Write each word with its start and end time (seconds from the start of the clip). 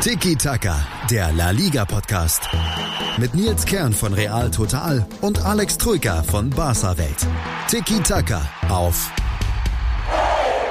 Tiki 0.00 0.36
Taka, 0.36 0.86
der 1.10 1.32
La 1.32 1.50
Liga 1.50 1.84
Podcast. 1.84 2.48
Mit 3.18 3.34
Nils 3.34 3.64
Kern 3.64 3.92
von 3.92 4.12
Real 4.12 4.50
Total 4.50 5.04
und 5.20 5.44
Alex 5.44 5.78
Troika 5.78 6.22
von 6.22 6.50
Barca 6.50 6.96
Welt. 6.96 7.26
Tiki 7.68 8.00
Taka 8.02 8.48
auf 8.68 9.10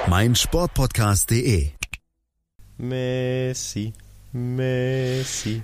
meinsportpodcast.de. 0.08 1.72
Messi, 2.78 3.94
Messi, 4.32 5.62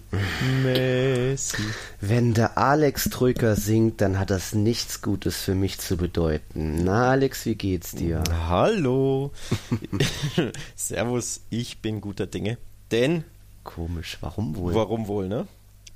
Messi. 0.63 1.63
Wenn 2.01 2.33
der 2.33 2.57
Alex 2.57 3.09
Troika 3.09 3.55
singt, 3.55 4.01
dann 4.01 4.19
hat 4.19 4.31
das 4.31 4.53
nichts 4.53 5.01
Gutes 5.01 5.37
für 5.37 5.55
mich 5.55 5.79
zu 5.79 5.95
bedeuten. 5.97 6.83
Na, 6.83 7.11
Alex, 7.11 7.45
wie 7.45 7.55
geht's 7.55 7.91
dir? 7.91 8.23
Hallo. 8.49 9.31
Servus, 10.75 11.41
ich 11.49 11.81
bin 11.81 12.01
guter 12.01 12.25
Dinge. 12.25 12.57
Denn, 12.91 13.23
Komisch, 13.63 14.17
warum 14.21 14.55
wohl? 14.55 14.73
warum 14.73 15.07
wohl, 15.07 15.27
ne? 15.27 15.47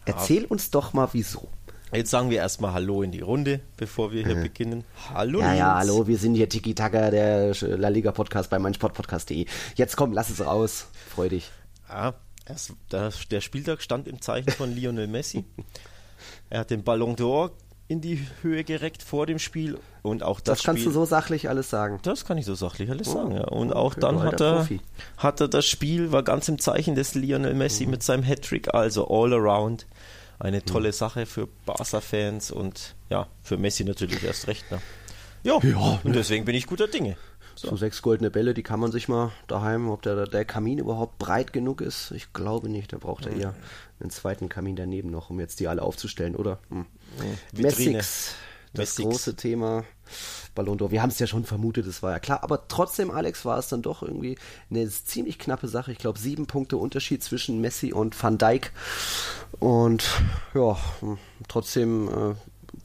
Erzähl 0.05 0.45
uns 0.45 0.69
doch 0.69 0.93
mal, 0.93 1.09
wieso. 1.13 1.47
Jetzt 1.91 2.11
sagen 2.11 2.29
wir 2.29 2.37
erstmal 2.37 2.73
Hallo 2.73 3.01
in 3.03 3.11
die 3.11 3.21
Runde, 3.21 3.61
bevor 3.77 4.11
wir 4.11 4.25
hier 4.25 4.35
beginnen. 4.35 4.83
Hallo, 5.13 5.39
Ja, 5.39 5.53
ja, 5.53 5.75
hallo, 5.75 6.07
wir 6.07 6.17
sind 6.17 6.35
hier 6.35 6.49
Tiki 6.49 6.75
Taka, 6.75 7.09
der 7.09 7.55
La 7.61 7.87
Liga 7.89 8.11
Podcast 8.11 8.49
bei 8.49 8.59
meinsportpodcast.de. 8.59 9.45
Jetzt 9.75 9.95
komm, 9.95 10.11
lass 10.11 10.29
es 10.29 10.45
raus. 10.45 10.87
Freu 11.09 11.29
dich. 11.29 11.51
Ja, 11.89 12.13
erst, 12.47 12.73
der, 12.91 13.11
der 13.31 13.41
Spieltag 13.41 13.81
stand 13.81 14.07
im 14.07 14.21
Zeichen 14.21 14.51
von 14.51 14.75
Lionel 14.75 15.07
Messi. 15.07 15.45
er 16.49 16.61
hat 16.61 16.69
den 16.71 16.83
Ballon 16.83 17.15
d'Or 17.15 17.51
in 17.87 18.01
die 18.01 18.25
Höhe 18.41 18.63
gereckt 18.63 19.03
vor 19.03 19.25
dem 19.27 19.37
Spiel 19.39 19.77
und 20.01 20.23
auch 20.23 20.39
das, 20.39 20.57
Das, 20.59 20.63
kannst 20.65 20.81
Spiel, 20.81 20.91
du 20.93 20.99
so 20.99 21.05
sachlich 21.05 21.49
alles 21.49 21.69
sagen. 21.69 21.99
Das 22.03 22.25
kann 22.25 22.37
ich 22.37 22.45
so 22.45 22.55
sachlich 22.55 22.89
alles 22.89 23.11
sagen, 23.11 23.31
ja. 23.35 23.43
Und 23.43 23.73
auch 23.73 23.93
dann 23.93 24.23
hat 24.23 24.41
er, 24.41 24.57
Profi. 24.57 24.79
hat 25.17 25.39
er 25.41 25.47
das 25.47 25.65
Spiel, 25.65 26.11
war 26.11 26.23
ganz 26.23 26.47
im 26.49 26.57
Zeichen 26.59 26.95
des 26.95 27.13
Lionel 27.15 27.53
Messi 27.53 27.85
Mhm. 27.85 27.91
mit 27.91 28.03
seinem 28.03 28.23
Hattrick, 28.23 28.73
also 28.73 29.07
all 29.07 29.33
around. 29.33 29.85
Eine 30.39 30.63
tolle 30.65 30.91
Sache 30.91 31.25
für 31.25 31.47
Barca-Fans 31.65 32.51
und 32.51 32.95
ja, 33.09 33.27
für 33.41 33.57
Messi 33.57 33.83
natürlich 33.85 34.23
erst 34.23 34.47
recht. 34.47 34.69
Ne? 34.71 34.81
Ja, 35.43 35.59
Ja, 35.63 35.99
und 36.03 36.13
deswegen 36.15 36.43
bin 36.43 36.55
ich 36.55 36.65
guter 36.67 36.87
Dinge. 36.87 37.15
So. 37.55 37.75
sechs 37.77 38.01
goldene 38.01 38.29
Bälle, 38.31 38.53
die 38.53 38.63
kann 38.63 38.79
man 38.79 38.91
sich 38.91 39.07
mal 39.07 39.31
daheim, 39.47 39.89
ob 39.89 40.01
der, 40.01 40.27
der 40.27 40.45
Kamin 40.45 40.77
überhaupt 40.77 41.17
breit 41.17 41.53
genug 41.53 41.81
ist. 41.81 42.11
Ich 42.11 42.33
glaube 42.33 42.69
nicht, 42.69 42.91
da 42.91 42.97
braucht 42.97 43.25
er 43.25 43.33
eher 43.33 43.55
einen 43.99 44.09
zweiten 44.09 44.49
Kamin 44.49 44.75
daneben 44.75 45.09
noch, 45.09 45.29
um 45.29 45.39
jetzt 45.39 45.59
die 45.59 45.67
alle 45.67 45.81
aufzustellen, 45.81 46.35
oder? 46.35 46.59
Hm. 46.69 46.85
Vitrine. 47.51 47.97
Messix, 47.97 48.35
das 48.73 48.79
Messix. 48.79 49.09
große 49.09 49.35
Thema. 49.35 49.85
Ballon 50.53 50.77
d'Or. 50.77 50.91
Wir 50.91 51.01
haben 51.01 51.09
es 51.09 51.19
ja 51.19 51.27
schon 51.27 51.43
vermutet, 51.45 51.87
das 51.87 52.01
war 52.01 52.11
ja 52.11 52.19
klar. 52.19 52.43
Aber 52.43 52.67
trotzdem, 52.67 53.11
Alex, 53.11 53.43
war 53.43 53.57
es 53.57 53.67
dann 53.67 53.81
doch 53.81 54.01
irgendwie 54.01 54.37
eine 54.69 54.87
ziemlich 54.89 55.37
knappe 55.37 55.67
Sache. 55.67 55.91
Ich 55.91 55.97
glaube, 55.97 56.17
sieben 56.17 56.47
Punkte 56.47 56.77
Unterschied 56.77 57.23
zwischen 57.23 57.59
Messi 57.59 57.91
und 57.91 58.21
Van 58.21 58.37
Dijk. 58.37 58.71
Und 59.59 60.07
ja, 60.53 60.77
hm, 61.01 61.17
trotzdem 61.47 62.07
äh, 62.07 62.35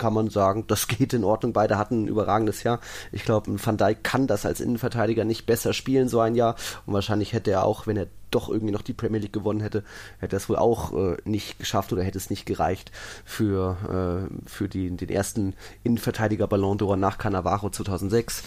kann 0.01 0.15
man 0.15 0.31
sagen, 0.31 0.65
das 0.67 0.89
geht 0.89 1.13
in 1.13 1.23
Ordnung. 1.23 1.53
Beide 1.53 1.79
hatten 1.79 2.05
ein 2.05 2.09
überragendes 2.09 2.65
Jahr. 2.65 2.81
Ich 3.13 3.25
glaube, 3.25 3.53
Van 3.65 3.77
Dijk 3.77 4.03
kann 4.03 4.27
das 4.27 4.45
als 4.45 4.61
Innenverteidiger 4.61 5.25
nicht 5.25 5.47
besser 5.47 5.73
spielen, 5.73 6.09
so 6.09 6.19
ein 6.19 6.35
Jahr. 6.35 6.57
Und 6.87 6.95
wahrscheinlich 6.95 7.33
hätte 7.33 7.53
er 7.53 7.65
auch, 7.65 7.87
wenn 7.87 7.97
er 7.97 8.09
doch 8.31 8.49
irgendwie 8.49 8.73
noch 8.73 8.83
die 8.83 8.93
Premier 8.93 9.21
League 9.21 9.33
gewonnen 9.33 9.61
hätte, 9.61 9.85
hätte 10.19 10.37
er 10.37 10.39
es 10.39 10.49
wohl 10.49 10.57
auch 10.57 10.93
äh, 10.93 11.17
nicht 11.25 11.59
geschafft 11.59 11.93
oder 11.93 12.03
hätte 12.03 12.19
es 12.19 12.31
nicht 12.31 12.47
gereicht 12.47 12.93
für, 13.25 14.29
äh, 14.29 14.49
für 14.49 14.69
die, 14.69 14.91
den 14.97 15.09
ersten 15.09 15.55
Innenverteidiger 15.83 16.47
Ballon 16.47 16.79
d'Or 16.79 16.97
nach 16.97 17.19
Cannavaro 17.19 17.71
2006. 17.71 18.43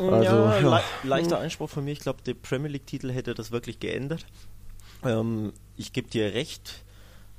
Also, 0.00 0.12
ja, 0.22 0.58
ja. 0.58 0.76
Le 0.76 0.80
leichter 1.04 1.38
Einspruch 1.38 1.70
von 1.70 1.84
mir. 1.84 1.92
Ich 1.92 2.00
glaube, 2.00 2.22
der 2.26 2.34
Premier 2.34 2.70
League-Titel 2.70 3.10
hätte 3.12 3.34
das 3.34 3.52
wirklich 3.52 3.78
geändert. 3.78 4.26
Ähm, 5.04 5.52
ich 5.76 5.92
gebe 5.92 6.10
dir 6.10 6.34
recht 6.34 6.84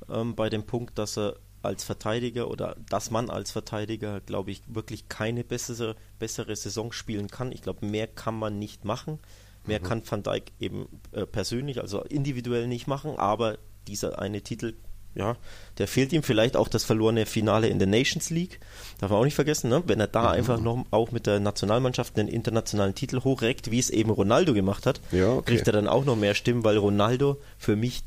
ähm, 0.08 0.34
bei 0.34 0.48
dem 0.48 0.64
Punkt, 0.64 0.98
dass 0.98 1.18
er 1.18 1.36
als 1.66 1.84
Verteidiger 1.84 2.48
oder 2.50 2.76
dass 2.88 3.10
man 3.10 3.30
als 3.30 3.50
Verteidiger, 3.50 4.20
glaube 4.20 4.50
ich, 4.50 4.62
wirklich 4.66 5.08
keine 5.08 5.44
bessere, 5.44 5.96
bessere 6.18 6.56
Saison 6.56 6.92
spielen 6.92 7.28
kann. 7.28 7.52
Ich 7.52 7.62
glaube, 7.62 7.84
mehr 7.84 8.06
kann 8.06 8.38
man 8.38 8.58
nicht 8.58 8.84
machen. 8.84 9.18
Mehr 9.66 9.80
kann 9.80 10.02
Van 10.08 10.22
Dijk 10.22 10.52
eben 10.60 10.86
äh, 11.10 11.26
persönlich, 11.26 11.80
also 11.80 12.02
individuell 12.02 12.68
nicht 12.68 12.86
machen, 12.86 13.18
aber 13.18 13.58
dieser 13.88 14.20
eine 14.20 14.40
Titel, 14.40 14.74
ja, 15.16 15.36
der 15.78 15.88
fehlt 15.88 16.12
ihm 16.12 16.22
vielleicht 16.22 16.56
auch 16.56 16.68
das 16.68 16.84
verlorene 16.84 17.26
Finale 17.26 17.68
in 17.68 17.78
der 17.78 17.88
Nations 17.88 18.30
League. 18.30 18.60
Darf 18.98 19.10
man 19.10 19.18
auch 19.20 19.24
nicht 19.24 19.34
vergessen, 19.34 19.70
ne? 19.70 19.82
wenn 19.86 19.98
er 19.98 20.06
da 20.06 20.30
einfach 20.30 20.60
noch 20.60 20.84
auch 20.90 21.10
mit 21.10 21.26
der 21.26 21.40
Nationalmannschaft 21.40 22.18
einen 22.18 22.28
internationalen 22.28 22.94
Titel 22.94 23.24
hochreckt, 23.24 23.70
wie 23.70 23.78
es 23.78 23.90
eben 23.90 24.10
Ronaldo 24.10 24.52
gemacht 24.52 24.86
hat, 24.86 25.00
Ja, 25.10 25.32
okay. 25.32 25.54
kriegt 25.54 25.66
er 25.66 25.72
dann 25.72 25.88
auch 25.88 26.04
noch 26.04 26.16
mehr 26.16 26.34
Stimmen, 26.34 26.64
weil 26.64 26.76
Ronaldo 26.76 27.38
für 27.58 27.76
mich, 27.76 28.04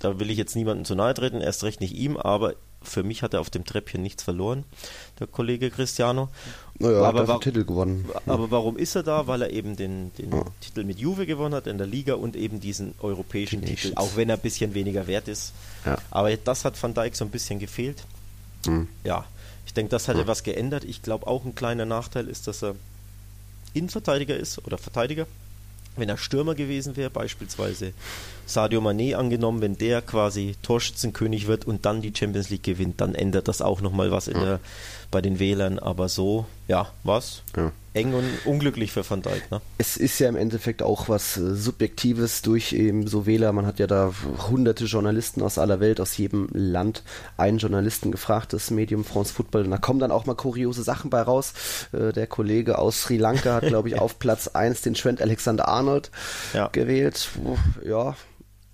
da 0.00 0.18
will 0.18 0.30
ich 0.30 0.38
jetzt 0.38 0.56
niemandem 0.56 0.84
zu 0.84 0.94
nahe 0.94 1.12
treten, 1.14 1.40
erst 1.42 1.64
recht 1.64 1.80
nicht 1.80 1.94
ihm, 1.94 2.16
aber 2.16 2.54
für 2.84 3.02
mich 3.02 3.22
hat 3.22 3.34
er 3.34 3.40
auf 3.40 3.50
dem 3.50 3.64
Treppchen 3.64 4.02
nichts 4.02 4.22
verloren, 4.22 4.64
der 5.20 5.26
Kollege 5.26 5.70
Cristiano. 5.70 6.28
Naja, 6.78 7.02
aber 7.02 7.20
hat 7.20 7.28
wa- 7.28 7.32
den 7.38 7.40
Titel 7.42 7.64
gewonnen. 7.64 8.08
aber 8.26 8.50
warum 8.50 8.76
ist 8.76 8.94
er 8.94 9.02
da? 9.02 9.26
Weil 9.26 9.42
er 9.42 9.50
eben 9.50 9.76
den, 9.76 10.12
den 10.18 10.30
Titel 10.60 10.84
mit 10.84 10.98
Juve 10.98 11.26
gewonnen 11.26 11.54
hat 11.54 11.66
in 11.66 11.78
der 11.78 11.86
Liga 11.86 12.14
und 12.14 12.34
eben 12.36 12.60
diesen 12.60 12.94
europäischen 13.00 13.60
Die 13.60 13.74
Titel, 13.74 13.92
auch 13.96 14.16
wenn 14.16 14.28
er 14.28 14.36
ein 14.36 14.40
bisschen 14.42 14.74
weniger 14.74 15.06
wert 15.06 15.28
ist. 15.28 15.52
Ja. 15.84 15.98
Aber 16.10 16.34
das 16.36 16.64
hat 16.64 16.80
Van 16.82 16.94
Dijk 16.94 17.14
so 17.16 17.24
ein 17.24 17.30
bisschen 17.30 17.58
gefehlt. 17.58 18.04
Hm. 18.66 18.88
Ja, 19.04 19.24
ich 19.66 19.74
denke, 19.74 19.90
das 19.90 20.08
hat 20.08 20.16
er 20.16 20.26
was 20.26 20.42
geändert. 20.42 20.84
Ich 20.84 21.02
glaube, 21.02 21.26
auch 21.26 21.44
ein 21.44 21.54
kleiner 21.54 21.84
Nachteil 21.84 22.28
ist, 22.28 22.46
dass 22.48 22.62
er 22.62 22.74
Innenverteidiger 23.74 24.36
ist 24.36 24.64
oder 24.66 24.76
Verteidiger. 24.78 25.26
Wenn 25.96 26.08
er 26.08 26.16
Stürmer 26.16 26.54
gewesen 26.54 26.96
wäre, 26.96 27.10
beispielsweise 27.10 27.92
Sadio 28.46 28.80
Mané 28.80 29.14
angenommen, 29.14 29.60
wenn 29.60 29.76
der 29.76 30.00
quasi 30.02 30.56
Torschützenkönig 30.62 31.46
wird 31.46 31.66
und 31.66 31.84
dann 31.84 32.00
die 32.00 32.12
Champions 32.14 32.50
League 32.50 32.62
gewinnt, 32.62 33.00
dann 33.00 33.14
ändert 33.14 33.48
das 33.48 33.60
auch 33.60 33.80
nochmal 33.80 34.10
was 34.10 34.28
in 34.28 34.40
der, 34.40 34.60
bei 35.10 35.20
den 35.20 35.38
Wählern. 35.38 35.78
Aber 35.78 36.08
so, 36.08 36.46
ja, 36.68 36.88
was? 37.04 37.42
Ja. 37.56 37.72
Eng 37.94 38.14
und 38.14 38.24
unglücklich 38.46 38.90
für 38.90 39.08
Van 39.08 39.20
Dijk, 39.20 39.50
ne? 39.50 39.60
Es 39.76 39.98
ist 39.98 40.18
ja 40.18 40.28
im 40.28 40.36
Endeffekt 40.36 40.82
auch 40.82 41.10
was 41.10 41.36
äh, 41.36 41.54
Subjektives 41.54 42.40
durch 42.40 42.72
eben 42.72 43.06
so 43.06 43.26
Wähler. 43.26 43.52
Man 43.52 43.66
hat 43.66 43.78
ja 43.78 43.86
da 43.86 44.12
hunderte 44.50 44.84
Journalisten 44.86 45.42
aus 45.42 45.58
aller 45.58 45.78
Welt, 45.80 46.00
aus 46.00 46.16
jedem 46.16 46.48
Land, 46.52 47.02
einen 47.36 47.58
Journalisten 47.58 48.10
gefragt, 48.10 48.54
das 48.54 48.70
Medium 48.70 49.04
France 49.04 49.34
Football. 49.34 49.64
Und 49.64 49.70
da 49.72 49.78
kommen 49.78 49.98
dann 50.00 50.10
auch 50.10 50.24
mal 50.24 50.34
kuriose 50.34 50.82
Sachen 50.82 51.10
bei 51.10 51.20
raus. 51.20 51.52
Äh, 51.92 52.12
der 52.12 52.26
Kollege 52.26 52.78
aus 52.78 53.02
Sri 53.02 53.18
Lanka 53.18 53.54
hat, 53.54 53.66
glaube 53.66 53.88
ich, 53.88 53.98
auf 54.00 54.18
Platz 54.18 54.48
1 54.48 54.80
den 54.82 54.94
Trent 54.94 55.20
Alexander 55.20 55.68
Arnold 55.68 56.10
Ja. 56.54 56.68
gewählt. 56.68 57.28
Ja, 57.84 58.16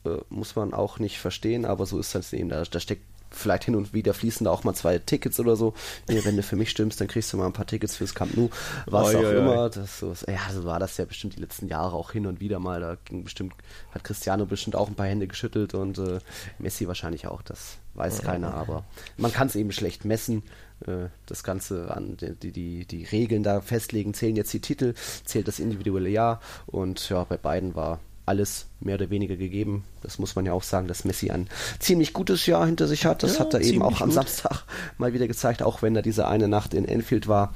äh, 0.04 0.10
muss 0.28 0.54
man 0.54 0.72
auch 0.72 1.00
nicht 1.00 1.18
verstehen, 1.18 1.64
aber 1.64 1.86
so 1.86 1.98
ist 1.98 2.14
das 2.14 2.32
eben. 2.32 2.50
Da, 2.50 2.62
da 2.62 2.78
steckt 2.78 3.02
vielleicht 3.38 3.64
hin 3.64 3.74
und 3.74 3.92
wieder 3.92 4.14
fließen 4.14 4.44
da 4.44 4.50
auch 4.50 4.64
mal 4.64 4.74
zwei 4.74 4.98
Tickets 4.98 5.40
oder 5.40 5.56
so. 5.56 5.74
Nee, 6.08 6.24
wenn 6.24 6.36
du 6.36 6.42
für 6.42 6.56
mich 6.56 6.70
stimmst, 6.70 7.00
dann 7.00 7.08
kriegst 7.08 7.32
du 7.32 7.36
mal 7.36 7.46
ein 7.46 7.52
paar 7.52 7.66
Tickets 7.66 7.96
fürs 7.96 8.14
Camp 8.14 8.36
Nou. 8.36 8.50
Was 8.86 9.08
Oi, 9.08 9.16
auch 9.16 9.20
oi, 9.20 9.26
oi. 9.26 9.36
immer. 9.36 9.70
Das 9.70 9.98
so, 9.98 10.14
ja, 10.26 10.40
so 10.52 10.64
war 10.64 10.78
das 10.78 10.96
ja 10.96 11.04
bestimmt 11.04 11.36
die 11.36 11.40
letzten 11.40 11.68
Jahre 11.68 11.94
auch 11.94 12.12
hin 12.12 12.26
und 12.26 12.40
wieder 12.40 12.58
mal. 12.58 12.80
Da 12.80 12.96
ging 13.04 13.24
bestimmt, 13.24 13.54
hat 13.92 14.04
Cristiano 14.04 14.46
bestimmt 14.46 14.76
auch 14.76 14.88
ein 14.88 14.94
paar 14.94 15.06
Hände 15.06 15.26
geschüttelt 15.26 15.74
und 15.74 15.98
äh, 15.98 16.18
Messi 16.58 16.86
wahrscheinlich 16.86 17.26
auch. 17.26 17.42
Das 17.42 17.78
weiß 17.94 18.22
keiner, 18.22 18.54
aber 18.54 18.84
man 19.16 19.32
kann 19.32 19.48
es 19.48 19.56
eben 19.56 19.72
schlecht 19.72 20.04
messen. 20.04 20.42
Äh, 20.86 21.08
das 21.26 21.42
Ganze 21.42 21.94
an 21.94 22.16
die, 22.16 22.34
die, 22.34 22.52
die, 22.52 22.84
die 22.86 23.04
Regeln 23.04 23.42
da 23.42 23.60
festlegen, 23.60 24.14
zählen 24.14 24.36
jetzt 24.36 24.52
die 24.52 24.60
Titel, 24.60 24.94
zählt 25.24 25.48
das 25.48 25.58
individuelle 25.58 26.08
Jahr 26.08 26.40
und 26.66 27.08
ja, 27.08 27.24
bei 27.24 27.36
beiden 27.36 27.74
war 27.74 27.98
alles 28.28 28.66
mehr 28.80 28.94
oder 28.94 29.10
weniger 29.10 29.34
gegeben. 29.36 29.84
Das 30.02 30.18
muss 30.18 30.36
man 30.36 30.46
ja 30.46 30.52
auch 30.52 30.62
sagen, 30.62 30.86
dass 30.86 31.04
Messi 31.04 31.30
ein 31.30 31.48
ziemlich 31.80 32.12
gutes 32.12 32.46
Jahr 32.46 32.64
hinter 32.66 32.86
sich 32.86 33.04
hat. 33.06 33.22
Das 33.24 33.34
Ja, 33.34 33.40
hat 33.40 33.54
er 33.54 33.60
eben 33.62 33.82
auch 33.82 34.00
am 34.00 34.08
gut. 34.08 34.14
Samstag 34.14 34.64
mal 34.98 35.12
wieder 35.12 35.26
gezeigt, 35.26 35.62
auch 35.62 35.82
wenn 35.82 35.94
da 35.94 36.02
diese 36.02 36.28
eine 36.28 36.46
Nacht 36.48 36.74
in 36.74 36.84
Enfield 36.86 37.26
war. 37.26 37.54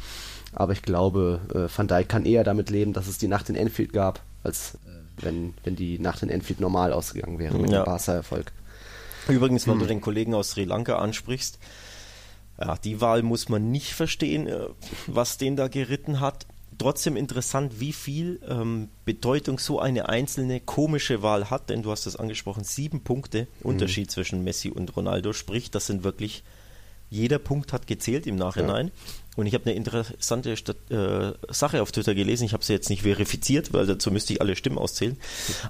Aber 0.54 0.72
ich 0.72 0.82
glaube, 0.82 1.40
äh, 1.54 1.68
Van 1.78 1.86
Dijk 1.88 2.08
kann 2.08 2.24
eher 2.26 2.44
damit 2.44 2.68
leben, 2.70 2.92
dass 2.92 3.06
es 3.06 3.18
die 3.18 3.28
Nacht 3.28 3.48
in 3.48 3.54
Enfield 3.56 3.92
gab, 3.92 4.20
als 4.42 4.74
äh, 4.86 5.24
wenn, 5.24 5.54
wenn 5.64 5.76
die 5.76 5.98
Nacht 5.98 6.22
in 6.22 6.28
Enfield 6.30 6.60
normal 6.60 6.92
ausgegangen 6.92 7.38
wäre 7.38 7.58
mit 7.58 7.70
Ja. 7.70 7.82
dem 7.82 7.86
Barca-Erfolg. 7.86 8.50
Übrigens, 9.28 9.66
Hm. 9.66 9.72
wenn 9.74 9.78
du 9.78 9.86
den 9.86 10.00
Kollegen 10.00 10.34
aus 10.34 10.50
Sri 10.50 10.64
Lanka 10.64 10.96
ansprichst, 10.98 11.58
ja, 12.60 12.76
die 12.84 13.00
Wahl 13.00 13.22
muss 13.22 13.48
man 13.48 13.70
nicht 13.70 13.94
verstehen, 13.94 14.46
äh, 14.46 14.66
was 15.06 15.38
den 15.38 15.56
da 15.56 15.68
geritten 15.68 16.20
hat. 16.20 16.46
Trotzdem 16.82 17.16
interessant, 17.16 17.78
wie 17.78 17.92
viel 17.92 18.40
ähm, 18.48 18.88
Bedeutung 19.04 19.60
so 19.60 19.78
eine 19.78 20.08
einzelne 20.08 20.58
komische 20.58 21.22
Wahl 21.22 21.48
hat, 21.48 21.70
denn 21.70 21.84
du 21.84 21.92
hast 21.92 22.06
es 22.06 22.16
angesprochen, 22.16 22.64
sieben 22.64 23.04
Punkte 23.04 23.46
Unterschied 23.62 24.10
zwischen 24.10 24.42
Messi 24.42 24.68
und 24.68 24.96
Ronaldo, 24.96 25.32
sprich, 25.32 25.70
das 25.70 25.86
sind 25.86 26.02
wirklich, 26.02 26.42
jeder 27.08 27.38
Punkt 27.38 27.72
hat 27.72 27.86
gezählt 27.86 28.26
im 28.26 28.34
Nachhinein. 28.34 28.90
Und 29.36 29.46
ich 29.46 29.54
habe 29.54 29.66
eine 29.66 29.74
interessante 29.76 30.56
Stat 30.56 30.76
äh, 30.90 31.34
Sache 31.50 31.82
auf 31.82 31.92
Twitter 31.92 32.16
gelesen, 32.16 32.46
ich 32.46 32.52
habe 32.52 32.64
sie 32.64 32.72
jetzt 32.72 32.90
nicht 32.90 33.02
verifiziert, 33.02 33.72
weil 33.72 33.86
dazu 33.86 34.10
müsste 34.10 34.32
ich 34.32 34.40
alle 34.40 34.56
Stimmen 34.56 34.78
auszählen, 34.78 35.16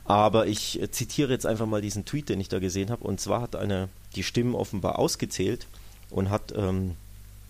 aber 0.07 0.47
ich 0.47 0.81
äh, 0.81 0.91
zitiere 0.91 1.31
jetzt 1.31 1.45
einfach 1.45 1.67
mal 1.67 1.83
diesen 1.83 2.07
Tweet, 2.07 2.31
den 2.31 2.41
ich 2.41 2.49
da 2.49 2.59
gesehen 2.59 2.89
habe, 2.89 3.05
und 3.05 3.21
zwar 3.21 3.43
hat 3.43 3.55
einer 3.55 3.91
die 4.17 4.23
Stimmen 4.23 4.55
offenbar 4.55 4.99
ausgezählt 4.99 5.67
und 6.09 6.31
hat, 6.31 6.55
ähm, 6.57 6.97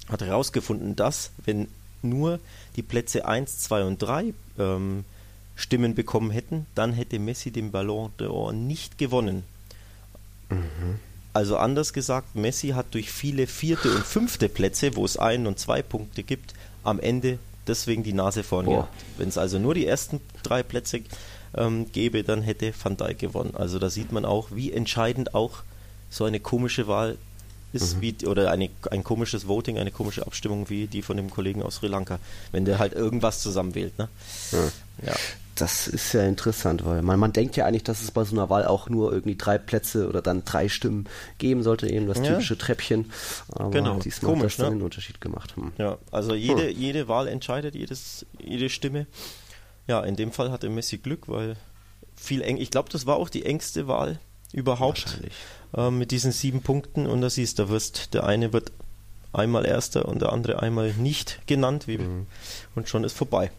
hat 0.09 0.21
herausgefunden, 0.21 0.97
dass 0.97 1.31
wenn 1.45 1.69
nur 2.05 2.41
die 2.77 2.83
Plätze 2.83 3.27
1, 3.27 3.59
2 3.61 3.85
und 3.85 4.03
3 4.03 4.35
ähm, 4.59 5.05
Stimmen 5.55 5.95
bekommen 5.95 6.31
hätten, 6.31 6.67
dann 6.75 6.93
hätte 6.93 7.19
Messi 7.19 7.51
den 7.51 7.71
Ballon 7.71 8.11
d'Or 8.19 8.53
nicht 8.53 8.99
gewonnen. 8.99 9.45
Also 11.33 11.57
anders 11.57 11.93
gesagt, 11.93 12.35
Messi 12.35 12.69
hat 12.69 12.87
durch 12.93 13.11
viele 13.11 13.47
vierte 13.47 13.91
und 13.95 14.05
fünfte 14.05 14.49
Plätze, 14.49 14.97
wo 14.97 15.05
es 15.05 15.17
ein 15.17 15.47
und 15.47 15.59
zwei 15.59 15.83
Punkte 15.83 16.23
gibt, 16.23 16.55
am 16.85 17.01
Ende 17.01 17.39
deswegen 17.67 18.03
die 18.03 18.13
Nase 18.13 18.43
vorn 18.43 18.67
Boah. 18.67 18.75
gehabt. 18.75 19.05
Wenn 19.19 19.29
es 19.29 19.39
also 19.39 19.59
nur 19.59 19.75
die 19.75 19.87
ersten 19.87 20.21
drei 20.43 20.63
Plätze 20.63 21.01
ähm, 21.55 21.91
gäbe, 21.93 22.23
dann 22.23 22.43
hätte 22.43 22.73
Van 22.83 22.97
Dijk 22.97 23.19
gewonnen. 23.19 23.55
Also 23.55 23.79
da 23.79 23.89
sieht 23.89 24.13
man 24.13 24.25
auch, 24.25 24.49
wie 24.51 24.73
entscheidend 24.73 25.35
auch 25.35 25.63
so 26.11 26.25
eine 26.25 26.41
komische 26.41 26.87
Wahl 26.89 27.17
ist, 27.73 28.01
wie, 28.01 28.15
oder 28.27 28.51
eine, 28.51 28.69
ein 28.91 29.03
komisches 29.05 29.49
Voting, 29.49 29.79
eine 29.79 29.91
komische 29.91 30.27
Abstimmung 30.27 30.69
wie 30.69 30.87
die 30.87 31.03
von 31.03 31.17
dem 31.17 31.31
Kollegen 31.31 31.63
aus 31.63 31.77
Sri 31.77 31.87
Lanka, 31.89 32.19
wenn 32.51 32.65
der 32.65 32.79
halt 32.79 32.93
irgendwas 32.93 33.41
zusammenwählt. 33.41 33.99
Ne? 33.99 34.09
Ja. 35.05 35.13
Das 35.55 35.87
ist 35.87 36.15
ja 36.15 36.23
interessant, 36.23 36.85
weil 36.87 37.03
man, 37.03 37.19
man 37.21 37.33
denkt 37.33 37.57
ja 37.57 37.67
eigentlich, 37.67 37.85
dass 37.85 38.01
es 38.03 38.11
bei 38.11 38.25
so 38.25 38.35
einer 38.35 38.49
Wahl 38.49 38.65
auch 38.67 38.89
nur 38.89 39.13
irgendwie 39.13 39.37
drei 39.37 39.59
Plätze 39.59 40.09
oder 40.09 40.23
dann 40.23 40.45
drei 40.47 40.69
Stimmen 40.71 41.07
geben 41.39 41.63
sollte, 41.63 41.91
eben 41.91 42.07
das 42.07 42.19
Ja. 42.19 42.25
typische 42.25 42.57
Treppchen. 42.57 43.11
Aber 43.51 43.71
Genau. 43.71 43.99
diesmal 43.99 44.33
Komisch, 44.33 44.55
hat 44.55 44.61
das 44.61 44.67
dann 44.67 44.73
ne? 44.75 44.79
den 44.79 44.85
Unterschied 44.85 45.21
gemacht. 45.21 45.55
Hm. 45.57 45.73
Ja, 45.77 45.99
also 46.11 46.35
jede, 46.35 46.71
jede 46.71 47.07
Wahl 47.07 47.29
entscheidet, 47.29 47.75
jedes, 47.75 48.25
jede 48.43 48.71
Stimme. 48.71 49.07
Ja, 49.87 50.01
in 50.03 50.17
dem 50.17 50.33
Fall 50.33 50.51
hatte 50.51 50.71
Messi 50.71 50.97
Glück, 50.99 51.29
weil 51.29 51.57
viel 52.17 52.41
eng. 52.41 52.57
Ich 52.57 52.71
glaube, 52.71 52.89
das 52.91 53.05
war 53.05 53.17
auch 53.17 53.29
die 53.29 53.45
engste 53.45 53.87
Wahl 53.89 54.19
überhaupt 54.55 55.05
Wahrscheinlich. 55.05 55.33
Ähm, 55.77 55.99
mit 55.99 56.11
diesen 56.11 56.33
sieben 56.33 56.63
Punkten. 56.63 57.07
Und 57.07 57.21
da 57.21 57.31
siehst 57.31 57.59
du, 57.59 57.65
da 57.65 57.69
wirst, 57.71 58.15
der 58.15 58.25
eine 58.25 58.53
wird 58.53 58.73
einmal 59.33 59.65
Erster 59.65 60.07
und 60.07 60.21
der 60.21 60.33
andere 60.33 60.61
einmal 60.61 60.93
nicht 60.95 61.47
genannt, 61.47 61.89
wie, 61.89 61.99
und 62.75 62.89
schon 62.89 63.05
ist 63.05 63.17
vorbei. 63.17 63.51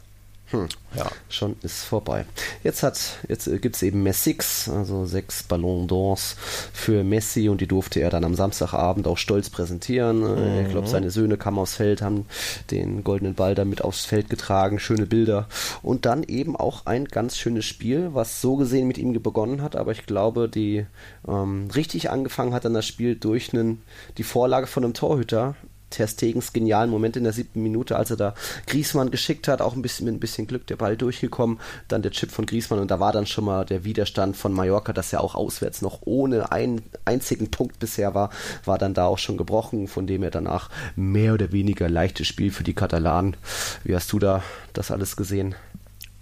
Hm. 0.54 0.68
Ja. 0.96 1.08
Schon 1.28 1.56
ist 1.64 1.84
vorbei. 1.84 2.26
Jetzt 2.64 2.84
hat, 2.84 3.00
jetzt 3.28 3.48
äh, 3.48 3.58
gibt's 3.58 3.82
eben 3.82 4.04
Messix, 4.04 4.70
also 4.70 5.06
sechs 5.06 5.42
Ballon 5.42 5.88
d'Ors 5.88 6.36
für 6.72 7.04
Messi 7.04 7.50
und 7.50 7.60
die 7.62 7.68
durfte 7.68 8.00
er 8.00 8.12
dann 8.12 8.24
am 8.24 8.36
Samstagabend 8.36 9.08
auch 9.08 9.18
stolz 9.18 9.50
präsentieren. 9.50 10.22
Äh, 10.24 10.62
Ich 10.62 10.68
Mhm. 10.68 10.72
glaube, 10.72 10.88
seine 10.88 11.10
Söhne 11.10 11.38
kamen 11.38 11.58
aufs 11.58 11.74
Feld, 11.76 12.02
haben 12.04 12.28
den 12.70 13.04
goldenen 13.04 13.34
Ball 13.34 13.56
damit 13.56 13.84
aufs 13.84 14.06
Feld 14.06 14.30
getragen, 14.30 14.80
schöne 14.80 15.08
Bilder 15.08 15.48
und 15.82 16.06
dann 16.06 16.22
eben 16.24 16.56
auch 16.56 16.86
ein 16.86 17.06
ganz 17.06 17.38
schönes 17.38 17.66
Spiel, 17.66 18.10
was 18.14 18.40
so 18.40 18.56
gesehen 18.56 18.88
mit 18.88 19.00
ihm 19.00 19.14
begonnen 19.24 19.62
hat, 19.64 19.76
aber 19.76 19.92
ich 19.92 20.06
glaube, 20.06 20.48
die 20.48 20.86
ähm, 21.28 21.70
richtig 21.74 22.12
angefangen 22.12 22.54
hat 22.54 22.66
dann 22.66 22.74
das 22.76 22.86
Spiel 22.86 23.16
durch 23.16 23.54
einen, 23.54 23.82
die 24.20 24.24
Vorlage 24.24 24.68
von 24.68 24.84
einem 24.84 24.94
Torhüter, 24.94 25.56
Ter 25.94 26.08
Stegens 26.08 26.54
genialen 26.54 26.90
Moment 26.90 27.16
in 27.16 27.24
der 27.24 27.34
siebten 27.34 27.62
Minute, 27.62 27.96
als 27.96 28.10
er 28.10 28.18
da 28.18 28.34
Griesmann 28.68 29.12
geschickt 29.12 29.48
hat, 29.48 29.62
auch 29.62 29.76
ein 29.76 29.82
bisschen 29.82 30.06
mit 30.06 30.16
ein 30.16 30.20
bisschen 30.20 30.48
Glück 30.48 30.68
der 30.68 30.76
Ball 30.76 30.98
durchgekommen, 30.98 31.60
dann 31.88 32.02
der 32.02 32.12
Chip 32.12 32.32
von 32.32 32.46
Griesmann 32.46 32.80
und 32.80 32.90
da 32.90 33.00
war 33.00 33.12
dann 33.12 33.28
schon 33.28 33.46
mal 33.46 33.66
der 33.66 33.84
Widerstand 33.84 34.36
von 34.36 34.52
Mallorca, 34.52 34.92
das 34.92 35.12
ja 35.12 35.20
auch 35.20 35.36
auswärts 35.36 35.82
noch 35.82 36.00
ohne 36.06 36.52
einen 36.52 36.82
einzigen 37.06 37.52
Punkt 37.52 37.80
bisher 37.80 38.16
war, 38.16 38.32
war 38.66 38.78
dann 38.78 38.94
da 38.94 39.06
auch 39.06 39.20
schon 39.20 39.38
gebrochen, 39.38 39.88
von 39.88 40.08
dem 40.08 40.24
er 40.24 40.32
danach 40.32 40.70
mehr 40.96 41.34
oder 41.34 41.52
weniger 41.52 41.88
leichtes 41.90 42.28
Spiel 42.28 42.52
für 42.52 42.64
die 42.64 42.74
Katalanen. 42.74 43.38
Wie 43.84 43.96
hast 43.96 44.12
du 44.12 44.20
da 44.20 44.44
das 44.74 44.92
alles 44.92 45.16
gesehen? 45.16 45.56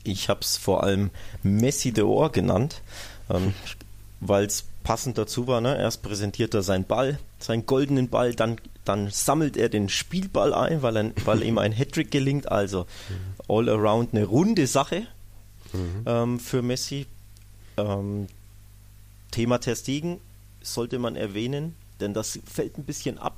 Ich 0.04 0.30
habe 0.30 0.42
es 0.42 0.58
vor 0.58 0.84
allem 0.84 1.12
Messi 1.44 1.92
de 1.92 2.04
Ohr 2.04 2.32
genannt, 2.32 2.82
ähm, 3.30 3.54
weil 4.20 4.46
es 4.46 4.66
passend 4.84 5.18
dazu 5.18 5.48
war. 5.48 5.62
Ne? 5.62 5.78
Erst 5.78 6.02
präsentiert 6.02 6.54
er 6.54 6.64
seinen 6.64 6.86
Ball, 6.86 7.20
seinen 7.40 7.66
goldenen 7.66 8.10
Ball, 8.10 8.34
dann, 8.34 8.58
dann 8.86 9.10
sammelt 9.12 9.58
er 9.58 9.70
den 9.70 9.90
Spielball 9.90 10.54
ein, 10.54 10.82
weil, 10.82 10.98
er, 10.98 11.12
weil 11.26 11.44
ihm 11.44 11.58
ein 11.58 11.72
Hattrick 11.72 12.12
gelingt. 12.12 12.52
Also 12.52 12.86
all 13.48 13.70
around 13.70 14.14
eine 14.14 14.26
runde 14.26 14.68
Sache 14.68 15.08
ähm, 16.06 16.40
für 16.40 16.62
Messi. 16.62 17.06
Ähm, 17.78 18.28
Thema 19.32 19.60
Ter 19.60 19.76
Stegen 19.76 20.20
sollte 20.62 21.00
man 21.00 21.16
erwähnen, 21.16 21.76
denn 22.00 22.14
das 22.14 22.40
fällt 22.46 22.78
ein 22.78 22.84
bisschen 22.84 23.18
ab. 23.18 23.38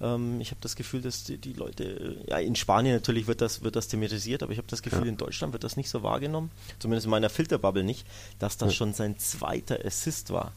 Ähm, 0.00 0.40
ich 0.40 0.50
habe 0.50 0.60
das 0.60 0.74
Gefühl, 0.76 1.02
dass 1.02 1.24
die, 1.24 1.38
die 1.38 1.52
Leute, 1.52 1.84
äh, 1.84 2.30
ja, 2.30 2.38
in 2.38 2.56
Spanien 2.56 2.94
natürlich 2.94 3.26
wird 3.26 3.40
das, 3.40 3.62
wird 3.62 3.76
das 3.76 3.88
thematisiert, 3.88 4.42
aber 4.42 4.52
ich 4.52 4.58
habe 4.58 4.68
das 4.68 4.82
Gefühl, 4.82 5.06
in 5.06 5.16
Deutschland 5.16 5.52
wird 5.52 5.64
das 5.64 5.76
nicht 5.76 5.90
so 5.90 6.02
wahrgenommen, 6.02 6.50
zumindest 6.78 7.04
in 7.04 7.10
meiner 7.10 7.30
Filterbubble 7.30 7.84
nicht, 7.84 8.06
dass 8.38 8.56
das 8.56 8.74
schon 8.74 8.94
sein 8.94 9.18
zweiter 9.18 9.78
Assist 9.84 10.30
war. 10.30 10.52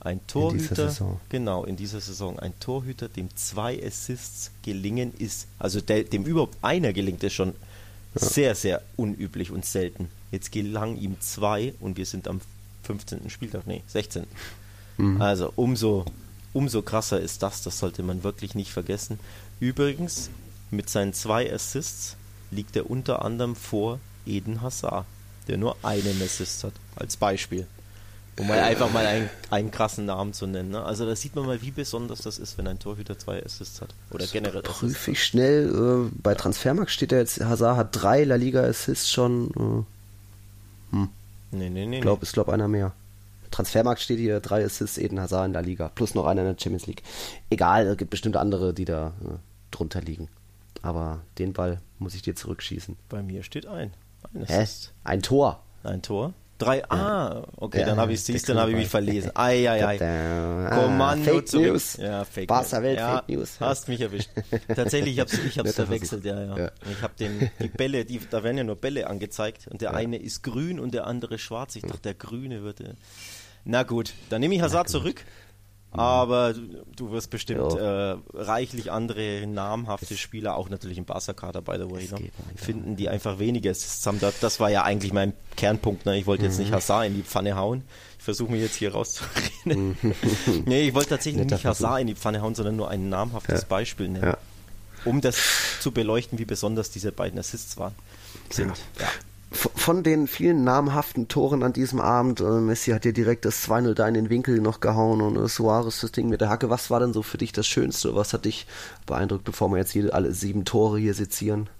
Ein 0.00 0.24
Torhüter, 0.26 0.88
Saison. 0.90 1.20
genau, 1.28 1.64
in 1.64 1.76
dieser 1.76 2.00
Saison, 2.00 2.38
ein 2.38 2.52
Torhüter, 2.60 3.08
dem 3.08 3.34
zwei 3.36 3.84
Assists 3.84 4.52
gelingen 4.62 5.12
ist, 5.18 5.48
also 5.58 5.80
der, 5.80 6.04
dem 6.04 6.24
überhaupt 6.24 6.56
einer 6.62 6.92
gelingt, 6.92 7.24
ist 7.24 7.34
schon 7.34 7.54
sehr, 8.14 8.54
sehr 8.54 8.82
unüblich 8.96 9.50
und 9.50 9.64
selten. 9.64 10.08
Jetzt 10.30 10.52
gelang 10.52 10.96
ihm 10.96 11.20
zwei 11.20 11.74
und 11.80 11.96
wir 11.96 12.06
sind 12.06 12.28
am 12.28 12.40
15. 12.84 13.28
Spieltag, 13.28 13.66
nee, 13.66 13.82
16. 13.86 14.24
Also 15.20 15.52
umso, 15.54 16.04
umso 16.52 16.82
krasser 16.82 17.20
ist 17.20 17.42
das, 17.42 17.62
das 17.62 17.78
sollte 17.78 18.02
man 18.02 18.24
wirklich 18.24 18.54
nicht 18.54 18.72
vergessen. 18.72 19.20
Übrigens, 19.60 20.30
mit 20.70 20.90
seinen 20.90 21.12
zwei 21.12 21.52
Assists 21.52 22.16
liegt 22.50 22.76
er 22.76 22.90
unter 22.90 23.24
anderem 23.24 23.54
vor 23.54 24.00
Eden 24.26 24.60
Hazard, 24.60 25.06
der 25.46 25.56
nur 25.56 25.76
einen 25.82 26.20
Assist 26.22 26.64
hat, 26.64 26.72
als 26.96 27.16
Beispiel. 27.16 27.66
Um 28.38 28.46
mal 28.46 28.60
einfach 28.60 28.92
mal 28.92 29.04
einen, 29.04 29.28
einen 29.50 29.70
krassen 29.70 30.06
Namen 30.06 30.32
zu 30.32 30.46
nennen. 30.46 30.70
Ne? 30.70 30.82
Also 30.82 31.04
da 31.06 31.16
sieht 31.16 31.34
man 31.34 31.46
mal, 31.46 31.60
wie 31.60 31.72
besonders 31.72 32.22
das 32.22 32.38
ist, 32.38 32.56
wenn 32.56 32.66
ein 32.68 32.78
Torhüter 32.78 33.18
zwei 33.18 33.44
Assists 33.44 33.80
hat. 33.80 33.94
Oder 34.10 34.26
generell 34.26 34.60
Assists. 34.60 34.78
Prüfe 34.78 35.10
ich 35.10 35.24
schnell. 35.24 36.08
Äh, 36.08 36.10
bei 36.22 36.34
Transfermarkt 36.34 36.90
steht 36.90 37.12
er 37.12 37.18
jetzt, 37.18 37.40
Hazard 37.40 37.76
hat 37.76 37.88
drei 37.92 38.24
La 38.24 38.36
Liga 38.36 38.62
Assists 38.62 39.10
schon. 39.10 39.86
Nee, 40.90 41.08
nee, 41.50 41.68
nee. 41.68 41.82
Ich 41.82 41.88
nee. 41.88 42.00
glaube, 42.00 42.22
ist 42.22 42.32
glaub 42.32 42.48
einer 42.48 42.68
mehr. 42.68 42.92
Transfermarkt 43.50 44.00
steht 44.00 44.18
hier 44.18 44.40
drei 44.40 44.64
Assists 44.64 44.98
Eden 44.98 45.20
Hazard 45.20 45.46
in 45.46 45.52
der 45.54 45.62
Liga. 45.62 45.90
Plus 45.94 46.14
noch 46.14 46.26
einer 46.26 46.42
in 46.42 46.48
der 46.54 46.62
Champions 46.62 46.86
League. 46.86 47.02
Egal, 47.50 47.86
es 47.86 47.96
gibt 47.96 48.10
bestimmt 48.10 48.36
andere, 48.36 48.72
die 48.72 48.84
da 48.84 49.08
äh, 49.24 49.30
drunter 49.70 50.00
liegen. 50.00 50.28
Aber 50.82 51.20
den 51.38 51.52
Ball 51.54 51.80
muss 51.98 52.14
ich 52.14 52.22
dir 52.22 52.36
zurückschießen. 52.36 52.96
Bei 53.08 53.22
mir 53.22 53.42
steht 53.42 53.66
ein. 53.66 53.92
Ein 54.34 54.44
Hä? 54.46 54.66
Ein 55.04 55.22
Tor. 55.22 55.62
Ein 55.82 56.02
Tor. 56.02 56.34
Drei. 56.58 56.82
Ah, 56.90 57.44
okay, 57.56 57.80
Ja, 57.80 57.86
dann 57.86 57.98
habe 57.98 58.12
ich 58.12 58.22
siehst, 58.24 58.48
dann 58.48 58.58
habe 58.58 58.72
ich 58.72 58.76
mich 58.76 58.88
verlesen. 58.88 59.30
Ei, 59.34 59.70
ei, 59.70 59.86
ei. 59.86 60.68
Kommando 60.74 61.30
Ah, 61.30 61.34
Fake 61.34 61.48
zurück. 61.48 61.66
News. 61.66 61.96
Ja, 61.96 62.24
Fake 62.24 62.50
News. 62.50 62.72
Welt, 62.72 62.98
ja, 62.98 63.16
Fake 63.18 63.28
News. 63.28 63.60
Hast 63.60 63.88
mich 63.88 64.00
erwischt. 64.00 64.30
Tatsächlich, 64.74 65.14
ich 65.14 65.20
habe 65.20 65.30
es 65.30 65.38
ich 65.38 65.58
hab's 65.58 65.74
verwechselt, 65.76 66.24
ja, 66.24 66.42
ja. 66.42 66.56
Ja. 66.58 66.70
Ich 66.90 67.00
habe 67.02 67.14
den 67.18 67.50
die 67.60 67.68
Bälle, 67.68 68.04
die, 68.04 68.20
da 68.28 68.42
werden 68.42 68.58
ja 68.58 68.64
nur 68.64 68.76
Bälle 68.76 69.06
angezeigt 69.06 69.68
und 69.68 69.80
der 69.80 69.94
eine 69.94 70.16
ist 70.16 70.42
grün 70.42 70.80
und 70.80 70.94
der 70.94 71.06
andere 71.06 71.38
schwarz. 71.38 71.76
Ich 71.76 71.82
dachte, 71.82 72.00
der 72.02 72.14
grüne 72.14 72.62
wird. 72.64 72.80
äh, 72.80 72.94
Na 73.64 73.84
gut, 73.84 74.12
dann 74.30 74.40
nehme 74.40 74.54
ich 74.56 74.60
Hazard 74.60 74.88
zurück. 74.88 75.24
Aber 75.90 76.52
du- 76.96 77.10
wirst 77.10 77.30
bestimmt 77.30 77.72
äh, 77.74 78.16
reichlich 78.34 78.92
andere 78.92 79.46
namhafte 79.46 80.16
Spieler, 80.18 80.56
auch 80.56 80.68
natürlich 80.68 80.98
im 80.98 81.06
Barca-Kader, 81.06 81.62
by 81.62 81.76
the 81.78 81.90
way, 81.90 82.06
ne, 82.20 82.30
finden, 82.56 82.96
die 82.96 83.08
einfach 83.08 83.38
weniger 83.38 83.70
Assists 83.70 84.06
haben. 84.06 84.20
Das, 84.40 84.60
war 84.60 84.68
ja 84.70 84.82
eigentlich 84.84 85.12
mein 85.14 85.32
Kernpunkt. 85.56 86.04
Ne? 86.04 86.18
Ich 86.18 86.26
wollte 86.26 86.44
jetzt 86.44 86.58
Mhm. 86.58 86.64
nicht 86.64 86.72
Hazard 86.72 87.06
in 87.06 87.14
die 87.14 87.22
Pfanne 87.22 87.56
hauen. 87.56 87.84
Ich 88.18 88.24
versuche 88.24 88.52
mich 88.52 88.60
jetzt 88.60 88.74
hier 88.76 88.92
rauszureden. 88.92 89.96
nee, 90.66 90.88
ich 90.88 90.94
wollte 90.94 91.10
tatsächlich 91.10 91.42
Netter 91.42 91.56
nicht 91.56 91.64
Hazard 91.64 92.00
in 92.02 92.06
die 92.08 92.14
Pfanne 92.14 92.42
hauen, 92.42 92.54
sondern 92.54 92.76
nur 92.76 92.90
ein 92.90 93.08
namhaftes 93.08 93.62
Ja. 93.62 93.66
Beispiel 93.68 94.08
nennen. 94.08 94.24
Ja. 94.26 94.38
Um 95.04 95.20
das 95.22 95.36
zu 95.80 95.92
beleuchten, 95.92 96.38
wie 96.38 96.44
besonders 96.44 96.90
diese 96.90 97.12
beiden 97.12 97.38
Assists 97.38 97.76
waren, 97.78 97.94
sind. 98.50 98.72
Ja. 99.00 99.06
Von 99.50 100.02
den 100.02 100.26
vielen 100.26 100.62
namhaften 100.62 101.28
Toren 101.28 101.62
an 101.62 101.72
diesem 101.72 102.00
Abend, 102.00 102.40
äh, 102.40 102.44
Messi 102.44 102.90
hat 102.90 103.06
ja 103.06 103.12
direkt 103.12 103.46
das 103.46 103.66
2-0 103.66 103.94
da 103.94 104.06
in 104.06 104.12
den 104.14 104.28
Winkel 104.28 104.60
noch 104.60 104.80
gehauen 104.80 105.22
und 105.22 105.36
äh, 105.36 105.48
Suarez 105.48 106.00
das 106.02 106.12
Ding 106.12 106.28
mit 106.28 106.42
der 106.42 106.50
Hacke. 106.50 106.68
Was 106.68 106.90
war 106.90 107.00
denn 107.00 107.14
so 107.14 107.22
für 107.22 107.38
dich 107.38 107.52
das 107.52 107.66
Schönste? 107.66 108.14
Was 108.14 108.34
hat 108.34 108.44
dich 108.44 108.66
beeindruckt, 109.06 109.44
bevor 109.44 109.70
wir 109.70 109.78
jetzt 109.78 109.94
jede, 109.94 110.12
alle 110.12 110.32
sieben 110.32 110.66
Tore 110.66 110.98
hier 110.98 111.14
sezieren? 111.14 111.70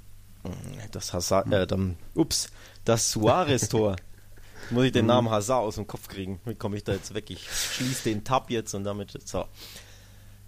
Das 0.93 1.13
Hazard, 1.13 1.53
äh, 1.53 1.67
dann, 1.67 1.97
ups, 2.15 2.49
das 2.87 3.11
Suarez-Tor. 3.11 3.97
Muss 4.71 4.85
ich 4.85 4.93
den 4.93 5.05
Mhm. 5.05 5.09
Namen 5.09 5.31
Hazard 5.31 5.61
aus 5.63 5.75
dem 5.75 5.87
Kopf 5.87 6.09
kriegen? 6.09 6.41
Wie 6.47 6.55
komme 6.55 6.77
ich 6.79 6.85
da 6.85 6.93
jetzt 6.93 7.13
weg? 7.13 7.29
Ich 7.31 7.47
schließe 7.51 8.05
den 8.05 8.25
Tab 8.25 8.51
jetzt 8.51 8.75
und 8.75 8.85
damit 8.85 9.19
so. 9.27 9.45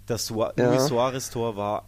Das 0.07 0.25
Sua 0.25 0.53
Ja. 0.57 0.69
Luis 0.71 0.87
Suarez-Tor 0.87 1.55
war 1.55 1.85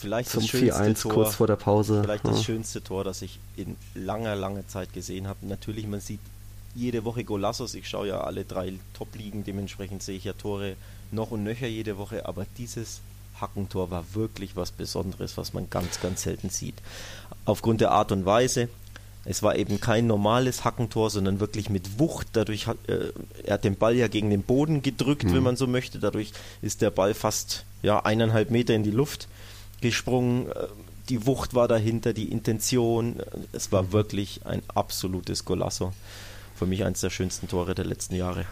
vielleicht 0.00 0.30
Zum 0.30 0.42
das 0.42 0.50
schönste 0.50 0.74
4-1 0.82 1.02
Tor. 1.02 1.12
kurz 1.12 1.34
vor 1.36 1.46
der 1.46 1.56
Pause. 1.56 2.02
Vielleicht 2.02 2.24
das 2.26 2.38
Ja. 2.38 2.44
schönste 2.44 2.82
Tor, 2.82 3.04
das 3.04 3.22
ich 3.22 3.38
in 3.56 3.76
langer, 3.94 4.34
langer 4.36 4.66
Zeit 4.68 4.92
gesehen 4.92 5.26
habe. 5.28 5.46
Natürlich, 5.46 5.86
man 5.86 6.00
sieht 6.00 6.20
jede 6.74 7.04
Woche 7.04 7.24
Golassos. 7.24 7.74
Ich 7.74 7.88
schaue 7.88 8.08
ja 8.08 8.20
alle 8.20 8.44
drei 8.44 8.72
Top-Ligen, 8.94 9.44
dementsprechend 9.44 10.02
sehe 10.02 10.16
ich 10.16 10.24
ja 10.24 10.32
Tore 10.32 10.76
noch 11.10 11.30
und 11.30 11.42
nöcher 11.44 11.66
jede 11.66 11.98
Woche. 11.98 12.26
Aber 12.26 12.46
dieses 12.58 13.00
Hackentor 13.40 13.90
war 13.90 14.04
wirklich 14.14 14.54
was 14.56 14.70
Besonderes, 14.70 15.36
was 15.36 15.52
man 15.52 15.68
ganz, 15.70 16.00
ganz 16.00 16.22
selten 16.22 16.50
sieht. 16.50 16.74
Aufgrund 17.44 17.80
der 17.80 17.90
Art 17.92 18.12
und 18.12 18.24
Weise. 18.26 18.68
Es 19.26 19.42
war 19.42 19.54
eben 19.56 19.80
kein 19.80 20.06
normales 20.06 20.64
Hackentor, 20.64 21.10
sondern 21.10 21.40
wirklich 21.40 21.68
mit 21.68 21.98
Wucht. 21.98 22.28
Dadurch 22.32 22.66
hat 22.66 22.78
äh, 22.88 23.12
er 23.44 23.54
hat 23.54 23.64
den 23.64 23.76
Ball 23.76 23.94
ja 23.94 24.08
gegen 24.08 24.30
den 24.30 24.42
Boden 24.42 24.80
gedrückt, 24.82 25.26
wenn 25.34 25.42
man 25.42 25.56
so 25.56 25.66
möchte. 25.66 25.98
Dadurch 25.98 26.32
ist 26.62 26.80
der 26.80 26.90
Ball 26.90 27.12
fast 27.12 27.64
ja 27.82 28.02
eineinhalb 28.02 28.50
Meter 28.50 28.72
in 28.74 28.82
die 28.82 28.90
Luft 28.90 29.28
gesprungen. 29.80 30.50
Äh, 30.50 30.66
Die 31.08 31.26
Wucht 31.26 31.54
war 31.54 31.66
dahinter, 31.66 32.12
die 32.12 32.30
Intention. 32.30 33.20
Äh, 33.20 33.24
Es 33.52 33.72
war 33.72 33.92
wirklich 33.92 34.40
ein 34.44 34.62
absolutes 34.74 35.44
Golasso. 35.44 35.92
Für 36.56 36.66
mich 36.66 36.84
eines 36.84 37.00
der 37.00 37.10
schönsten 37.10 37.48
Tore 37.48 37.74
der 37.74 37.86
letzten 37.86 38.14
Jahre. 38.14 38.44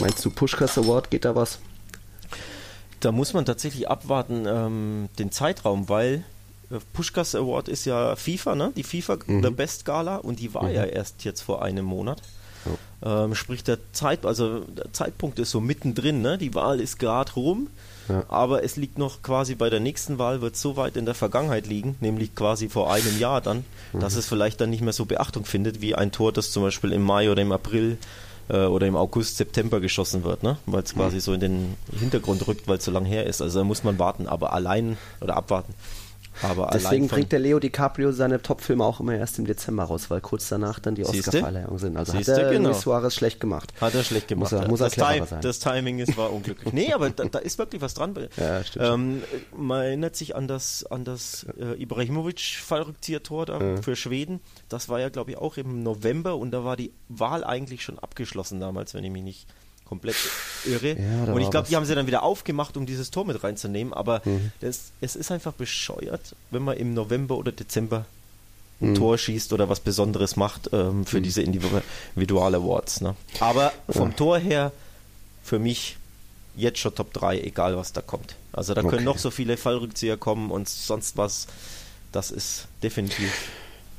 Meinst 0.00 0.24
du 0.24 0.30
Pushkas 0.30 0.76
Award, 0.78 1.10
geht 1.10 1.24
da 1.24 1.34
was? 1.36 1.58
Da 3.00 3.12
muss 3.12 3.34
man 3.34 3.44
tatsächlich 3.44 3.88
abwarten, 3.88 4.46
ähm, 4.48 5.08
den 5.18 5.30
Zeitraum, 5.30 5.88
weil 5.88 6.24
äh, 6.70 6.78
Pushkas 6.92 7.34
Award 7.34 7.68
ist 7.68 7.84
ja 7.84 8.16
FIFA, 8.16 8.54
ne? 8.54 8.72
Die 8.74 8.82
FIFA 8.82 9.18
mhm. 9.26 9.42
The 9.42 9.50
Best 9.50 9.84
Gala 9.84 10.16
und 10.16 10.40
die 10.40 10.54
war 10.54 10.64
mhm. 10.64 10.74
ja 10.74 10.84
erst 10.84 11.24
jetzt 11.24 11.42
vor 11.42 11.62
einem 11.62 11.84
Monat. 11.84 12.22
Ja. 13.02 13.24
Ähm, 13.24 13.34
sprich, 13.34 13.62
der 13.62 13.78
Zeit, 13.92 14.24
also 14.24 14.60
der 14.60 14.92
Zeitpunkt 14.92 15.38
ist 15.38 15.50
so 15.50 15.60
mittendrin, 15.60 16.22
ne? 16.22 16.38
Die 16.38 16.54
Wahl 16.54 16.80
ist 16.80 16.98
gerade 16.98 17.32
rum. 17.34 17.68
Ja. 18.08 18.24
Aber 18.28 18.62
es 18.62 18.76
liegt 18.76 18.98
noch 18.98 19.22
quasi 19.22 19.54
bei 19.54 19.70
der 19.70 19.80
nächsten 19.80 20.18
Wahl, 20.18 20.40
wird 20.40 20.56
so 20.56 20.76
weit 20.76 20.96
in 20.96 21.06
der 21.06 21.14
Vergangenheit 21.14 21.66
liegen, 21.66 21.96
nämlich 22.00 22.34
quasi 22.34 22.68
vor 22.68 22.92
einem 22.92 23.18
Jahr 23.18 23.40
dann, 23.40 23.64
mhm. 23.92 24.00
dass 24.00 24.16
es 24.16 24.26
vielleicht 24.26 24.60
dann 24.60 24.70
nicht 24.70 24.82
mehr 24.82 24.92
so 24.92 25.04
Beachtung 25.04 25.44
findet, 25.44 25.80
wie 25.80 25.94
ein 25.94 26.12
Tor, 26.12 26.32
das 26.32 26.50
zum 26.50 26.62
Beispiel 26.62 26.92
im 26.92 27.02
Mai 27.02 27.30
oder 27.30 27.42
im 27.42 27.52
April 27.52 27.98
äh, 28.48 28.64
oder 28.66 28.86
im 28.86 28.96
August, 28.96 29.36
September 29.36 29.80
geschossen 29.80 30.24
wird, 30.24 30.42
ne? 30.42 30.58
weil 30.66 30.82
es 30.82 30.94
mhm. 30.94 31.00
quasi 31.00 31.20
so 31.20 31.32
in 31.32 31.40
den 31.40 31.76
Hintergrund 31.98 32.46
rückt, 32.46 32.68
weil 32.68 32.78
es 32.78 32.84
so 32.84 32.90
lang 32.90 33.04
her 33.04 33.26
ist. 33.26 33.40
Also 33.40 33.60
da 33.60 33.64
muss 33.64 33.84
man 33.84 33.98
warten, 33.98 34.26
aber 34.26 34.52
allein 34.52 34.96
oder 35.20 35.36
abwarten. 35.36 35.74
Aber 36.42 36.70
Deswegen 36.72 37.08
bringt 37.08 37.32
der 37.32 37.38
Leo 37.38 37.58
DiCaprio 37.58 38.12
seine 38.12 38.42
Top-Filme 38.42 38.84
auch 38.84 39.00
immer 39.00 39.14
erst 39.14 39.38
im 39.38 39.46
Dezember 39.46 39.84
raus, 39.84 40.10
weil 40.10 40.20
kurz 40.20 40.48
danach 40.48 40.78
dann 40.78 40.94
die 40.94 41.04
Oscar-Verleihungen 41.04 41.78
sind. 41.78 41.96
Also 41.96 42.12
Siehste, 42.12 42.32
hat 42.32 42.42
er 42.42 42.52
genau. 42.52 42.72
Suarez 42.72 43.14
schlecht 43.14 43.40
gemacht. 43.40 43.72
Hat 43.80 43.94
er 43.94 44.04
schlecht 44.04 44.28
gemacht. 44.28 44.52
Muss 44.52 44.60
er, 44.60 44.68
muss 44.68 44.80
er 44.80 44.90
das, 44.90 44.94
Time, 44.94 45.26
sein. 45.26 45.40
das 45.40 45.58
Timing 45.58 45.98
ist, 45.98 46.16
war 46.16 46.32
unglücklich. 46.32 46.72
nee, 46.72 46.92
aber 46.92 47.10
da, 47.10 47.24
da, 47.24 47.38
ist 47.38 47.58
wirklich 47.58 47.82
was 47.82 47.94
dran. 47.94 48.14
Ja, 48.36 48.64
stimmt. 48.64 48.84
Ähm, 48.84 49.22
man 49.56 49.82
erinnert 49.82 50.16
sich 50.16 50.36
an 50.36 50.48
das, 50.48 50.84
an 50.86 51.04
das 51.04 51.46
äh, 51.58 51.80
Ibrahimovic-Fallrückzieher-Tor 51.82 53.46
da 53.46 53.60
ja. 53.60 53.82
für 53.82 53.96
Schweden. 53.96 54.40
Das 54.68 54.88
war 54.88 55.00
ja, 55.00 55.08
glaube 55.08 55.32
ich, 55.32 55.38
auch 55.38 55.56
im 55.56 55.82
November 55.82 56.36
und 56.36 56.50
da 56.50 56.64
war 56.64 56.76
die 56.76 56.92
Wahl 57.08 57.44
eigentlich 57.44 57.82
schon 57.82 57.98
abgeschlossen 57.98 58.60
damals, 58.60 58.94
wenn 58.94 59.04
ich 59.04 59.10
mich 59.10 59.22
nicht 59.22 59.48
komplett 59.84 60.16
irre. 60.64 60.96
Ja, 60.98 61.32
und 61.32 61.40
ich 61.40 61.50
glaube, 61.50 61.68
die 61.68 61.76
haben 61.76 61.84
sie 61.84 61.94
dann 61.94 62.06
wieder 62.06 62.22
aufgemacht, 62.22 62.76
um 62.76 62.86
dieses 62.86 63.10
Tor 63.10 63.24
mit 63.24 63.42
reinzunehmen. 63.42 63.92
Aber 63.92 64.22
mhm. 64.24 64.52
das, 64.60 64.92
es 65.00 65.16
ist 65.16 65.30
einfach 65.30 65.52
bescheuert, 65.52 66.34
wenn 66.50 66.62
man 66.62 66.76
im 66.76 66.94
November 66.94 67.36
oder 67.36 67.52
Dezember 67.52 68.06
ein 68.80 68.90
mhm. 68.90 68.94
Tor 68.96 69.18
schießt 69.18 69.52
oder 69.52 69.68
was 69.68 69.80
Besonderes 69.80 70.36
macht 70.36 70.70
ähm, 70.72 71.06
für 71.06 71.18
mhm. 71.18 71.22
diese 71.22 71.42
Individual 71.42 72.54
Awards. 72.54 73.00
Ne? 73.00 73.14
Aber 73.40 73.72
vom 73.88 74.10
ja. 74.10 74.16
Tor 74.16 74.38
her 74.38 74.72
für 75.42 75.58
mich 75.58 75.96
jetzt 76.56 76.78
schon 76.78 76.94
Top 76.94 77.12
3, 77.12 77.40
egal 77.40 77.76
was 77.76 77.92
da 77.92 78.00
kommt. 78.00 78.36
Also 78.52 78.74
da 78.74 78.82
können 78.82 78.94
okay. 78.94 79.04
noch 79.04 79.18
so 79.18 79.30
viele 79.30 79.56
Fallrückzieher 79.56 80.16
kommen 80.16 80.50
und 80.50 80.68
sonst 80.68 81.16
was. 81.16 81.46
Das 82.12 82.30
ist 82.30 82.68
definitiv 82.82 83.32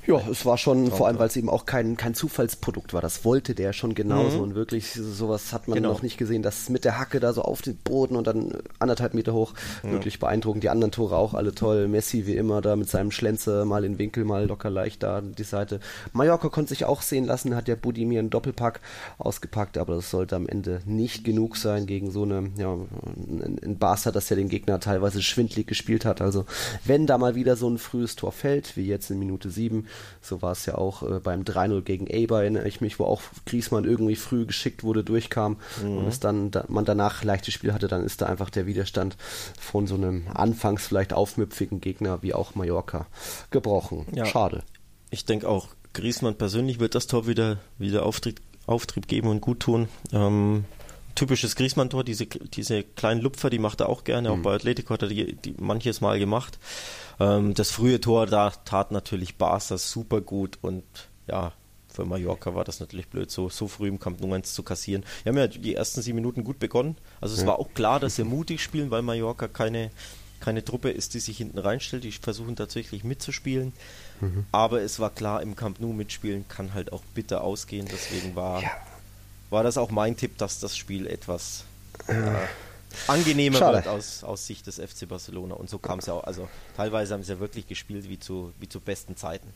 ja, 0.08 0.22
es 0.30 0.46
war 0.46 0.58
schon, 0.58 0.92
vor 0.92 1.08
allem, 1.08 1.20
weil 1.20 1.28
es 1.28 1.36
eben 1.36 1.50
auch 1.50 1.66
kein, 1.66 1.98
kein 1.98 2.14
Zufallsprodukt 2.14 2.94
war. 2.94 3.02
Das 3.02 3.26
wollte 3.26 3.56
der 3.56 3.74
schon 3.74 3.96
genauso. 3.96 4.38
Mhm. 4.38 4.44
Und 4.44 4.56
wirklich, 4.56 4.92
sowas 4.92 5.54
hat 5.54 5.68
man 5.68 5.78
genau. 5.78 5.90
noch 5.90 6.02
nicht 6.02 6.18
gesehen, 6.18 6.44
dass 6.44 6.70
mit 6.70 6.86
der 6.86 7.00
Hacke 7.00 7.20
da 7.20 7.34
so 7.34 7.42
auf 7.42 7.62
den 7.62 7.78
Boden 7.78 8.16
und 8.16 8.28
dann 8.28 8.54
anderthalb 8.80 9.14
Meter 9.14 9.34
hoch. 9.34 9.54
Ja. 9.84 9.92
Wirklich 9.92 10.20
beeindruckend. 10.20 10.64
Die 10.64 10.70
anderen 10.70 10.92
Tore 10.92 11.18
auch 11.18 11.34
alle 11.34 11.56
toll. 11.56 11.88
Messi 11.88 12.26
wie 12.26 12.36
immer 12.36 12.62
da 12.62 12.76
mit 12.76 12.90
seinem 12.90 13.12
Schlenzer, 13.12 13.66
mal 13.66 13.84
in 13.84 13.98
Winkel, 13.98 14.26
mal 14.26 14.46
locker 14.46 14.70
leicht 14.70 15.02
da 15.04 15.22
die 15.22 15.44
Seite. 15.44 15.80
Mallorca 16.14 16.50
konnte 16.50 16.70
sich 16.70 16.86
auch 16.86 17.02
sehen 17.02 17.26
lassen, 17.26 17.56
hat 17.56 17.68
ja 17.68 17.76
Budimir 17.76 18.20
einen 18.20 18.30
Doppelpack 18.30 18.82
ausgepackt, 19.18 19.78
aber 19.78 19.96
das 19.96 20.12
sollte 20.12 20.36
am 20.36 20.48
Ende 20.48 20.82
nicht 20.86 21.24
genug 21.24 21.58
sein 21.58 21.86
gegen 21.86 22.12
so 22.12 22.24
eine, 22.24 22.52
ja, 22.58 22.74
ein 22.74 23.78
Barca, 23.80 24.12
das 24.12 24.30
ja 24.30 24.36
den 24.36 24.50
Gegner 24.50 24.80
teilweise 24.80 25.22
schwindlig 25.22 25.68
gespielt 25.68 26.06
hat. 26.06 26.22
Also, 26.22 26.46
wenn 26.84 27.08
da 27.08 27.18
mal 27.18 27.36
wieder 27.36 27.56
so 27.56 27.70
ein 27.70 27.78
frühes 27.78 28.16
Tor 28.16 28.32
fällt, 28.32 28.78
wie 28.78 28.86
jetzt 28.86 29.10
in 29.10 29.20
Minute 29.20 29.50
sieben, 29.50 29.86
so 30.22 30.42
war 30.42 30.52
es 30.52 30.66
ja 30.66 30.76
auch 30.76 31.04
äh, 31.04 31.20
beim 31.20 31.44
3-0 31.44 31.82
gegen 31.82 32.08
Eber, 32.08 32.42
erinnere 32.42 32.68
ich 32.68 32.82
mich, 32.82 33.00
wo 33.00 33.06
auch 33.06 33.22
Griesmann 33.46 33.86
irgendwie 33.86 34.16
früh 34.16 34.46
geschickt 34.46 34.84
wurde, 34.84 35.04
durchkam 35.04 35.58
mhm. 35.82 35.98
und 35.98 36.08
es 36.08 36.20
dann 36.20 36.52
da, 36.52 36.66
man 36.68 36.86
danach 36.86 37.24
leichtes 37.24 37.54
Spiel 37.54 37.74
hatte, 37.74 37.88
dann 37.88 38.04
ist 38.04 38.22
da 38.22 38.28
einfach 38.28 38.50
der 38.50 38.66
Widerstand 38.66 39.18
von 39.60 39.88
so 39.88 39.96
einem 39.96 40.28
anfangs 40.34 40.88
vielleicht 40.88 41.14
aufmüpfigen 41.14 41.82
Gegner 41.82 42.22
wie 42.22 42.34
auch 42.34 42.56
Mallorca 42.56 43.08
gebrochen. 43.52 44.06
Ja. 44.14 44.26
Schade. 44.26 44.64
Ich 45.12 45.26
denke 45.26 45.48
auch, 45.48 45.68
Griesmann 45.94 46.36
persönlich 46.36 46.80
wird 46.80 46.96
das 46.96 47.08
Tor 47.08 47.28
wieder, 47.28 47.58
wieder 47.78 48.06
Auftrieb, 48.06 48.42
Auftrieb 48.68 49.08
geben 49.08 49.30
und 49.30 49.42
gut 49.42 49.62
tun. 49.62 49.88
Ähm, 50.12 50.66
typisches 51.16 51.56
Griesmann-Tor, 51.56 52.04
diese, 52.04 52.26
diese 52.26 52.84
kleinen 52.84 53.22
Lupfer, 53.22 53.50
die 53.50 53.60
macht 53.60 53.80
er 53.80 53.90
auch 53.90 54.04
gerne. 54.04 54.30
Mhm. 54.30 54.40
Auch 54.40 54.44
bei 54.44 54.56
Atletico 54.56 54.94
hat 54.94 55.02
er 55.02 55.08
die, 55.08 55.34
die 55.34 55.56
manches 55.58 56.02
Mal 56.02 56.20
gemacht. 56.20 56.60
Ähm, 57.20 57.54
das 57.54 57.72
frühe 57.72 58.00
Tor, 58.02 58.26
da 58.26 58.50
tat 58.50 58.92
natürlich 58.92 59.38
Barca 59.38 59.78
super 59.78 60.22
gut 60.22 60.60
und 60.62 60.84
ja, 61.28 61.54
für 61.96 62.06
Mallorca 62.06 62.54
war 62.54 62.66
das 62.66 62.80
natürlich 62.80 63.08
blöd, 63.08 63.32
so, 63.32 63.50
so 63.50 63.68
früh 63.68 63.88
im 63.88 64.00
Camp 64.00 64.20
Nou 64.20 64.34
1 64.34 64.54
zu 64.54 64.64
kassieren. 64.64 65.04
Wir 65.24 65.32
haben 65.32 65.38
ja 65.38 65.48
die 65.48 65.76
ersten 65.76 66.02
sieben 66.02 66.18
Minuten 66.18 66.44
gut 66.44 66.60
begonnen. 66.60 66.98
Also 67.22 67.36
es 67.36 67.42
ja. 67.42 67.48
war 67.48 67.60
auch 67.60 67.74
klar, 67.74 68.00
dass 68.00 68.18
sie 68.18 68.24
mutig 68.26 68.62
spielen, 68.62 68.92
weil 68.92 69.02
Mallorca 69.02 69.48
keine, 69.48 69.92
keine 70.42 70.64
Truppe 70.64 70.92
ist, 70.92 71.14
die 71.14 71.20
sich 71.20 71.38
hinten 71.38 71.58
reinstellt. 71.58 72.04
Die 72.04 72.12
versuchen 72.12 72.56
tatsächlich 72.56 73.04
mitzuspielen. 73.04 73.72
Mhm. 74.20 74.46
Aber 74.52 74.82
es 74.82 75.00
war 75.00 75.10
klar, 75.10 75.42
im 75.42 75.56
Camp 75.56 75.80
Nou 75.80 75.94
mitspielen 75.94 76.48
kann 76.48 76.74
halt 76.74 76.92
auch 76.92 77.02
bitter 77.14 77.42
ausgehen. 77.42 77.88
Deswegen 77.90 78.36
war, 78.36 78.62
ja. 78.62 78.72
war 79.50 79.64
das 79.64 79.78
auch 79.78 79.90
mein 79.90 80.18
Tipp, 80.18 80.38
dass 80.38 80.60
das 80.60 80.76
Spiel 80.76 81.08
etwas 81.08 81.64
äh, 82.08 82.14
angenehmer 83.08 83.58
Schade. 83.58 83.78
wird 83.78 83.88
aus, 83.88 84.24
aus 84.24 84.46
Sicht 84.46 84.68
des 84.68 84.76
FC 84.76 85.08
Barcelona. 85.08 85.56
Und 85.56 85.70
so 85.70 85.78
kam 85.78 86.00
es 86.00 86.08
ja 86.08 86.14
auch. 86.14 86.24
Also 86.24 86.48
teilweise 86.76 87.14
haben 87.14 87.24
sie 87.24 87.34
ja 87.34 87.40
wirklich 87.40 87.68
gespielt 87.68 88.10
wie 88.10 88.20
zu, 88.20 88.54
wie 88.60 88.70
zu 88.70 88.80
besten 88.80 89.16
Zeiten. 89.16 89.48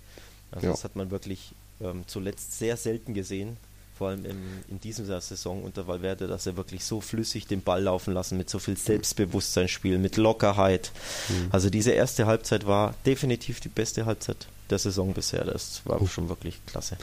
Also 0.52 0.68
ja. 0.68 0.72
das 0.72 0.84
hat 0.84 0.96
man 0.96 1.12
wirklich 1.12 1.54
ähm, 1.82 2.04
zuletzt 2.08 2.58
sehr 2.58 2.78
selten 2.78 3.14
gesehen. 3.14 3.58
Vor 3.98 4.10
allem 4.10 4.24
im, 4.24 4.42
in 4.70 4.80
dieser 4.80 5.20
Saison 5.20 5.62
unter 5.64 5.88
Valverde, 5.88 6.28
dass 6.28 6.46
er 6.46 6.56
wirklich 6.56 6.86
so 6.86 7.02
flüssig 7.02 7.48
den 7.48 7.62
Ball 7.62 7.84
laufen 7.84 8.14
lassen, 8.14 8.38
mit 8.38 8.50
so 8.50 8.58
viel 8.58 8.78
Selbstbewusstsein 8.78 9.68
spielen, 9.68 10.02
mit 10.02 10.16
Lockerheit. 10.16 10.92
Mhm. 11.28 11.50
Also 11.52 11.70
diese 11.70 11.92
erste 11.92 12.26
Halbzeit 12.26 12.66
war 12.66 12.94
definitiv 13.06 13.60
die 13.60 13.68
beste 13.68 14.06
Halbzeit 14.06 14.48
der 14.70 14.80
Saison 14.80 15.14
bisher. 15.14 15.44
Das 15.44 15.82
war 15.86 16.06
schon 16.08 16.30
wirklich 16.30 16.60
klasse. 16.66 16.98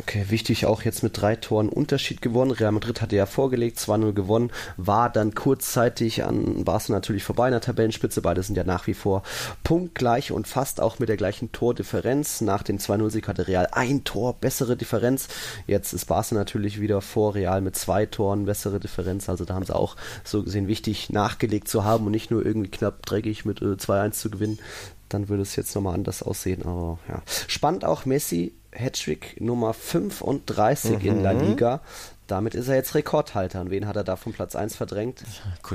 Okay, 0.00 0.26
wichtig 0.28 0.66
auch 0.66 0.82
jetzt 0.82 1.02
mit 1.02 1.20
drei 1.20 1.34
Toren 1.34 1.68
Unterschied 1.68 2.22
gewonnen. 2.22 2.52
Real 2.52 2.70
Madrid 2.70 3.02
hatte 3.02 3.16
ja 3.16 3.26
vorgelegt, 3.26 3.78
2-0 3.78 4.12
gewonnen, 4.12 4.50
war 4.76 5.10
dann 5.10 5.34
kurzzeitig 5.34 6.24
an 6.24 6.64
Barca 6.64 6.92
natürlich 6.92 7.24
vorbei 7.24 7.48
in 7.48 7.52
der 7.52 7.60
Tabellenspitze. 7.60 8.22
Beide 8.22 8.42
sind 8.42 8.56
ja 8.56 8.64
nach 8.64 8.86
wie 8.86 8.94
vor 8.94 9.22
punktgleich 9.64 10.30
und 10.30 10.46
fast 10.46 10.80
auch 10.80 10.98
mit 10.98 11.08
der 11.08 11.16
gleichen 11.16 11.50
Tordifferenz. 11.52 12.40
Nach 12.40 12.62
dem 12.62 12.78
2-0-Sieg 12.78 13.26
hatte 13.26 13.48
Real 13.48 13.68
ein 13.72 14.04
Tor, 14.04 14.34
bessere 14.34 14.76
Differenz. 14.76 15.28
Jetzt 15.66 15.92
ist 15.92 16.04
Barca 16.04 16.34
natürlich 16.34 16.80
wieder 16.80 17.00
vor 17.00 17.34
Real 17.34 17.60
mit 17.60 17.76
zwei 17.76 18.06
Toren, 18.06 18.44
bessere 18.44 18.80
Differenz. 18.80 19.28
Also 19.28 19.44
da 19.44 19.54
haben 19.54 19.64
sie 19.64 19.74
auch 19.74 19.96
so 20.24 20.42
gesehen 20.42 20.68
wichtig 20.68 21.10
nachgelegt 21.10 21.68
zu 21.68 21.84
haben 21.84 22.06
und 22.06 22.12
nicht 22.12 22.30
nur 22.30 22.44
irgendwie 22.44 22.70
knapp 22.70 23.04
dreckig 23.04 23.44
mit 23.44 23.62
äh, 23.62 23.74
2-1 23.74 24.12
zu 24.12 24.30
gewinnen 24.30 24.58
dann 25.08 25.28
würde 25.28 25.42
es 25.42 25.56
jetzt 25.56 25.74
nochmal 25.74 25.94
anders 25.94 26.22
aussehen. 26.22 26.62
Aber 26.64 26.98
ja. 27.08 27.22
Spannend 27.46 27.84
auch 27.84 28.04
Messi, 28.04 28.54
Hattrick 28.72 29.40
Nummer 29.40 29.74
35 29.74 31.02
mhm. 31.02 31.08
in 31.08 31.22
La 31.22 31.34
mhm. 31.34 31.48
Liga. 31.48 31.80
Damit 32.28 32.54
ist 32.54 32.68
er 32.68 32.74
jetzt 32.74 32.94
Rekordhalter. 32.94 33.62
Und 33.62 33.70
wen 33.70 33.86
hat 33.86 33.96
er 33.96 34.04
da 34.04 34.16
von 34.16 34.34
Platz 34.34 34.54
1 34.54 34.76
verdrängt? 34.76 35.24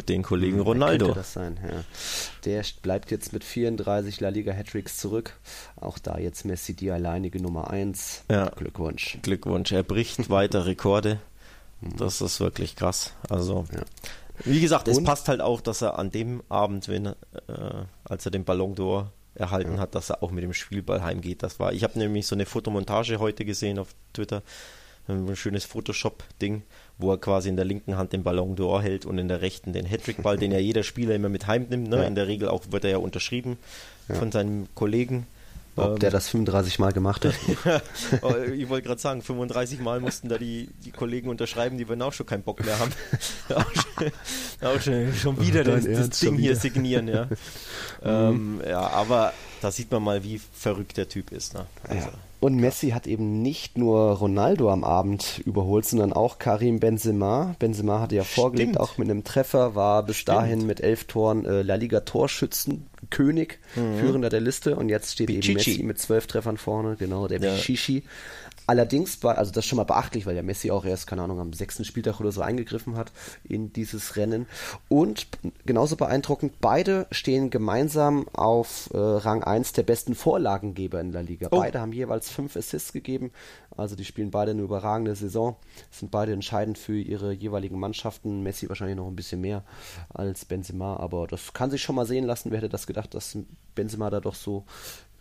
Den 0.07 0.21
Kollegen 0.21 0.57
hm, 0.57 0.61
Ronaldo. 0.61 1.05
Könnte 1.05 1.19
das 1.19 1.33
sein, 1.33 1.59
ja. 1.67 1.83
Der 2.45 2.63
bleibt 2.83 3.09
jetzt 3.09 3.33
mit 3.33 3.43
34 3.43 4.19
La 4.19 4.29
Liga 4.29 4.53
Hattricks 4.53 4.97
zurück. 4.97 5.33
Auch 5.75 5.97
da 5.97 6.19
jetzt 6.19 6.45
Messi 6.45 6.75
die 6.75 6.91
alleinige 6.91 7.41
Nummer 7.41 7.71
1. 7.71 8.25
Ja. 8.29 8.49
Glückwunsch. 8.49 9.17
Glückwunsch. 9.23 9.71
Er 9.71 9.81
bricht 9.81 10.29
weiter 10.29 10.67
Rekorde. 10.67 11.19
Hm. 11.81 11.97
Das 11.97 12.21
ist 12.21 12.39
wirklich 12.39 12.75
krass. 12.75 13.13
Also, 13.29 13.65
ja. 13.73 13.81
wie 14.45 14.61
gesagt, 14.61 14.87
Und? 14.87 14.93
es 14.93 15.03
passt 15.03 15.29
halt 15.29 15.41
auch, 15.41 15.59
dass 15.59 15.81
er 15.81 15.97
an 15.97 16.11
dem 16.11 16.43
Abend, 16.49 16.87
wenn, 16.87 17.07
äh, 17.07 17.13
als 18.03 18.25
er 18.25 18.31
den 18.31 18.43
Ballon 18.43 18.75
d'Or 18.75 19.07
erhalten 19.35 19.75
ja. 19.75 19.79
hat, 19.79 19.95
dass 19.95 20.09
er 20.09 20.23
auch 20.23 20.31
mit 20.31 20.43
dem 20.43 20.53
Spielball 20.53 21.03
heimgeht. 21.03 21.43
Das 21.43 21.59
war, 21.59 21.73
ich 21.73 21.83
habe 21.83 21.97
nämlich 21.97 22.27
so 22.27 22.35
eine 22.35 22.45
Fotomontage 22.45 23.19
heute 23.19 23.45
gesehen 23.45 23.79
auf 23.79 23.95
Twitter, 24.13 24.43
ein 25.07 25.35
schönes 25.35 25.65
Photoshop-Ding, 25.65 26.63
wo 26.97 27.11
er 27.11 27.17
quasi 27.17 27.49
in 27.49 27.55
der 27.55 27.65
linken 27.65 27.97
Hand 27.97 28.13
den 28.13 28.23
Ballon 28.23 28.55
d'Or 28.55 28.81
hält 28.81 29.05
und 29.05 29.17
in 29.17 29.27
der 29.27 29.41
rechten 29.41 29.73
den 29.73 29.85
Hattrick-Ball, 29.85 30.37
den 30.39 30.51
ja 30.51 30.59
jeder 30.59 30.83
Spieler 30.83 31.15
immer 31.15 31.29
mit 31.29 31.47
heimnimmt. 31.47 31.89
Ne? 31.89 31.97
Ja. 31.97 32.03
In 32.03 32.15
der 32.15 32.27
Regel 32.27 32.47
auch 32.47 32.63
wird 32.69 32.85
er 32.85 32.91
ja 32.91 32.97
unterschrieben 32.97 33.57
ja. 34.07 34.15
von 34.15 34.31
seinem 34.31 34.67
Kollegen. 34.75 35.27
Ob 35.75 35.93
ähm, 35.93 35.99
der 35.99 36.11
das 36.11 36.29
35 36.29 36.79
Mal 36.79 36.93
gemacht 36.93 37.25
hat. 37.25 37.33
Oh, 38.21 38.35
ich 38.35 38.69
wollte 38.69 38.87
gerade 38.87 39.01
sagen, 39.01 39.21
35 39.21 39.79
Mal 39.79 39.99
mussten 39.99 40.29
da 40.29 40.37
die, 40.37 40.69
die 40.85 40.91
Kollegen 40.91 41.29
unterschreiben, 41.29 41.77
die 41.77 41.87
würden 41.87 42.01
auch 42.01 42.13
schon 42.13 42.25
keinen 42.25 42.43
Bock 42.43 42.63
mehr 42.63 42.77
haben. 42.77 42.91
auch 44.61 44.81
schon, 44.81 45.13
schon 45.13 45.39
wieder 45.41 45.63
das, 45.63 45.85
das 45.85 46.19
Ding 46.19 46.37
hier 46.37 46.55
signieren, 46.55 47.07
ja. 47.07 47.27
ähm, 48.03 48.61
ja, 48.67 48.81
aber 48.81 49.33
da 49.61 49.71
sieht 49.71 49.91
man 49.91 50.03
mal, 50.03 50.23
wie 50.23 50.39
verrückt 50.53 50.97
der 50.97 51.09
Typ 51.09 51.31
ist. 51.31 51.53
Ne? 51.53 51.65
Also. 51.87 52.07
Ja. 52.07 52.13
Und 52.43 52.57
Messi 52.57 52.89
hat 52.89 53.07
eben 53.07 53.41
nicht 53.41 53.77
nur 53.77 54.17
Ronaldo 54.17 54.69
am 54.69 54.83
Abend 54.83 55.41
überholt, 55.45 55.85
sondern 55.85 56.11
auch 56.11 56.39
Karim 56.39 56.81
Benzema. 56.81 57.55
Benzema 57.57 58.01
hatte 58.01 58.15
ja 58.17 58.25
vorgelegt, 58.25 58.71
Stimmt. 58.71 58.79
auch 58.81 58.97
mit 58.97 59.09
einem 59.09 59.23
Treffer, 59.23 59.75
war 59.75 60.03
bis 60.03 60.17
Stimmt. 60.17 60.37
dahin 60.37 60.65
mit 60.65 60.81
elf 60.81 61.05
Toren 61.05 61.45
äh, 61.45 61.61
La 61.61 61.75
Liga 61.75 62.01
Torschützen 62.01 62.87
König, 63.09 63.59
mhm. 63.77 63.97
Führender 63.99 64.29
der 64.29 64.41
Liste 64.41 64.75
und 64.75 64.89
jetzt 64.89 65.13
steht 65.13 65.27
Pichichi. 65.27 65.51
eben 65.51 65.57
Messi 65.57 65.83
mit 65.83 65.99
zwölf 65.99 66.27
Treffern 66.27 66.57
vorne, 66.57 66.97
genau, 66.97 67.29
der 67.29 67.39
Ja. 67.39 67.53
Pichichi. 67.55 68.03
Allerdings 68.65 69.21
war, 69.23 69.37
also 69.37 69.51
das 69.51 69.65
ist 69.65 69.69
schon 69.69 69.77
mal 69.77 69.83
beachtlich, 69.83 70.25
weil 70.25 70.35
der 70.35 70.43
Messi 70.43 70.71
auch 70.71 70.85
erst, 70.85 71.07
keine 71.07 71.23
Ahnung, 71.23 71.39
am 71.39 71.53
sechsten 71.53 71.83
Spieltag 71.83 72.19
oder 72.19 72.31
so 72.31 72.41
eingegriffen 72.41 72.95
hat 72.95 73.11
in 73.43 73.73
dieses 73.73 74.15
Rennen. 74.15 74.47
Und 74.89 75.27
genauso 75.65 75.95
beeindruckend, 75.95 76.61
beide 76.61 77.07
stehen 77.11 77.49
gemeinsam 77.49 78.27
auf 78.29 78.89
äh, 78.93 78.97
Rang 78.97 79.43
1 79.43 79.73
der 79.73 79.83
besten 79.83 80.15
Vorlagengeber 80.15 81.01
in 81.01 81.11
der 81.11 81.23
Liga. 81.23 81.49
Oh. 81.51 81.59
Beide 81.59 81.81
haben 81.81 81.93
jeweils 81.93 82.29
fünf 82.29 82.55
Assists 82.55 82.93
gegeben. 82.93 83.31
Also 83.75 83.95
die 83.95 84.05
spielen 84.05 84.31
beide 84.31 84.51
eine 84.51 84.61
überragende 84.61 85.15
Saison, 85.15 85.55
sind 85.91 86.11
beide 86.11 86.31
entscheidend 86.31 86.77
für 86.77 86.97
ihre 86.99 87.33
jeweiligen 87.33 87.79
Mannschaften. 87.79 88.43
Messi 88.43 88.69
wahrscheinlich 88.69 88.97
noch 88.97 89.07
ein 89.07 89.15
bisschen 89.15 89.41
mehr 89.41 89.63
als 90.09 90.45
Benzema, 90.45 90.97
aber 90.97 91.27
das 91.27 91.53
kann 91.53 91.71
sich 91.71 91.81
schon 91.81 91.95
mal 91.95 92.05
sehen 92.05 92.25
lassen. 92.25 92.51
Wer 92.51 92.59
hätte 92.59 92.69
das 92.69 92.87
gedacht, 92.87 93.13
dass 93.13 93.37
Benzema 93.75 94.09
da 94.09 94.19
doch 94.19 94.35
so 94.35 94.65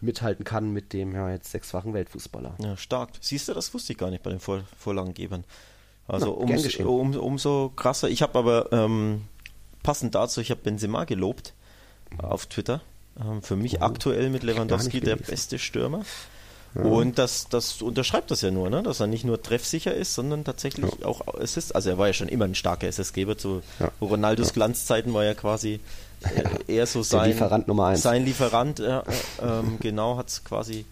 mithalten 0.02 0.44
kann 0.44 0.72
mit 0.72 0.92
dem 0.92 1.14
ja 1.14 1.30
jetzt 1.30 1.50
sechsfachen 1.50 1.94
Weltfußballer. 1.94 2.54
Ja, 2.58 2.76
stark. 2.76 3.10
Siehst 3.20 3.48
du, 3.48 3.54
das 3.54 3.72
wusste 3.72 3.92
ich 3.92 3.98
gar 3.98 4.10
nicht 4.10 4.22
bei 4.22 4.30
den 4.30 4.40
Vor 4.40 4.62
Vorlagengebern. 4.78 5.44
Also 6.08 6.26
Na, 6.46 6.54
umso, 6.54 6.88
um, 6.90 7.16
umso 7.16 7.72
krasser. 7.74 8.08
Ich 8.10 8.22
habe 8.22 8.38
aber 8.38 8.72
ähm, 8.72 9.22
passend 9.82 10.14
dazu, 10.14 10.40
ich 10.40 10.50
habe 10.50 10.60
Benzema 10.62 11.04
gelobt 11.04 11.54
auf 12.18 12.46
Twitter. 12.46 12.80
Ähm, 13.20 13.42
für 13.42 13.56
mich 13.56 13.80
Oh, 13.80 13.84
aktuell 13.84 14.30
mit 14.30 14.42
Lewandowski 14.42 15.00
der 15.00 15.16
beste 15.16 15.58
Stürmer. 15.58 16.02
Und 16.74 17.18
das, 17.18 17.48
das 17.50 17.82
unterschreibt 17.82 18.30
das 18.30 18.40
ja 18.40 18.50
nur, 18.50 18.70
ne? 18.70 18.82
dass 18.82 18.98
er 19.00 19.06
nicht 19.06 19.24
nur 19.24 19.42
treffsicher 19.42 19.94
ist, 19.94 20.14
sondern 20.14 20.42
tatsächlich 20.42 21.04
auch 21.04 21.26
Assist. 21.38 21.74
Also 21.74 21.90
er 21.90 21.98
war 21.98 22.06
ja 22.06 22.12
schon 22.14 22.28
immer 22.28 22.46
ein 22.46 22.54
starker 22.54 22.88
Assistgeber. 22.88 23.36
Zu 23.36 23.62
Ja. 23.78 23.92
Ronaldos 24.00 24.54
Glanzzeiten 24.54 25.12
war 25.12 25.22
ja 25.24 25.34
quasi 25.34 25.80
äh, 26.24 26.72
eher 26.72 26.86
so 26.86 27.02
sein 27.02 27.30
Lieferant 27.30 27.68
Nummer 27.68 27.86
eins. 27.86 28.02
Sein 28.02 28.24
Lieferant, 28.24 28.78
ja, 28.78 29.00
äh, 29.00 29.04
ähm, 29.42 29.78
genau, 29.80 30.16
hat 30.16 30.28
es 30.28 30.44
quasi 30.44 30.84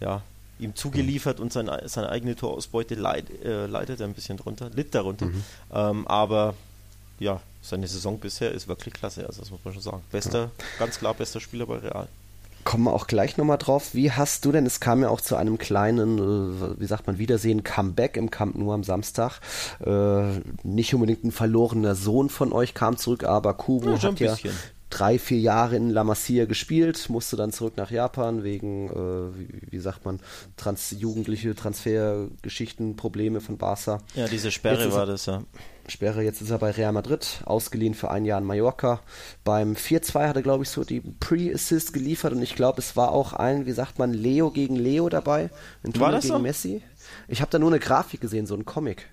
ja, 0.00 0.22
ihm 0.58 0.74
zugeliefert 0.74 1.40
und 1.40 1.52
sein, 1.52 1.70
seine 1.86 2.08
eigene 2.08 2.36
Torausbeute 2.36 2.94
leid, 2.94 3.26
äh, 3.44 3.66
leidet 3.66 4.00
er 4.00 4.06
ein 4.06 4.14
bisschen 4.14 4.36
drunter, 4.36 4.70
litt 4.70 4.94
darunter. 4.94 5.26
Mhm. 5.26 5.44
Ähm, 5.72 6.06
aber 6.06 6.54
ja, 7.18 7.40
seine 7.62 7.88
Saison 7.88 8.18
bisher 8.18 8.52
ist 8.52 8.68
wirklich 8.68 8.94
klasse, 8.94 9.26
also 9.26 9.40
das 9.40 9.50
muss 9.50 9.60
man 9.64 9.74
schon 9.74 9.82
sagen. 9.82 10.02
Bester, 10.10 10.50
ganz 10.78 10.98
klar 10.98 11.14
bester 11.14 11.40
Spieler 11.40 11.66
bei 11.66 11.78
Real. 11.78 12.08
Kommen 12.64 12.84
wir 12.84 12.92
auch 12.92 13.06
gleich 13.06 13.36
nochmal 13.36 13.58
drauf. 13.58 13.94
Wie 13.94 14.10
hast 14.10 14.44
du 14.44 14.52
denn, 14.52 14.64
es 14.64 14.80
kam 14.80 15.02
ja 15.02 15.08
auch 15.10 15.20
zu 15.20 15.36
einem 15.36 15.58
kleinen, 15.58 16.18
äh, 16.18 16.80
wie 16.80 16.86
sagt 16.86 17.06
man, 17.06 17.18
Wiedersehen, 17.18 17.62
Comeback 17.62 18.16
im 18.16 18.30
Camp 18.30 18.56
nur 18.56 18.74
am 18.74 18.84
Samstag. 18.84 19.40
Äh, 19.84 20.40
nicht 20.62 20.94
unbedingt 20.94 21.24
ein 21.24 21.32
verlorener 21.32 21.94
Sohn 21.94 22.30
von 22.30 22.52
euch 22.52 22.74
kam 22.74 22.96
zurück, 22.96 23.24
aber 23.24 23.54
Kubo 23.54 23.90
Ja, 23.94 24.02
hat 24.02 24.20
ja. 24.20 24.36
Drei, 24.94 25.18
vier 25.18 25.40
Jahre 25.40 25.76
in 25.76 25.90
La 25.90 26.04
Masia 26.04 26.44
gespielt, 26.44 27.08
musste 27.08 27.36
dann 27.36 27.52
zurück 27.52 27.74
nach 27.76 27.90
Japan 27.90 28.44
wegen, 28.44 28.88
äh, 28.88 29.38
wie, 29.38 29.48
wie 29.70 29.78
sagt 29.80 30.04
man, 30.04 30.20
trans 30.56 30.94
jugendliche 30.96 31.54
Transfergeschichten, 31.54 32.96
Probleme 32.96 33.40
von 33.40 33.58
Barca. 33.58 33.98
Ja, 34.14 34.28
diese 34.28 34.52
Sperre 34.52 34.92
war 34.92 35.06
das 35.06 35.26
ja. 35.26 35.42
Sperre, 35.88 36.22
jetzt 36.22 36.40
ist 36.40 36.50
er 36.50 36.58
bei 36.58 36.70
Real 36.70 36.92
Madrid, 36.92 37.42
ausgeliehen 37.44 37.94
für 37.94 38.10
ein 38.10 38.24
Jahr 38.24 38.40
in 38.40 38.46
Mallorca. 38.46 39.00
Beim 39.42 39.74
4-2 39.74 40.28
hat 40.28 40.36
er, 40.36 40.42
glaube 40.42 40.64
ich, 40.64 40.70
so 40.70 40.84
die 40.84 41.00
Pre-Assist 41.00 41.92
geliefert 41.92 42.32
und 42.32 42.42
ich 42.42 42.54
glaube, 42.54 42.80
es 42.80 42.96
war 42.96 43.10
auch 43.10 43.32
ein, 43.34 43.66
wie 43.66 43.72
sagt 43.72 43.98
man, 43.98 44.14
Leo 44.14 44.50
gegen 44.50 44.76
Leo 44.76 45.08
dabei. 45.08 45.50
Ein 45.82 45.98
War 46.00 46.12
das 46.12 46.22
gegen 46.22 46.34
so? 46.34 46.38
Messi. 46.40 46.82
Ich 47.28 47.42
habe 47.42 47.50
da 47.50 47.58
nur 47.58 47.68
eine 47.70 47.80
Grafik 47.80 48.20
gesehen, 48.20 48.46
so 48.46 48.54
ein 48.54 48.64
Comic. 48.64 49.10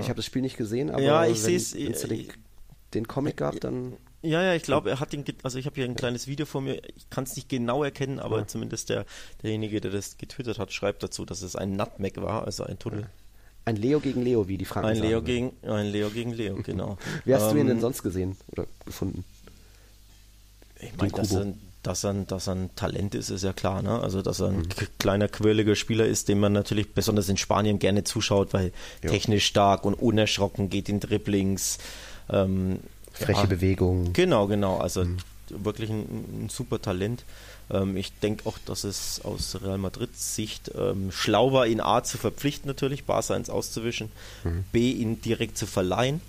Ich 0.00 0.08
habe 0.08 0.16
das 0.16 0.24
Spiel 0.24 0.42
nicht 0.42 0.56
gesehen, 0.56 0.90
aber 0.90 1.02
Ja, 1.02 1.26
ich 1.26 1.44
wenn 1.44 1.54
es 1.56 1.72
da 2.02 2.08
den, 2.08 2.20
äh, 2.20 2.28
den 2.94 3.08
Comic 3.08 3.36
gab, 3.36 3.60
dann 3.60 3.94
Ja, 4.22 4.40
ja, 4.42 4.54
ich 4.54 4.62
glaube, 4.62 4.90
er 4.90 5.00
hat 5.00 5.12
den, 5.12 5.24
also 5.42 5.58
ich 5.58 5.66
habe 5.66 5.74
hier 5.74 5.84
ein 5.84 5.96
kleines 5.96 6.28
Video 6.28 6.46
vor 6.46 6.60
mir, 6.60 6.76
ich 6.96 7.10
kann 7.10 7.24
es 7.24 7.34
nicht 7.34 7.48
genau 7.48 7.82
erkennen, 7.82 8.20
aber 8.20 8.38
Ja. 8.40 8.46
zumindest 8.46 8.88
der, 8.88 9.04
derjenige, 9.42 9.80
der 9.80 9.90
das 9.90 10.16
getwittert 10.16 10.58
hat, 10.60 10.72
schreibt 10.72 11.02
dazu, 11.02 11.24
dass 11.24 11.42
es 11.42 11.56
ein 11.56 11.74
Nutmeg 11.76 12.22
war, 12.22 12.44
also 12.44 12.62
ein 12.64 12.78
Tunnel. 12.78 13.06
ein 13.64 13.76
Leo 13.76 13.98
gegen 14.00 14.22
Leo, 14.22 14.46
wie 14.48 14.58
die 14.58 14.64
Franken 14.64 14.90
Ein 14.90 14.96
Leo 14.98 15.22
gegen, 15.22 15.52
ein 15.62 15.86
Leo 15.86 16.10
gegen 16.10 16.32
Leo, 16.32 16.54
genau. 16.64 16.98
Wie 17.24 17.34
hast 17.34 17.50
du 17.50 17.54
ihn 17.56 17.62
Ähm, 17.62 17.66
denn 17.68 17.80
sonst 17.80 18.02
gesehen 18.04 18.36
oder 18.52 18.66
gefunden? 18.86 19.24
Ich 20.80 20.96
meine, 20.96 21.12
dass 21.12 21.32
er, 21.32 21.54
dass, 21.82 22.04
er, 22.04 22.10
ein- 22.10 22.26
dass 22.26 22.48
er 22.48 22.54
ein 22.56 22.70
Talent 22.76 23.14
ist, 23.14 23.30
ist 23.30 23.42
ja 23.44 23.52
klar. 23.52 23.82
Ne? 23.82 24.00
Also, 24.00 24.22
dass 24.22 24.40
er 24.40 24.50
Mhm. 24.50 24.58
ein 24.62 24.68
k- 24.68 24.86
kleiner, 24.98 25.28
quirliger 25.28 25.76
Spieler 25.76 26.06
ist, 26.06 26.28
dem 26.28 26.40
man 26.40 26.52
natürlich 26.52 26.92
besonders 26.94 27.28
in 27.28 27.36
Spanien 27.36 27.78
gerne 27.78 28.04
zuschaut, 28.04 28.52
weil 28.52 28.72
Ja. 29.02 29.10
technisch 29.10 29.46
stark 29.46 29.84
und 29.84 29.94
unerschrocken 29.94 30.68
geht 30.70 30.88
in 30.88 30.98
Dribblings. 31.00 31.78
Ähm, 32.30 32.80
Freche 33.22 33.40
ja, 33.42 33.46
Bewegung. 33.46 34.12
Genau, 34.12 34.46
genau. 34.46 34.78
Also 34.78 35.04
Mhm. 35.04 35.16
wirklich 35.50 35.90
ein, 35.90 36.44
ein 36.44 36.48
super 36.50 36.80
Talent. 36.80 37.24
Ähm, 37.70 37.96
ich 37.96 38.12
denke 38.20 38.46
auch, 38.48 38.58
dass 38.64 38.84
es 38.84 39.20
aus 39.24 39.56
Real 39.62 39.78
Madrids 39.78 40.34
Sicht 40.34 40.70
ähm, 40.78 41.10
schlau 41.12 41.52
war, 41.52 41.66
ihn 41.66 41.80
A 41.80 42.02
zu 42.04 42.18
verpflichten 42.18 42.68
natürlich, 42.68 43.04
Barca 43.04 43.34
ins 43.36 43.50
auszuwischen, 43.50 44.10
Mhm. 44.44 44.64
B 44.72 44.90
ihn 44.92 45.20
direkt 45.20 45.56
zu 45.58 45.66
verleihen. 45.66 46.20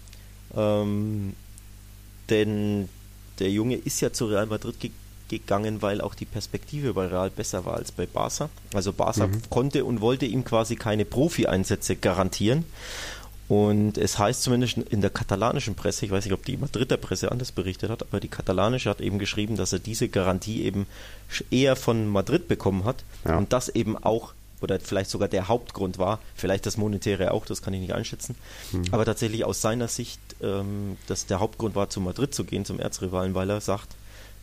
Ähm, 0.56 1.34
denn 2.30 2.90
der 3.40 3.50
Junge 3.50 3.76
ist 3.76 4.00
ja 4.02 4.14
zu 4.14 4.26
Real 4.28 4.46
Madrid 4.46 4.80
ge 4.80 4.92
gegangen, 5.30 5.82
weil 5.82 6.00
auch 6.02 6.14
die 6.14 6.26
Perspektive 6.26 6.94
bei 6.94 7.08
Real 7.08 7.32
besser 7.32 7.66
war 7.66 7.76
als 7.78 7.92
bei 7.92 8.06
Barca. 8.06 8.50
Also 8.74 8.94
Barca 8.94 9.28
konnte 9.50 9.84
und 9.84 10.00
wollte 10.00 10.28
ihm 10.28 10.44
quasi 10.44 10.76
keine 10.76 11.06
Profi-Einsätze 11.06 11.96
garantieren. 11.96 12.66
Und 13.54 13.98
es 13.98 14.18
heißt 14.18 14.42
zumindest 14.42 14.78
in 14.78 15.02
der 15.02 15.10
katalanischen 15.10 15.76
Presse, 15.76 16.06
ich 16.06 16.12
weiß 16.12 16.24
nicht, 16.26 16.34
ob 16.34 16.44
die 16.46 16.58
Madrider 16.58 16.98
Presse 16.98 17.32
anders 17.32 17.52
berichtet 17.52 17.90
hat, 17.90 18.02
aber 18.02 18.20
die 18.20 18.28
katalanische 18.28 18.90
hat 18.90 19.02
eben 19.02 19.20
geschrieben, 19.20 19.58
dass 19.58 19.74
er 19.74 19.80
diese 19.80 20.08
Garantie 20.08 20.64
eben 20.64 20.88
eher 21.52 21.76
von 21.76 22.08
Madrid 22.08 22.48
bekommen 22.48 22.84
hat 22.86 23.04
Ja. 23.26 23.38
und 23.38 23.54
das 23.54 23.70
eben 23.70 23.98
auch 23.98 24.34
oder 24.62 24.80
vielleicht 24.80 25.10
sogar 25.10 25.28
der 25.28 25.50
Hauptgrund 25.50 25.98
war, 25.98 26.20
vielleicht 26.36 26.66
das 26.66 26.78
Monetäre 26.78 27.32
auch, 27.32 27.46
das 27.46 27.62
kann 27.62 27.74
ich 27.74 27.82
nicht 27.82 27.94
einschätzen, 27.94 28.36
aber 28.92 29.04
tatsächlich 29.04 29.44
aus 29.44 29.62
seiner 29.62 29.90
Sicht, 29.90 30.22
ähm, 30.42 30.96
dass 31.08 31.26
der 31.26 31.42
Hauptgrund 31.42 31.76
war, 31.76 31.90
zu 31.90 32.00
Madrid 32.00 32.34
zu 32.34 32.46
gehen, 32.46 32.64
zum 32.64 32.80
Erzrivalen, 32.80 33.36
weil 33.36 33.50
er 33.50 33.60
sagt, 33.60 33.90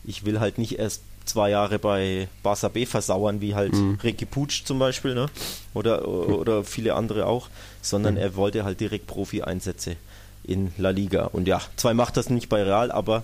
ich 0.04 0.26
will 0.26 0.38
halt 0.38 0.58
nicht 0.58 0.78
erst 0.78 1.00
zwei 1.24 1.48
Jahre 1.50 1.78
bei 1.78 2.28
Barca 2.42 2.68
B 2.68 2.84
versauern, 2.84 3.40
wie 3.40 3.54
halt 3.54 3.72
Ricky 4.02 4.26
Puig 4.26 4.50
zum 4.66 4.78
Beispiel, 4.78 5.14
ne? 5.14 5.30
oder, 5.72 6.06
oder 6.06 6.64
viele 6.64 6.94
andere 6.94 7.24
auch, 7.26 7.48
sondern 7.82 8.16
er 8.16 8.36
wollte 8.36 8.64
halt 8.64 8.80
direkt 8.80 9.06
Profi-Einsätze 9.06 9.96
in 10.44 10.72
La 10.78 10.90
Liga. 10.90 11.26
Und 11.26 11.48
ja, 11.48 11.60
zwar 11.76 11.94
macht 11.94 12.16
das 12.16 12.30
nicht 12.30 12.48
bei 12.48 12.62
Real, 12.62 12.90
aber 12.90 13.22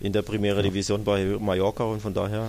in 0.00 0.12
der 0.12 0.22
Primera 0.22 0.62
Division 0.62 1.04
bei 1.04 1.24
Mallorca 1.38 1.84
und 1.84 2.00
von 2.00 2.14
daher, 2.14 2.48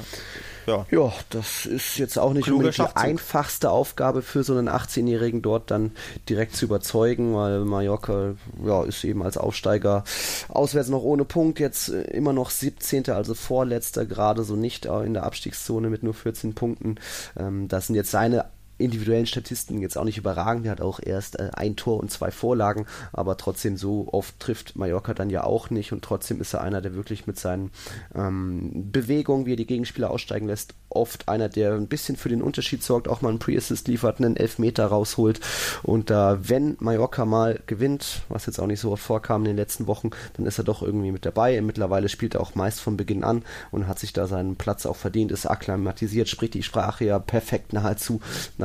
ja. 0.65 0.85
Ja, 0.89 1.11
das 1.29 1.65
ist 1.65 1.97
jetzt 1.97 2.17
auch 2.17 2.33
nicht 2.33 2.49
unbedingt 2.49 2.77
die 2.77 2.95
einfachste 2.95 3.69
Aufgabe 3.71 4.21
für 4.21 4.43
so 4.43 4.55
einen 4.55 4.69
18-Jährigen 4.69 5.41
dort 5.41 5.69
dann 5.69 5.91
direkt 6.29 6.55
zu 6.55 6.65
überzeugen, 6.65 7.35
weil 7.35 7.65
Mallorca 7.65 8.35
ja, 8.65 8.83
ist 8.83 9.03
eben 9.03 9.21
als 9.21 9.37
Aufsteiger 9.37 10.03
auswärts 10.47 10.89
noch 10.89 11.03
ohne 11.03 11.25
Punkt, 11.25 11.59
jetzt 11.59 11.89
äh, 11.89 12.03
immer 12.11 12.31
noch 12.31 12.51
17., 12.51 13.09
also 13.09 13.33
vorletzter, 13.33 14.05
gerade 14.05 14.43
so 14.43 14.55
nicht 14.55 14.85
äh, 14.85 15.03
in 15.03 15.13
der 15.13 15.23
Abstiegszone 15.23 15.89
mit 15.89 16.03
nur 16.03 16.13
14 16.13 16.53
Punkten. 16.53 16.95
Ähm, 17.37 17.67
das 17.67 17.87
sind 17.87 17.95
jetzt 17.95 18.11
seine 18.11 18.45
individuellen 18.77 19.25
Statisten 19.25 19.81
jetzt 19.81 19.97
auch 19.97 20.03
nicht 20.03 20.17
überragend. 20.17 20.65
Er 20.65 20.71
hat 20.71 20.81
auch 20.81 20.99
erst 21.01 21.39
äh, 21.39 21.51
ein 21.53 21.75
Tor 21.75 21.99
und 21.99 22.11
zwei 22.11 22.31
Vorlagen, 22.31 22.85
aber 23.13 23.37
trotzdem 23.37 23.77
so 23.77 24.07
oft 24.11 24.39
trifft 24.39 24.75
Mallorca 24.75 25.13
dann 25.13 25.29
ja 25.29 25.43
auch 25.43 25.69
nicht 25.69 25.91
und 25.91 26.03
trotzdem 26.03 26.41
ist 26.41 26.53
er 26.53 26.61
einer, 26.61 26.81
der 26.81 26.95
wirklich 26.95 27.27
mit 27.27 27.39
seinen 27.39 27.71
ähm, 28.15 28.91
Bewegungen, 28.91 29.45
wie 29.45 29.53
er 29.53 29.57
die 29.57 29.67
Gegenspieler 29.67 30.09
aussteigen 30.09 30.47
lässt, 30.47 30.73
oft 30.89 31.29
einer, 31.29 31.49
der 31.49 31.73
ein 31.73 31.87
bisschen 31.87 32.17
für 32.17 32.29
den 32.29 32.41
Unterschied 32.41 32.83
sorgt, 32.83 33.07
auch 33.07 33.21
mal 33.21 33.29
einen 33.29 33.39
Pre-Assist 33.39 33.87
liefert, 33.87 34.19
einen 34.19 34.35
Elfmeter 34.35 34.87
rausholt 34.87 35.39
und 35.83 36.09
da, 36.09 36.39
wenn 36.41 36.75
Mallorca 36.79 37.25
mal 37.25 37.59
gewinnt, 37.67 38.21
was 38.29 38.45
jetzt 38.45 38.59
auch 38.59 38.67
nicht 38.67 38.79
so 38.79 38.91
oft 38.91 39.03
vorkam 39.03 39.41
in 39.41 39.49
den 39.49 39.57
letzten 39.57 39.87
Wochen, 39.87 40.09
dann 40.35 40.45
ist 40.45 40.57
er 40.57 40.63
doch 40.63 40.81
irgendwie 40.81 41.11
mit 41.11 41.25
dabei. 41.25 41.59
Mittlerweile 41.61 42.09
spielt 42.09 42.35
er 42.35 42.41
auch 42.41 42.55
meist 42.55 42.81
von 42.81 42.97
Beginn 42.97 43.23
an 43.23 43.43
und 43.71 43.87
hat 43.87 43.99
sich 43.99 44.13
da 44.13 44.27
seinen 44.27 44.55
Platz 44.55 44.85
auch 44.85 44.95
verdient, 44.95 45.31
ist 45.31 45.45
akklimatisiert, 45.45 46.27
spricht 46.27 46.53
die 46.53 46.63
Sprache 46.63 47.05
ja 47.05 47.19
perfekt 47.19 47.73
nahezu, 47.73 48.21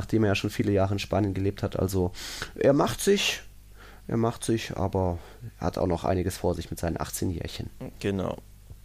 nachdem 0.06 0.22
er 0.22 0.28
ja 0.28 0.34
schon 0.36 0.50
viele 0.50 0.70
Jahre 0.70 0.92
in 0.92 1.00
Spanien 1.00 1.34
gelebt 1.34 1.64
hat. 1.64 1.76
Also 1.76 2.12
er 2.54 2.72
macht 2.72 3.00
sich, 3.00 3.42
er 4.06 4.16
macht 4.16 4.44
sich, 4.44 4.76
aber 4.76 5.18
er 5.58 5.66
hat 5.66 5.78
auch 5.78 5.88
noch 5.88 6.04
einiges 6.04 6.36
vor 6.36 6.54
sich 6.54 6.70
mit 6.70 6.78
seinen 6.78 7.00
18 7.00 7.30
Jährchen. 7.30 7.70
Genau. 7.98 8.38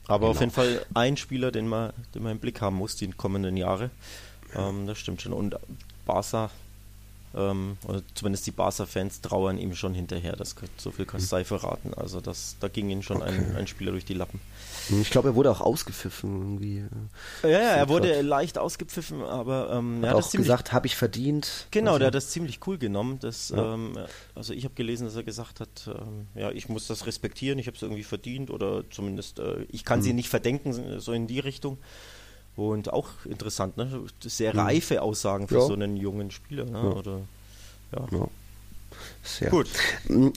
Aber 0.08 0.30
auf 0.30 0.40
Genau. 0.40 0.42
jeden 0.42 0.52
Fall 0.52 0.86
ein 0.96 1.18
Spieler, 1.18 1.52
den 1.52 1.68
man, 1.68 1.94
den 2.16 2.24
man 2.24 2.32
im 2.32 2.40
Blick 2.40 2.60
haben 2.60 2.76
muss, 2.76 2.96
die 2.96 3.08
kommenden 3.12 3.56
Jahre. 3.56 3.92
Ähm, 4.56 4.88
das 4.88 4.98
stimmt 4.98 5.22
schon. 5.22 5.32
Und 5.32 5.56
Barca 6.08 6.50
Ähm, 7.34 7.78
oder 7.88 8.02
zumindest 8.14 8.46
die 8.48 8.52
Barca-Fans 8.52 9.22
trauern 9.22 9.58
ihm 9.58 9.74
schon 9.74 9.94
hinterher. 9.94 10.36
Das, 10.36 10.54
so 10.78 10.92
viel 10.92 11.06
kann 11.06 11.22
Mhm. 11.22 11.26
sei 11.26 11.46
verraten. 11.46 11.94
Also 11.94 12.20
das, 12.20 12.58
da 12.60 12.68
ging 12.68 12.90
ihm 12.90 13.02
schon 13.02 13.24
ein, 13.24 13.56
ein 13.56 13.68
Spieler 13.68 13.92
durch 13.92 14.04
die 14.06 14.14
Lappen. 14.14 14.42
Ich 15.02 15.10
glaube, 15.12 15.30
er 15.30 15.36
wurde 15.36 15.50
auch 15.52 15.62
ausgepfiffen 15.62 16.40
irgendwie. 16.42 16.84
Ja, 17.44 17.50
ja, 17.50 17.58
er 17.58 17.76
Grad- 17.78 17.90
wurde 17.90 18.22
leicht 18.22 18.58
ausgepfiffen, 18.58 19.22
aber 19.24 19.72
ähm, 19.72 19.98
Hat 19.98 20.04
ja, 20.04 20.14
das 20.14 20.26
auch 20.26 20.30
ziemlich 20.30 20.48
gesagt, 20.48 20.74
habe 20.74 20.88
ich 20.88 20.96
verdient. 20.98 21.68
Genau, 21.72 21.92
Also, 21.92 22.00
der 22.00 22.08
hat 22.08 22.16
das 22.16 22.30
ziemlich 22.32 22.60
cool 22.68 22.78
genommen. 22.78 23.20
Das, 23.20 23.50
Ja. 23.50 23.74
ähm, 23.76 23.98
also 24.36 24.54
ich 24.54 24.66
habe 24.66 24.74
gelesen, 24.76 25.06
dass 25.06 25.16
er 25.16 25.24
gesagt 25.24 25.60
hat, 25.62 25.88
ähm, 25.88 26.28
ja, 26.36 26.52
ich 26.52 26.68
muss 26.68 26.88
das 26.88 27.06
respektieren, 27.06 27.60
ich 27.60 27.68
habe 27.68 27.78
es 27.78 27.82
irgendwie 27.84 28.04
verdient 28.04 28.50
oder 28.52 28.84
zumindest, 28.90 29.40
äh, 29.40 29.64
ich 29.70 29.86
kann 29.86 30.00
Mhm. 30.00 30.04
sie 30.04 30.14
nicht 30.14 30.30
verdenken, 30.30 31.00
so 31.00 31.14
in 31.14 31.28
die 31.28 31.40
Richtung. 31.40 31.78
Und 32.56 32.92
auch 32.92 33.08
interessant, 33.26 33.78
ne? 33.78 33.88
Sehr 34.22 34.54
Mhm. 34.54 34.60
reife 34.60 35.02
Aussagen 35.02 35.48
für 35.48 35.56
Ja. 35.60 35.62
so 35.62 35.74
einen 35.74 35.96
jungen 35.98 36.32
Spieler. 36.32 36.66
Ne? 36.66 36.72
Ja. 36.74 36.84
Oder, 36.84 37.20
ja. 37.96 38.08
Ja. 38.12 38.28
Sehr. 39.24 39.50
Gut. 39.50 39.68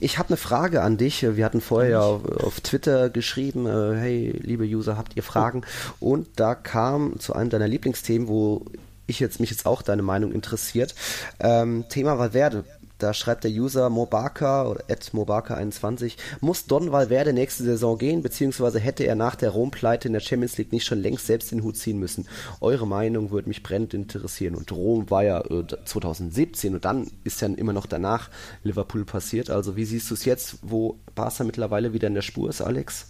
Ich 0.00 0.18
habe 0.18 0.28
eine 0.28 0.36
Frage 0.36 0.82
an 0.82 0.96
dich. 0.96 1.22
Wir 1.22 1.44
hatten 1.44 1.60
vorher 1.60 1.90
ja 1.90 2.00
auf, 2.00 2.60
Twitter 2.60 3.10
geschrieben, 3.10 3.66
äh, 3.66 3.96
hey, 3.98 4.30
liebe 4.42 4.64
User, 4.64 4.96
habt 4.96 5.16
ihr 5.16 5.22
Fragen? 5.22 5.62
Und 6.00 6.28
da 6.36 6.54
kam 6.54 7.18
zu 7.18 7.34
einem 7.34 7.50
deiner 7.50 7.68
Lieblingsthemen, 7.68 8.28
wo 8.28 8.64
ich 9.06 9.20
jetzt 9.20 9.40
mich 9.40 9.50
jetzt 9.50 9.66
auch 9.66 9.82
deine 9.82 10.02
Meinung 10.02 10.32
interessiert. 10.32 10.94
Ähm, 11.40 11.84
Thema 11.88 12.18
Valverde. 12.18 12.64
Da 12.98 13.12
schreibt 13.12 13.42
der 13.42 13.50
User 13.50 13.90
Mobaka 13.90 14.68
oder 14.68 14.84
Mobaka21, 14.84 16.16
muss 16.40 16.66
Don 16.66 16.92
Valverde 16.92 17.32
nächste 17.32 17.64
Saison 17.64 17.98
gehen, 17.98 18.22
beziehungsweise 18.22 18.78
hätte 18.78 19.04
er 19.04 19.16
nach 19.16 19.34
der 19.34 19.50
Rom-Pleite 19.50 20.06
in 20.08 20.14
der 20.14 20.20
Champions 20.20 20.56
League 20.58 20.72
nicht 20.72 20.84
schon 20.84 21.00
längst 21.00 21.26
selbst 21.26 21.50
den 21.50 21.64
Hut 21.64 21.76
ziehen 21.76 21.98
müssen? 21.98 22.28
Eure 22.60 22.86
Meinung 22.86 23.32
würde 23.32 23.48
mich 23.48 23.64
brennend 23.64 23.94
interessieren. 23.94 24.54
Und 24.54 24.70
Rom 24.70 25.10
war 25.10 25.24
ja 25.24 25.40
äh, 25.40 25.64
2017 25.84 26.74
und 26.74 26.84
dann 26.84 27.10
ist 27.24 27.40
ja 27.40 27.48
immer 27.48 27.72
noch 27.72 27.86
danach 27.86 28.30
Liverpool 28.62 29.04
passiert. 29.04 29.50
Also 29.50 29.76
wie 29.76 29.84
siehst 29.84 30.10
du 30.10 30.14
es 30.14 30.24
jetzt, 30.24 30.58
wo 30.62 30.98
Barca 31.16 31.42
mittlerweile 31.42 31.92
wieder 31.92 32.06
in 32.06 32.14
der 32.14 32.22
Spur 32.22 32.48
ist, 32.48 32.60
Alex? 32.60 33.08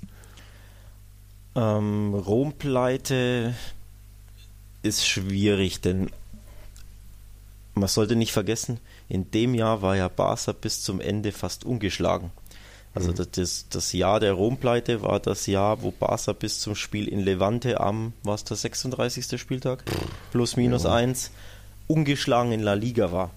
Ähm, 1.55 2.15
Rom-Pleite 2.15 3.55
ist 4.83 5.07
schwierig, 5.07 5.81
denn 5.83 6.11
man 7.75 7.89
sollte 7.89 8.17
nicht 8.17 8.33
vergessen, 8.33 8.79
in 9.09 9.31
dem 9.31 9.55
Jahr 9.55 9.83
war 9.83 9.97
ja 9.97 10.09
Barca 10.09 10.53
bis 10.53 10.83
zum 10.83 11.01
Ende 11.01 11.33
fast 11.33 11.65
ungeschlagen. 11.65 12.31
Also 12.95 13.13
das, 13.13 13.31
das, 13.33 13.67
das 13.71 13.93
Jahr 13.93 14.21
der 14.21 14.35
Rom-Pleite 14.35 15.03
war 15.03 15.19
das 15.19 15.47
Jahr, 15.47 15.83
wo 15.83 15.91
Barca 15.91 16.33
bis 16.33 16.61
zum 16.61 16.77
Spiel 16.77 17.09
in 17.09 17.21
Levante 17.21 17.81
am, 17.81 18.13
war 18.23 18.37
es 18.37 18.45
der 18.45 18.57
36. 18.57 19.41
Spieltag, 19.41 19.85
plus 20.31 20.57
minus 20.57 20.87
eins, 20.87 21.33
ungeschlagen 21.89 22.53
in 22.53 22.61
La 22.61 22.75
Liga 22.75 23.11
war. 23.11 23.31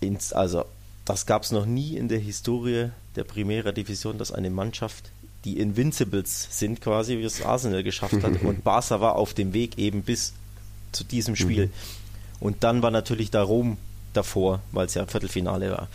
Ins, 0.00 0.34
also 0.34 0.66
das 1.06 1.24
gab 1.24 1.44
es 1.44 1.50
noch 1.50 1.64
nie 1.64 1.96
in 1.96 2.08
der 2.08 2.18
Historie 2.18 2.90
der 3.16 3.24
Primera 3.24 3.72
Division, 3.72 4.18
dass 4.18 4.32
eine 4.32 4.50
Mannschaft, 4.50 5.10
die 5.46 5.58
Invincibles 5.58 6.48
sind 6.50 6.82
quasi, 6.82 7.16
wie 7.16 7.24
es 7.24 7.42
Arsenal 7.42 7.82
geschafft 7.82 8.22
hat, 8.22 8.42
und 8.42 8.64
Barca 8.64 9.00
war 9.00 9.16
auf 9.16 9.32
dem 9.32 9.54
Weg 9.54 9.78
eben 9.78 10.02
bis 10.02 10.34
zu 10.92 11.04
diesem 11.04 11.36
Spiel. 11.36 11.70
Und 12.38 12.64
dann 12.64 12.82
war 12.82 12.90
natürlich 12.90 13.30
da 13.30 13.42
Rom 13.42 13.78
davor, 14.12 14.60
weil 14.72 14.86
es 14.86 14.94
ja 14.94 15.06
Viertelfinale 15.06 15.70
war. 15.70 15.88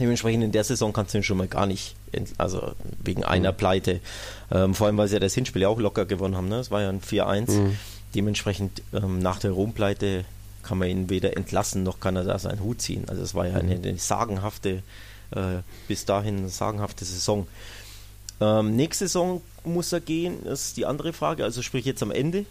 Dementsprechend 0.00 0.42
in 0.42 0.52
der 0.52 0.64
Saison 0.64 0.92
kannst 0.92 1.12
du 1.12 1.18
ihn 1.18 1.24
schon 1.24 1.36
mal 1.36 1.48
gar 1.48 1.66
nicht, 1.66 1.94
also 2.38 2.72
wegen 3.02 3.24
einer 3.24 3.52
Pleite, 3.52 4.00
ähm, 4.50 4.74
vor 4.74 4.86
allem 4.86 4.96
weil 4.96 5.08
sie 5.08 5.14
ja 5.14 5.20
das 5.20 5.34
Hinspiel 5.34 5.62
ja 5.62 5.68
auch 5.68 5.78
locker 5.78 6.06
gewonnen 6.06 6.36
haben, 6.36 6.48
ne? 6.48 6.56
es 6.56 6.70
war 6.70 6.80
ja 6.80 6.88
ein 6.88 7.00
4-1. 7.00 7.50
Dementsprechend 8.14 8.82
ähm, 8.92 9.20
nach 9.20 9.38
der 9.38 9.52
Rom-Pleite 9.52 10.24
kann 10.62 10.78
man 10.78 10.88
ihn 10.88 11.10
weder 11.10 11.36
entlassen, 11.36 11.82
noch 11.82 12.00
kann 12.00 12.16
er 12.16 12.24
da 12.24 12.38
seinen 12.38 12.60
Hut 12.60 12.80
ziehen. 12.80 13.04
Also 13.08 13.22
es 13.22 13.34
war 13.34 13.46
ja 13.46 13.54
eine, 13.54 13.74
eine 13.74 13.98
sagenhafte, 13.98 14.82
äh, 15.30 15.60
bis 15.88 16.04
dahin 16.04 16.38
eine 16.38 16.48
sagenhafte 16.48 17.04
Saison. 17.04 17.46
Ähm, 18.40 18.76
nächste 18.76 19.06
Saison 19.06 19.42
muss 19.64 19.92
er 19.92 20.00
gehen, 20.00 20.44
ist 20.44 20.76
die 20.76 20.86
andere 20.86 21.12
Frage, 21.12 21.44
also 21.44 21.62
sprich 21.62 21.84
jetzt 21.84 22.02
am 22.02 22.10
Ende. 22.10 22.44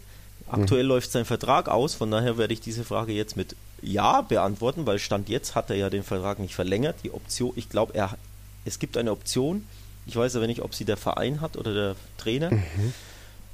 Aktuell 0.47 0.85
läuft 0.85 1.11
sein 1.11 1.25
Vertrag 1.25 1.69
aus, 1.69 1.93
von 1.93 2.11
daher 2.11 2.37
werde 2.37 2.53
ich 2.53 2.61
diese 2.61 2.83
Frage 2.83 3.13
jetzt 3.13 3.37
mit 3.37 3.55
Ja 3.81 4.21
beantworten, 4.21 4.85
weil 4.85 4.99
Stand 4.99 5.29
jetzt 5.29 5.55
hat 5.55 5.69
er 5.69 5.75
ja 5.75 5.89
den 5.89 6.03
Vertrag 6.03 6.39
nicht 6.39 6.55
verlängert. 6.55 6.97
Die 7.03 7.11
Option, 7.11 7.53
ich 7.55 7.69
glaube, 7.69 7.93
er, 7.95 8.17
es 8.65 8.77
gibt 8.79 8.97
eine 8.97 9.11
Option, 9.11 9.65
ich 10.05 10.15
weiß 10.15 10.35
aber 10.35 10.47
nicht, 10.47 10.61
ob 10.61 10.73
sie 10.75 10.85
der 10.85 10.97
Verein 10.97 11.41
hat 11.41 11.57
oder 11.57 11.73
der 11.73 11.95
Trainer. 12.17 12.51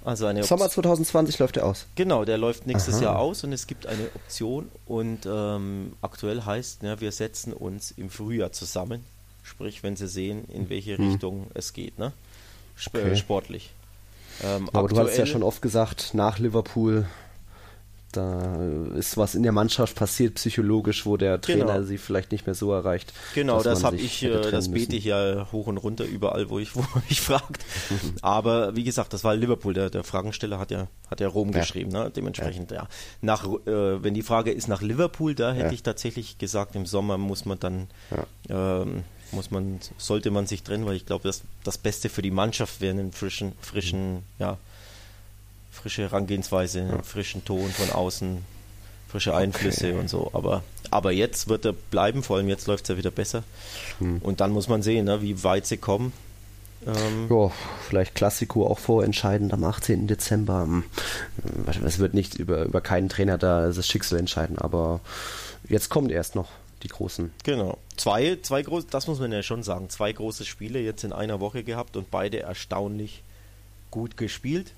Also 0.05 0.25
eine 0.25 0.43
Sommer 0.43 0.65
Option. 0.65 0.83
2020 0.83 1.39
läuft 1.39 1.57
er 1.57 1.65
aus. 1.65 1.85
Genau, 1.95 2.23
der 2.23 2.37
läuft 2.37 2.65
nächstes 2.67 2.95
Aha. 2.95 3.03
Jahr 3.03 3.19
aus 3.19 3.43
und 3.43 3.51
es 3.51 3.67
gibt 3.67 3.87
eine 3.87 4.09
Option 4.15 4.69
und 4.85 5.25
ähm, 5.25 5.93
aktuell 6.01 6.43
heißt, 6.43 6.83
ja, 6.83 6.99
wir 7.01 7.11
setzen 7.11 7.51
uns 7.53 7.91
im 7.91 8.09
Frühjahr 8.09 8.51
zusammen, 8.53 9.03
sprich, 9.43 9.83
wenn 9.83 9.95
sie 9.97 10.07
sehen, 10.07 10.45
in 10.53 10.69
welche 10.69 10.97
Richtung 10.97 11.47
es 11.53 11.73
geht, 11.73 11.99
ne? 11.99 12.13
Sp 12.79 12.95
Okay. 12.99 13.15
Sportlich. 13.17 13.71
Ähm, 14.43 14.69
Aber 14.71 14.87
du 14.87 14.95
hast 14.97 15.05
ja 15.07 15.09
aktuell- 15.09 15.27
schon 15.27 15.43
oft 15.43 15.61
gesagt, 15.61 16.13
nach 16.13 16.37
Liverpool, 16.39 17.05
da 18.13 18.55
ist 18.95 19.17
was 19.17 19.35
in 19.35 19.43
der 19.43 19.51
Mannschaft 19.51 19.95
passiert, 19.95 20.35
psychologisch, 20.35 21.05
wo 21.05 21.17
der 21.17 21.41
Trainer 21.41 21.65
Genau. 21.65 21.83
sie 21.83 21.97
vielleicht 21.97 22.31
nicht 22.31 22.45
mehr 22.45 22.55
so 22.55 22.71
erreicht. 22.71 23.13
Genau, 23.35 23.61
das 23.61 23.83
habe 23.83 23.97
ich, 23.97 24.23
äh, 24.23 24.49
das 24.49 24.71
bete 24.71 24.95
ich 24.95 25.03
ja 25.05 25.47
hoch 25.51 25.67
und 25.67 25.77
runter 25.77 26.05
überall, 26.05 26.49
wo 26.49 26.57
ich, 26.57 26.75
wo 26.75 26.83
mich 27.09 27.21
fragt. 27.21 27.63
Aber 28.21 28.75
wie 28.75 28.83
gesagt, 28.83 29.13
das 29.13 29.23
war 29.23 29.35
Liverpool. 29.35 29.73
Der, 29.73 29.89
der 29.89 30.03
Fragensteller 30.03 30.57
hat 30.59 30.71
ja, 30.71 30.87
hat 31.11 31.19
ja 31.19 31.27
Rom 31.27 31.51
Ja. 31.51 31.59
geschrieben. 31.59 31.91
Ne? 31.91 32.11
Dementsprechend, 32.15 32.71
ja. 32.71 32.87
Nach, 33.21 33.43
äh, 33.45 34.03
wenn 34.03 34.13
die 34.13 34.23
Frage 34.23 34.51
ist 34.51 34.67
nach 34.67 34.81
Liverpool, 34.81 35.35
da 35.35 35.51
hätte 35.51 35.67
Ja. 35.67 35.71
ich 35.73 35.83
tatsächlich 35.83 36.37
gesagt, 36.37 36.75
im 36.75 36.85
Sommer 36.85 37.17
muss 37.17 37.45
man 37.45 37.59
dann, 37.59 37.87
ähm, 38.49 39.03
muss 39.31 39.51
man, 39.51 39.79
sollte 39.97 40.31
man 40.31 40.47
sich 40.47 40.63
trennen, 40.63 40.85
weil 40.85 40.95
ich 40.95 41.05
glaube, 41.05 41.23
das, 41.27 41.41
das 41.65 41.77
Beste 41.77 42.07
für 42.07 42.21
die 42.21 42.31
Mannschaft 42.31 42.79
wäre 42.79 42.93
einen 42.97 43.11
frischen, 43.11 43.51
frischen, 43.61 44.23
ja, 44.39 44.57
frische 45.77 46.03
Herangehensweise, 46.03 46.81
einen 46.81 47.03
frischen 47.03 47.45
Ton 47.45 47.69
von 47.69 47.91
außen, 47.91 48.43
frische 49.07 49.35
Einflüsse 49.35 49.93
und 49.93 50.09
so. 50.09 50.31
Aber, 50.33 50.63
aber 50.91 51.11
jetzt 51.11 51.47
wird 51.47 51.65
er 51.65 51.73
bleiben, 51.73 52.23
vor 52.23 52.37
allem 52.37 52.49
jetzt 52.49 52.67
läuft 52.67 52.83
es 52.85 52.89
ja 52.89 52.97
wieder 52.97 53.11
besser. 53.11 53.43
Hm. 53.99 54.19
Und 54.21 54.41
dann 54.41 54.51
muss 54.51 54.67
man 54.67 54.81
sehen, 54.81 55.05
ne, 55.05 55.21
wie 55.21 55.43
weit 55.43 55.65
sie 55.65 55.77
kommen. 55.77 56.11
Ähm, 56.85 57.27
Ja, 57.29 57.51
vielleicht 57.87 58.15
Klassiko 58.15 58.67
auch 58.67 58.79
vorentscheidend 58.79 59.53
am 59.53 59.63
18. 59.63 60.07
Dezember. 60.07 60.61
Hm, 60.61 60.83
Es 61.85 61.99
wird 61.99 62.13
nicht 62.13 62.35
über, 62.35 62.63
über 62.63 62.81
keinen 62.81 63.09
Trainer 63.09 63.37
da 63.37 63.67
das 63.67 63.87
Schicksal 63.87 64.19
entscheiden, 64.19 64.57
aber 64.57 64.99
jetzt 65.67 65.89
kommt 65.89 66.11
erst 66.11 66.35
noch 66.35 66.49
die 66.83 66.89
großen. 66.89 67.31
Genau. 67.43 67.77
Zwei, 67.95 68.37
zwei 68.41 68.61
große, 68.61 68.87
das 68.91 69.07
muss 69.07 69.19
man 69.19 69.31
ja 69.31 69.41
schon 69.41 69.63
sagen, 69.63 69.89
zwei 69.89 70.11
große 70.11 70.45
Spiele 70.45 70.79
jetzt 70.79 71.03
in 71.03 71.11
einer 71.13 71.39
Woche 71.39 71.63
gehabt 71.63 71.97
und 71.97 72.11
beide 72.11 72.39
erstaunlich 72.41 73.23
gut 73.89 74.17
gespielt. 74.17 74.71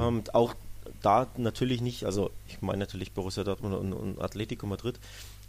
Ähm, 0.00 0.22
auch 0.32 0.54
da 1.02 1.26
natürlich 1.36 1.80
nicht, 1.80 2.04
also 2.04 2.30
ich 2.48 2.62
meine 2.62 2.78
natürlich 2.78 3.12
Borussia 3.12 3.44
Dortmund 3.44 3.74
und, 3.74 3.92
und 3.92 4.20
Atletico 4.20 4.66
Madrid, 4.66 4.98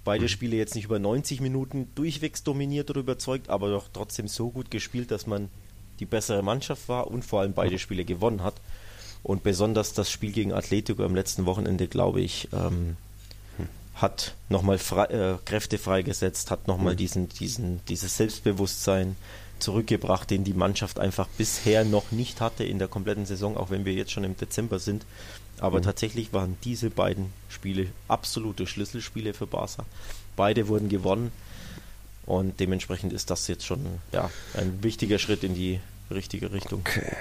beide 0.03 0.29
Spiele 0.29 0.55
jetzt 0.55 0.75
nicht 0.75 0.85
über 0.85 0.99
90 0.99 1.41
Minuten 1.41 1.89
durchwegs 1.95 2.43
dominiert 2.43 2.89
oder 2.89 3.01
überzeugt, 3.01 3.49
aber 3.49 3.69
doch 3.69 3.87
trotzdem 3.91 4.27
so 4.27 4.49
gut 4.49 4.71
gespielt, 4.71 5.11
dass 5.11 5.27
man 5.27 5.49
die 5.99 6.05
bessere 6.05 6.43
Mannschaft 6.43 6.87
war 6.87 7.07
und 7.07 7.25
vor 7.25 7.41
allem 7.41 7.53
beide 7.53 7.79
Spiele 7.79 8.05
gewonnen 8.05 8.43
hat. 8.43 8.55
Und 9.23 9.43
besonders 9.43 9.93
das 9.93 10.11
Spiel 10.11 10.31
gegen 10.31 10.53
Atletico 10.53 11.03
am 11.03 11.15
letzten 11.15 11.45
Wochenende, 11.45 11.87
glaube 11.87 12.21
ich, 12.21 12.47
ähm, 12.53 12.95
hat 13.95 14.35
nochmal 14.49 14.77
frei, 14.77 15.05
äh, 15.05 15.37
Kräfte 15.45 15.77
freigesetzt, 15.77 16.51
hat 16.51 16.67
nochmal 16.67 16.95
diesen, 16.95 17.29
diesen, 17.29 17.79
dieses 17.87 18.17
Selbstbewusstsein 18.17 19.15
zurückgebracht, 19.59 20.29
den 20.29 20.43
die 20.43 20.53
Mannschaft 20.53 20.99
einfach 20.99 21.27
bisher 21.37 21.85
noch 21.85 22.11
nicht 22.11 22.41
hatte 22.41 22.63
in 22.63 22.79
der 22.79 22.87
kompletten 22.87 23.25
Saison, 23.25 23.57
auch 23.57 23.69
wenn 23.69 23.85
wir 23.85 23.93
jetzt 23.93 24.11
schon 24.11 24.23
im 24.23 24.37
Dezember 24.37 24.79
sind. 24.79 25.05
Aber 25.59 25.81
tatsächlich 25.81 26.33
waren 26.33 26.57
diese 26.63 26.89
beiden 26.89 27.31
Spiele 27.47 27.87
absolute 28.07 28.67
Schlüsselspiele 28.67 29.33
für 29.33 29.47
Barca. 29.47 29.85
Beide 30.35 30.67
wurden 30.67 30.89
gewonnen 30.89 31.31
und 32.25 32.59
dementsprechend 32.59 33.13
ist 33.13 33.29
das 33.29 33.47
jetzt 33.47 33.65
schon 33.65 33.85
ja, 34.11 34.29
ein 34.53 34.83
wichtiger 34.83 35.19
Schritt 35.19 35.43
in 35.43 35.55
die 35.55 35.79
richtige 36.11 36.51
Richtung. 36.51 36.81
Okay. 36.81 37.15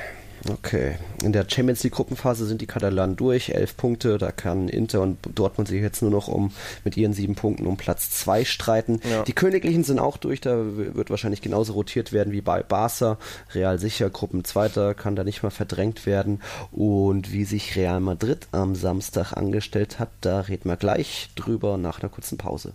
Okay. 0.50 0.96
In 1.22 1.32
der 1.32 1.46
Champions 1.48 1.82
League 1.84 1.94
Gruppenphase 1.94 2.44
sind 2.46 2.60
die 2.60 2.66
Katalanen 2.66 3.16
durch, 3.16 3.50
elf 3.50 3.76
Punkte. 3.76 4.18
Da 4.18 4.30
kann 4.30 4.68
Inter 4.68 5.00
und 5.00 5.18
Dortmund 5.34 5.68
sich 5.68 5.80
jetzt 5.80 6.02
nur 6.02 6.10
noch 6.10 6.28
um 6.28 6.52
mit 6.84 6.96
ihren 6.96 7.14
sieben 7.14 7.34
Punkten 7.34 7.66
um 7.66 7.76
Platz 7.76 8.10
zwei 8.10 8.44
streiten. 8.44 9.00
Ja. 9.08 9.22
Die 9.22 9.32
Königlichen 9.32 9.84
sind 9.84 9.98
auch 9.98 10.16
durch. 10.16 10.40
Da 10.40 10.54
wird 10.76 11.10
wahrscheinlich 11.10 11.40
genauso 11.40 11.72
rotiert 11.72 12.12
werden 12.12 12.32
wie 12.32 12.42
bei 12.42 12.62
Barca. 12.62 13.18
Real 13.54 13.78
sicher 13.78 14.10
Gruppenzweiter 14.10 14.94
kann 14.94 15.16
da 15.16 15.24
nicht 15.24 15.42
mal 15.42 15.50
verdrängt 15.50 16.04
werden. 16.04 16.42
Und 16.72 17.32
wie 17.32 17.44
sich 17.44 17.76
Real 17.76 18.00
Madrid 18.00 18.48
am 18.52 18.74
Samstag 18.74 19.32
angestellt 19.32 19.98
hat, 19.98 20.10
da 20.20 20.40
reden 20.40 20.68
wir 20.68 20.76
gleich 20.76 21.30
drüber 21.36 21.78
nach 21.78 22.02
einer 22.02 22.10
kurzen 22.10 22.36
Pause. 22.36 22.74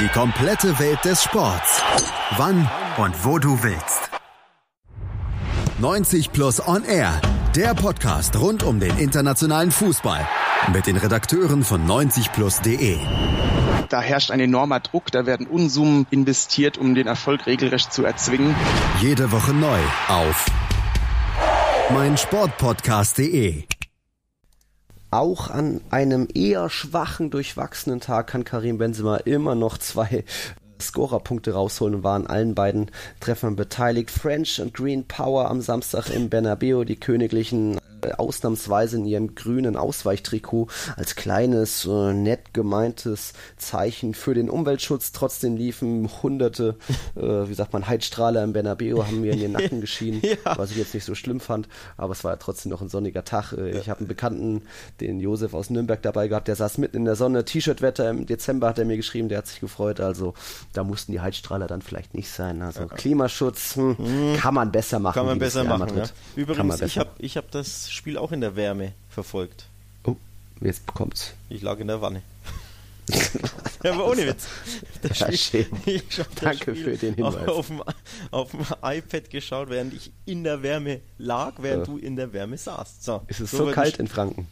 Die 0.00 0.06
komplette 0.06 0.78
Welt 0.78 1.04
des 1.04 1.24
Sports. 1.24 1.82
Wann 2.36 2.70
und 2.98 3.24
wo 3.24 3.40
du 3.40 3.60
willst. 3.64 4.10
90 5.80 6.30
Plus 6.30 6.64
On 6.68 6.84
Air. 6.84 7.20
Der 7.56 7.74
Podcast 7.74 8.38
rund 8.38 8.62
um 8.62 8.78
den 8.78 8.96
internationalen 8.98 9.72
Fußball. 9.72 10.24
Mit 10.72 10.86
den 10.86 10.98
Redakteuren 10.98 11.64
von 11.64 11.84
90plus.de. 11.84 12.96
Da 13.88 14.00
herrscht 14.00 14.30
ein 14.30 14.38
enormer 14.38 14.78
Druck, 14.78 15.10
da 15.10 15.26
werden 15.26 15.48
Unsummen 15.48 16.06
investiert, 16.10 16.78
um 16.78 16.94
den 16.94 17.08
Erfolg 17.08 17.46
regelrecht 17.46 17.92
zu 17.92 18.04
erzwingen. 18.04 18.54
Jede 19.00 19.32
Woche 19.32 19.52
neu 19.52 19.80
auf 20.06 20.46
meinsportpodcast.de. 21.90 23.64
Auch 25.10 25.48
an 25.48 25.80
einem 25.88 26.28
eher 26.34 26.68
schwachen, 26.68 27.30
durchwachsenen 27.30 28.00
Tag 28.00 28.26
kann 28.26 28.44
Karim 28.44 28.76
Benzema 28.76 29.16
immer 29.16 29.54
noch 29.54 29.78
zwei 29.78 30.24
Scorerpunkte 30.80 31.54
rausholen 31.54 31.96
und 31.96 32.04
waren 32.04 32.26
allen 32.26 32.54
beiden 32.54 32.90
Treffern 33.18 33.56
beteiligt. 33.56 34.10
French 34.10 34.60
und 34.60 34.74
Green 34.74 35.06
Power 35.06 35.50
am 35.50 35.62
Samstag 35.62 36.10
im 36.10 36.28
Bernabeu, 36.28 36.84
die 36.84 37.00
Königlichen 37.00 37.77
ausnahmsweise 38.16 38.96
in 38.96 39.06
ihrem 39.06 39.34
grünen 39.34 39.76
Ausweichtrikot 39.76 40.68
als 40.96 41.16
kleines, 41.16 41.84
äh, 41.86 42.12
nett 42.12 42.54
gemeintes 42.54 43.32
Zeichen 43.56 44.14
für 44.14 44.34
den 44.34 44.50
Umweltschutz. 44.50 45.12
Trotzdem 45.12 45.56
liefen 45.56 46.08
hunderte, 46.22 46.76
äh, 47.16 47.20
wie 47.20 47.54
sagt 47.54 47.72
man, 47.72 47.86
Heizstrahler 47.86 48.44
im 48.44 48.52
Bernabeu, 48.52 49.04
haben 49.04 49.20
mir 49.20 49.32
in 49.32 49.40
den 49.40 49.52
Nacken 49.52 49.80
geschienen, 49.80 50.22
ja. 50.22 50.56
was 50.56 50.70
ich 50.70 50.76
jetzt 50.76 50.94
nicht 50.94 51.04
so 51.04 51.14
schlimm 51.14 51.40
fand, 51.40 51.68
aber 51.96 52.12
es 52.12 52.24
war 52.24 52.32
ja 52.32 52.36
trotzdem 52.36 52.70
noch 52.70 52.82
ein 52.82 52.88
sonniger 52.88 53.24
Tag. 53.24 53.52
Äh, 53.52 53.78
ich 53.78 53.88
habe 53.88 54.00
einen 54.00 54.08
Bekannten, 54.08 54.62
den 55.00 55.20
Josef 55.20 55.54
aus 55.54 55.70
Nürnberg 55.70 56.02
dabei 56.02 56.28
gehabt, 56.28 56.48
der 56.48 56.56
saß 56.56 56.78
mitten 56.78 56.98
in 56.98 57.04
der 57.04 57.16
Sonne, 57.16 57.44
T-Shirt-Wetter 57.44 58.10
im 58.10 58.26
Dezember 58.26 58.68
hat 58.68 58.78
er 58.78 58.84
mir 58.84 58.96
geschrieben, 58.96 59.28
der 59.28 59.38
hat 59.38 59.46
sich 59.46 59.60
gefreut, 59.60 60.00
also 60.00 60.34
da 60.72 60.84
mussten 60.84 61.12
die 61.12 61.20
Heizstrahler 61.20 61.66
dann 61.66 61.82
vielleicht 61.82 62.14
nicht 62.14 62.30
sein. 62.30 62.62
Also 62.62 62.86
Klimaschutz 62.86 63.76
hm, 63.76 63.96
mhm. 63.98 64.36
kann 64.36 64.54
man 64.54 64.72
besser 64.72 64.98
machen. 64.98 65.14
Kann 65.14 65.26
man 65.26 65.38
besser 65.38 65.64
machen, 65.64 65.96
ja. 65.96 66.04
Übrigens, 66.36 66.80
ich 66.82 66.98
habe 66.98 67.10
ich 67.18 67.36
hab 67.36 67.50
das 67.50 67.87
Spiel 67.90 68.18
auch 68.18 68.32
in 68.32 68.40
der 68.40 68.56
Wärme 68.56 68.92
verfolgt. 69.08 69.66
Oh, 70.04 70.16
jetzt 70.60 70.86
kommt's. 70.86 71.34
Ich 71.48 71.62
lag 71.62 71.78
in 71.78 71.88
der 71.88 72.00
Wanne. 72.00 72.22
ja, 73.82 73.92
aber 73.92 74.06
ohne 74.08 74.26
Witz. 74.26 74.46
Das 75.02 75.18
ja, 75.18 75.32
Spiel, 75.32 75.66
Danke 76.40 76.74
für 76.74 76.96
den 76.96 77.14
Hinweis. 77.14 77.48
Auf, 77.48 77.70
auf, 77.70 77.94
auf, 78.30 78.50
dem 78.50 78.66
iPad 78.82 79.30
geschaut, 79.30 79.70
während 79.70 79.94
ich 79.94 80.12
in 80.26 80.44
der 80.44 80.62
Wärme 80.62 81.00
lag, 81.16 81.54
während 81.58 81.86
ja. 81.86 81.92
du 81.92 81.98
in 81.98 82.16
der 82.16 82.32
Wärme 82.32 82.58
saßt. 82.58 83.02
So, 83.02 83.22
ist 83.28 83.40
es 83.40 83.50
so, 83.50 83.66
so 83.66 83.72
kalt 83.72 83.98
in 83.98 84.08
Franken? 84.08 84.46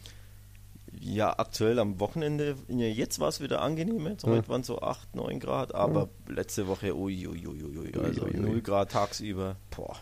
Ja, 0.99 1.37
aktuell 1.37 1.77
am 1.79 1.99
Wochenende, 1.99 2.55
jetzt 2.67 3.19
war 3.19 3.29
es 3.29 3.39
wieder 3.39 3.61
angenehm, 3.61 4.07
jetzt 4.07 4.23
heute 4.23 4.47
ja. 4.47 4.49
waren 4.49 4.63
so 4.63 4.81
8, 4.81 5.15
9 5.15 5.39
Grad, 5.39 5.75
aber 5.75 6.09
ja. 6.27 6.33
letzte 6.33 6.67
Woche, 6.67 6.95
uiuiui, 6.95 7.47
ui, 7.47 7.77
ui, 7.77 8.03
also 8.03 8.25
ui, 8.25 8.33
0 8.35 8.61
Grad 8.61 8.91
tagsüber. 8.91 9.55
Boah. 9.75 9.97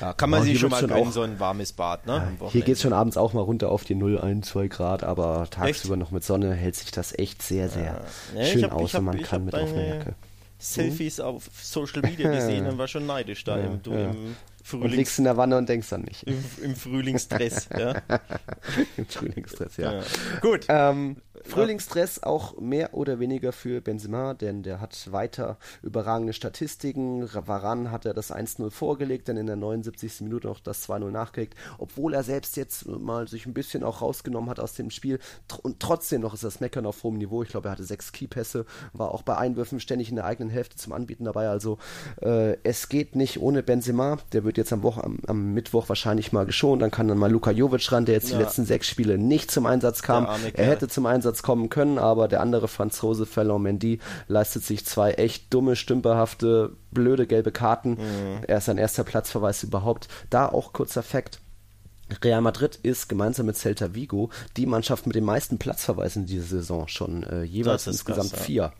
Ja, 0.00 0.12
kann 0.12 0.30
man 0.30 0.42
sich 0.42 0.58
schon 0.58 0.70
mal 0.70 0.86
gönnen, 0.86 1.12
so 1.12 1.22
ein 1.22 1.40
warmes 1.40 1.72
Bad. 1.72 2.06
Ne? 2.06 2.36
Ja, 2.40 2.48
hier 2.48 2.62
geht 2.62 2.76
es 2.76 2.82
schon 2.82 2.92
abends 2.92 3.16
auch 3.16 3.32
mal 3.32 3.42
runter 3.42 3.70
auf 3.70 3.84
die 3.84 3.94
0, 3.94 4.20
1, 4.20 4.48
2 4.48 4.68
Grad, 4.68 5.04
aber 5.04 5.48
tagsüber 5.50 5.94
echt? 5.94 6.00
noch 6.00 6.10
mit 6.10 6.24
Sonne 6.24 6.54
hält 6.54 6.76
sich 6.76 6.90
das 6.90 7.16
echt 7.18 7.42
sehr, 7.42 7.68
sehr 7.68 8.04
ja. 8.34 8.44
schön 8.44 8.64
hab, 8.64 8.72
aus 8.72 8.94
und 8.94 9.04
man 9.04 9.22
kann 9.22 9.44
mit 9.44 9.54
offener 9.54 9.86
Jacke. 9.86 10.14
Selfies 10.58 11.18
hm? 11.18 11.24
auf 11.24 11.48
Social 11.60 12.02
Media 12.02 12.30
gesehen 12.30 12.66
und 12.68 12.78
war 12.78 12.88
schon 12.88 13.06
neidisch 13.06 13.44
da 13.44 13.56
im, 13.56 13.82
du 13.82 13.92
im 13.92 14.36
Frühlings... 14.62 14.92
Und 14.92 14.96
liegst 14.96 15.18
in 15.18 15.24
der 15.24 15.36
Wanne 15.36 15.58
und 15.58 15.68
denkst 15.68 15.90
dann 15.90 16.02
nicht. 16.02 16.22
Im, 16.22 16.42
im 16.62 16.74
Frühlingsstress, 16.74 17.68
ja. 17.76 18.00
Im 18.96 19.06
Frühlingsstress, 19.06 19.76
ja. 19.76 19.94
ja. 19.94 20.02
Gut. 20.40 20.64
Ähm, 20.68 21.16
Frühlingsstress 21.42 22.22
auch 22.22 22.58
mehr 22.60 22.94
oder 22.94 23.18
weniger 23.18 23.52
für 23.52 23.80
Benzema, 23.80 24.34
denn 24.34 24.62
der 24.62 24.80
hat 24.80 25.10
weiter 25.12 25.58
überragende 25.82 26.32
Statistiken. 26.32 27.28
Varan 27.32 27.90
hat 27.90 28.06
er 28.06 28.14
das 28.14 28.32
1-0 28.32 28.70
vorgelegt, 28.70 29.28
dann 29.28 29.36
in 29.36 29.46
der 29.46 29.56
79. 29.56 30.22
Minute 30.22 30.46
noch 30.46 30.60
das 30.60 30.88
2-0 30.88 31.10
nachgelegt, 31.10 31.54
obwohl 31.78 32.14
er 32.14 32.22
selbst 32.22 32.56
jetzt 32.56 32.86
mal 32.86 33.28
sich 33.28 33.46
ein 33.46 33.54
bisschen 33.54 33.82
auch 33.82 34.00
rausgenommen 34.00 34.48
hat 34.48 34.60
aus 34.60 34.74
dem 34.74 34.90
Spiel. 34.90 35.18
Und 35.62 35.80
trotzdem 35.80 36.20
noch 36.20 36.34
ist 36.34 36.44
das 36.44 36.60
Meckern 36.60 36.86
auf 36.86 37.02
hohem 37.02 37.18
Niveau. 37.18 37.42
Ich 37.42 37.48
glaube, 37.48 37.68
er 37.68 37.72
hatte 37.72 37.84
sechs 37.84 38.12
Keypässe, 38.12 38.64
war 38.92 39.12
auch 39.12 39.22
bei 39.22 39.36
Einwürfen 39.36 39.80
ständig 39.80 40.10
in 40.10 40.16
der 40.16 40.26
eigenen 40.26 40.50
Hälfte 40.50 40.76
zum 40.76 40.92
Anbieten 40.92 41.24
dabei. 41.24 41.48
Also 41.48 41.78
äh, 42.22 42.56
es 42.62 42.88
geht 42.88 43.16
nicht 43.16 43.40
ohne 43.40 43.62
Benzema. 43.62 44.18
Der 44.32 44.44
wird 44.44 44.56
jetzt 44.56 44.72
am, 44.72 44.82
Woche, 44.82 45.02
am, 45.02 45.18
am, 45.26 45.52
Mittwoch 45.52 45.88
wahrscheinlich 45.88 46.32
mal 46.32 46.46
geschont. 46.46 46.80
Dann 46.80 46.90
kann 46.90 47.08
dann 47.08 47.18
mal 47.18 47.30
Luka 47.30 47.50
Jovic 47.50 47.90
ran, 47.90 48.04
der 48.04 48.14
jetzt 48.14 48.30
ja. 48.30 48.38
die 48.38 48.44
letzten 48.44 48.64
sechs 48.64 48.88
Spiele 48.88 49.18
nicht 49.18 49.50
zum 49.50 49.66
Einsatz 49.66 50.02
kam. 50.02 50.26
Er 50.54 50.66
hätte 50.66 50.88
zum 50.88 51.06
Einsatz 51.06 51.23
Einsatz 51.24 51.42
kommen 51.42 51.70
können, 51.70 51.98
aber 51.98 52.28
der 52.28 52.40
andere 52.40 52.68
Franzose 52.68 53.24
Fallon 53.24 53.62
Mendy 53.62 53.98
leistet 54.28 54.64
sich 54.64 54.84
zwei 54.84 55.12
echt 55.12 55.52
dumme, 55.54 55.74
stümperhafte, 55.74 56.72
blöde 56.90 57.26
gelbe 57.26 57.50
Karten. 57.50 57.92
Mhm. 57.92 58.44
Er 58.46 58.58
ist 58.58 58.66
sein 58.66 58.76
erster 58.78 59.04
Platzverweis 59.04 59.62
überhaupt. 59.62 60.08
Da 60.28 60.46
auch 60.46 60.74
kurzer 60.74 61.02
Fakt. 61.02 61.40
Real 62.22 62.42
Madrid 62.42 62.78
ist 62.82 63.08
gemeinsam 63.08 63.46
mit 63.46 63.56
Celta 63.56 63.94
Vigo 63.94 64.28
die 64.58 64.66
Mannschaft 64.66 65.06
mit 65.06 65.16
den 65.16 65.24
meisten 65.24 65.56
Platzverweisen 65.58 66.26
dieser 66.26 66.44
Saison 66.58 66.86
schon 66.86 67.22
äh, 67.22 67.44
jeweils 67.44 67.86
insgesamt 67.86 68.30
krass, 68.30 68.40
ja. 68.40 68.44
vier. 68.44 68.72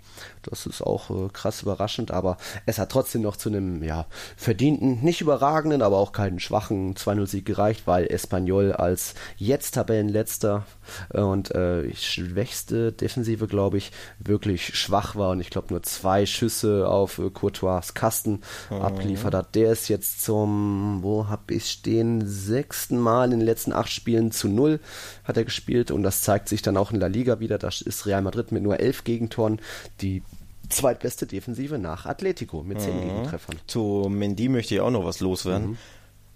Das 0.50 0.66
ist 0.66 0.82
auch 0.82 1.10
äh, 1.10 1.28
krass 1.32 1.62
überraschend, 1.62 2.10
aber 2.10 2.36
es 2.66 2.78
hat 2.78 2.90
trotzdem 2.90 3.22
noch 3.22 3.36
zu 3.36 3.48
einem 3.48 3.82
ja, 3.82 4.06
verdienten, 4.36 5.02
nicht 5.02 5.20
überragenden, 5.20 5.82
aber 5.82 5.98
auch 5.98 6.12
keinen 6.12 6.40
schwachen 6.40 6.94
2-0-Sieg 6.94 7.44
gereicht, 7.44 7.86
weil 7.86 8.06
Espanyol 8.06 8.72
als 8.72 9.14
jetzt 9.36 9.74
Tabellenletzter 9.74 10.64
äh, 11.12 11.20
und 11.20 11.54
äh, 11.54 11.94
schwächste 11.94 12.92
Defensive, 12.92 13.46
glaube 13.46 13.78
ich, 13.78 13.92
wirklich 14.18 14.76
schwach 14.76 15.16
war 15.16 15.30
und 15.30 15.40
ich 15.40 15.50
glaube 15.50 15.68
nur 15.70 15.82
zwei 15.82 16.26
Schüsse 16.26 16.88
auf 16.88 17.18
äh, 17.18 17.30
Courtois 17.30 17.94
Kasten 17.94 18.42
mhm. 18.70 18.82
abliefert 18.82 19.34
hat. 19.34 19.54
Der 19.54 19.72
ist 19.72 19.88
jetzt 19.88 20.22
zum, 20.22 20.98
wo 21.02 21.28
hab 21.28 21.50
ich 21.50 21.70
stehen, 21.70 22.26
sechsten 22.26 22.98
Mal 22.98 23.32
in 23.32 23.40
den 23.40 23.46
letzten 23.46 23.72
acht 23.72 23.90
Spielen 23.90 24.32
zu 24.32 24.48
null 24.48 24.80
hat 25.24 25.36
er 25.36 25.44
gespielt 25.44 25.90
und 25.90 26.02
das 26.02 26.22
zeigt 26.22 26.48
sich 26.48 26.62
dann 26.62 26.76
auch 26.76 26.92
in 26.92 27.00
La 27.00 27.06
Liga 27.06 27.40
wieder. 27.40 27.58
Da 27.58 27.68
ist 27.68 28.06
Real 28.06 28.22
Madrid 28.22 28.52
mit 28.52 28.62
nur 28.62 28.80
elf 28.80 29.04
Gegentoren 29.04 29.60
die 30.00 30.22
zweitbeste 30.68 31.26
Defensive 31.26 31.78
nach 31.78 32.06
Atletico 32.06 32.62
mit 32.62 32.80
zehn 32.80 32.96
mhm. 32.96 33.02
Gegentreffern. 33.02 33.56
Zu 33.66 34.06
Mendy 34.10 34.48
möchte 34.48 34.74
ich 34.74 34.80
auch 34.80 34.90
noch 34.90 35.04
was 35.04 35.20
loswerden. 35.20 35.70
Mhm. 35.70 35.78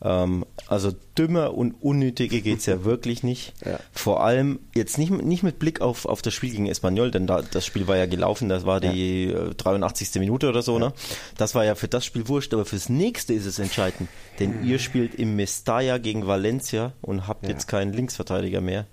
Ähm, 0.01 0.45
also 0.69 0.93
dümmer 1.17 1.55
und 1.55 1.73
unnötiger 1.73 2.41
geht 2.41 2.59
es 2.59 2.67
ja 2.67 2.85
wirklich 2.85 3.23
nicht. 3.23 3.53
Ja. 3.65 3.81
Vor 3.93 4.23
allem 4.23 4.61
jetzt 4.75 4.99
nicht, 4.99 5.11
nicht 5.11 5.43
mit 5.43 5.59
Blick 5.59 5.81
auf, 5.81 6.05
auf 6.07 6.23
das 6.23 6.35
Spiel 6.35 6.51
gegen 6.51 6.67
Espanyol, 6.67 7.11
denn 7.11 7.27
da, 7.27 7.43
das 7.43 7.67
Spiel 7.67 7.89
war 7.89 7.97
ja 7.97 8.07
gelaufen, 8.07 8.49
das 8.49 8.65
war 8.65 8.81
die 8.81 9.27
ja. 9.27 9.51
83. 9.57 10.15
Äh, 10.15 10.19
Minute 10.21 10.49
oder 10.49 10.63
so, 10.63 10.75
ja. 10.75 10.87
ne? 10.87 10.93
Das 11.37 11.55
war 11.55 11.65
ja 11.65 11.75
für 11.75 11.89
das 11.89 12.05
Spiel 12.05 12.29
wurscht, 12.29 12.55
aber 12.55 12.65
fürs 12.65 12.89
nächste 12.89 13.35
ist 13.35 13.47
es 13.47 13.59
entscheidend. 13.59 14.09
Denn 14.39 14.65
ihr 14.65 14.79
spielt 14.79 15.15
im 15.17 15.37
Mestalla 15.37 15.99
gegen 15.99 16.27
Valencia 16.27 16.93
und 17.01 17.27
habt 17.27 17.49
jetzt 17.49 17.67
keinen 17.67 17.93
Linksverteidiger 17.93 18.61
mehr. 18.61 18.87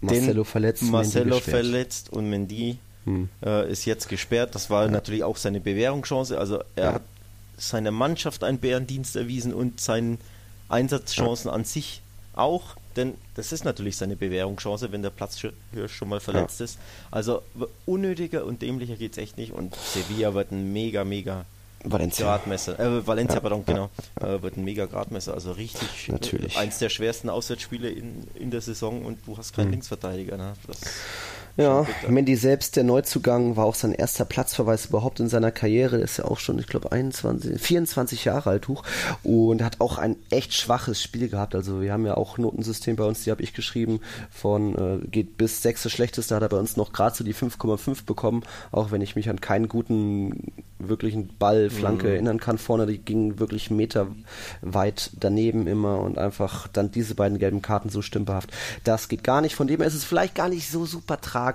Marcelo 0.00 0.44
verletzt. 0.44 0.82
Marcelo 0.84 1.40
verletzt 1.40 2.12
und 2.12 2.30
Mendy 2.30 2.78
hm. 3.06 3.28
äh, 3.44 3.70
ist 3.70 3.86
jetzt 3.86 4.08
gesperrt. 4.08 4.54
Das 4.54 4.68
war 4.68 4.86
natürlich 4.88 5.24
auch 5.24 5.36
seine 5.36 5.60
Bewährungschance. 5.60 6.38
Also 6.38 6.62
er 6.74 6.94
hat 6.94 7.02
seiner 7.56 7.90
Mannschaft 7.90 8.44
einen 8.44 8.58
Bärendienst 8.58 9.16
erwiesen 9.16 9.54
und 9.54 9.80
seinen 9.80 10.18
Einsatzchancen 10.68 11.50
an 11.50 11.64
sich 11.64 12.02
auch, 12.34 12.76
denn 12.96 13.14
das 13.34 13.52
ist 13.52 13.64
natürlich 13.64 13.96
seine 13.96 14.16
Bewährungschance, 14.16 14.92
wenn 14.92 15.02
der 15.02 15.10
Platz 15.10 15.40
schon 15.86 16.08
mal 16.08 16.20
verletzt 16.20 16.60
ja. 16.60 16.64
ist. 16.64 16.78
Also 17.10 17.42
unnötiger 17.86 18.44
und 18.44 18.62
dämlicher 18.62 18.96
geht 18.96 19.12
es 19.12 19.18
echt 19.18 19.38
nicht 19.38 19.52
und 19.52 19.74
Sevilla 19.74 20.34
wird 20.34 20.52
ein 20.52 20.72
mega, 20.72 21.04
mega 21.04 21.46
Valencia. 21.84 22.26
Gradmesser. 22.26 22.78
Äh, 22.78 23.06
Valencia, 23.06 23.36
ja, 23.36 23.40
pardon, 23.40 23.64
genau. 23.64 23.90
Äh, 24.20 24.42
wird 24.42 24.56
ein 24.56 24.64
mega 24.64 24.86
Gradmesser. 24.86 25.34
Also 25.34 25.52
richtig 25.52 26.08
Natürlich. 26.08 26.56
eins 26.56 26.78
der 26.78 26.88
schwersten 26.88 27.30
Auswärtsspiele 27.30 27.88
in, 27.88 28.26
in 28.34 28.50
der 28.50 28.60
Saison 28.60 29.04
und 29.04 29.18
du 29.26 29.38
hast 29.38 29.54
keinen 29.54 29.66
mhm. 29.66 29.72
Linksverteidiger. 29.72 30.36
Ne? 30.36 30.54
Das 30.66 30.80
ja, 31.56 31.86
Mendy 32.08 32.36
selbst, 32.36 32.76
der 32.76 32.84
Neuzugang, 32.84 33.56
war 33.56 33.64
auch 33.64 33.74
sein 33.74 33.92
erster 33.92 34.24
Platzverweis 34.24 34.86
überhaupt 34.86 35.20
in 35.20 35.28
seiner 35.28 35.50
Karriere. 35.50 35.96
Ist 35.96 36.18
ja 36.18 36.26
auch 36.26 36.38
schon, 36.38 36.58
ich 36.58 36.66
glaube, 36.66 36.92
21, 36.92 37.60
24 37.60 38.24
Jahre 38.26 38.50
alt 38.50 38.68
hoch 38.68 38.82
und 39.22 39.62
hat 39.62 39.80
auch 39.80 39.96
ein 39.96 40.16
echt 40.30 40.52
schwaches 40.52 41.02
Spiel 41.02 41.28
gehabt. 41.28 41.54
Also 41.54 41.80
wir 41.80 41.92
haben 41.92 42.04
ja 42.04 42.16
auch 42.16 42.36
Notensystem 42.36 42.96
bei 42.96 43.04
uns, 43.04 43.24
die 43.24 43.30
habe 43.30 43.42
ich 43.42 43.54
geschrieben, 43.54 44.00
von 44.30 44.74
äh, 44.74 45.06
geht 45.06 45.38
bis 45.38 45.62
sechste 45.62 45.88
schlechteste, 45.88 46.34
hat 46.34 46.42
er 46.42 46.48
bei 46.50 46.58
uns 46.58 46.76
noch 46.76 46.92
gerade 46.92 47.16
so 47.16 47.24
die 47.24 47.34
5,5 47.34 48.04
bekommen, 48.04 48.42
auch 48.70 48.90
wenn 48.90 49.00
ich 49.00 49.16
mich 49.16 49.30
an 49.30 49.40
keinen 49.40 49.68
guten 49.68 50.52
wirklich 50.78 51.14
einen 51.14 51.30
Ball, 51.38 51.70
Flanke 51.70 52.06
mhm. 52.06 52.12
erinnern 52.12 52.40
kann. 52.40 52.58
Vorne, 52.58 52.86
die 52.86 52.98
ging 52.98 53.38
wirklich 53.38 53.70
Meter 53.70 54.08
weit 54.60 55.10
daneben 55.18 55.66
immer 55.66 56.00
und 56.00 56.18
einfach 56.18 56.68
dann 56.68 56.90
diese 56.90 57.14
beiden 57.14 57.38
gelben 57.38 57.62
Karten 57.62 57.88
so 57.88 58.02
stümperhaft. 58.02 58.50
Das 58.84 59.08
geht 59.08 59.24
gar 59.24 59.40
nicht. 59.40 59.54
Von 59.54 59.66
dem 59.66 59.80
her 59.80 59.86
ist 59.86 59.94
es 59.94 60.04
vielleicht 60.04 60.34
gar 60.34 60.48
nicht 60.48 60.70
so 60.70 60.84
super 60.84 61.20
tragisch, 61.20 61.45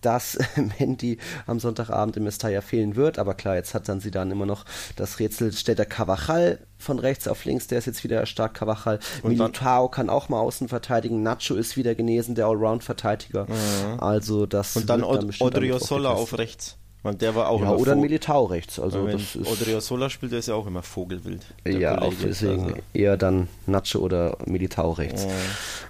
dass 0.00 0.38
Mandy 0.78 1.18
am 1.46 1.60
Sonntagabend 1.60 2.16
im 2.16 2.24
Mestalla 2.24 2.60
fehlen 2.60 2.96
wird. 2.96 3.18
Aber 3.18 3.34
klar, 3.34 3.56
jetzt 3.56 3.74
hat 3.74 3.88
dann 3.88 4.00
sie 4.00 4.10
dann 4.10 4.30
immer 4.30 4.46
noch 4.46 4.64
das 4.96 5.18
Rätsel, 5.18 5.52
stellt 5.52 5.78
der 5.78 5.86
Cavachal 5.86 6.58
von 6.78 6.98
rechts 6.98 7.26
auf 7.26 7.44
links, 7.44 7.66
der 7.66 7.78
ist 7.78 7.86
jetzt 7.86 8.04
wieder 8.04 8.24
stark 8.26 8.54
Cavachal. 8.54 9.00
Militao 9.22 9.88
kann 9.88 10.08
auch 10.08 10.28
mal 10.28 10.40
außen 10.40 10.68
verteidigen. 10.68 11.22
Nacho 11.22 11.54
ist 11.56 11.76
wieder 11.76 11.94
genesen, 11.94 12.34
der 12.34 12.46
Allround-Verteidiger. 12.46 13.46
Mhm. 13.46 14.00
Also 14.00 14.46
das 14.46 14.76
Und 14.76 14.88
dann 14.88 15.02
Od 15.02 15.40
Odriozola 15.40 16.10
auf 16.10 16.38
rechts. 16.38 16.76
Und 17.08 17.22
der 17.22 17.34
war 17.34 17.48
auch 17.48 17.60
ja, 17.60 17.70
oder 17.70 17.92
ein 17.92 18.00
Militao 18.00 18.44
rechts. 18.44 18.78
Also 18.78 19.06
wenn 19.06 19.12
das 19.12 19.34
ist 19.36 19.50
Odriozola 19.50 20.10
spielt, 20.10 20.32
der 20.32 20.40
ist 20.40 20.48
ja 20.48 20.54
auch 20.54 20.66
immer 20.66 20.82
Vogelwild. 20.82 21.44
Ja, 21.66 22.00
auch 22.00 22.12
deswegen 22.22 22.64
also. 22.64 22.76
eher 22.92 23.16
dann 23.16 23.48
Nacho 23.66 23.98
oder 23.98 24.36
Militao 24.46 24.92
rechts. 24.92 25.26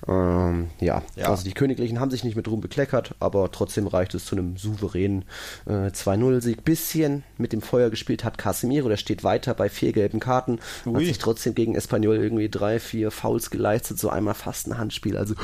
Oh. 0.07 0.13
Ähm, 0.13 0.71
ja. 0.81 1.03
ja. 1.17 1.31
also 1.31 1.45
die 1.45 1.53
Königlichen 1.53 2.01
haben 2.01 2.11
sich 2.11 2.25
nicht 2.25 2.37
mit 2.37 2.49
Ruhm 2.49 2.61
bekleckert, 2.61 3.15
aber 3.21 3.51
trotzdem 3.51 3.87
reicht 3.87 4.15
es 4.15 4.25
zu 4.25 4.37
einem 4.37 4.57
souveränen 4.57 5.25
äh, 5.67 5.89
2-0-Sieg. 5.89 6.65
Bisschen 6.65 7.25
mit 7.37 7.53
dem 7.53 7.63
Feuer 7.63 7.91
gespielt 7.91 8.25
hat 8.25 8.39
Casemiro, 8.39 8.89
der 8.89 8.97
steht 8.97 9.25
weiter 9.25 9.55
bei 9.55 9.69
vier 9.69 9.93
gelben 9.93 10.21
Karten, 10.21 10.61
Ui. 10.87 10.95
hat 10.95 11.05
sich 11.05 11.19
trotzdem 11.19 11.55
gegen 11.55 11.75
Espanyol 11.75 12.17
irgendwie 12.17 12.49
drei, 12.49 12.79
vier 12.79 13.11
Fouls 13.11 13.51
geleistet, 13.51 13.99
so 13.99 14.09
einmal 14.09 14.35
fast 14.35 14.69
ein 14.69 14.79
Handspiel. 14.79 15.17
Also 15.17 15.35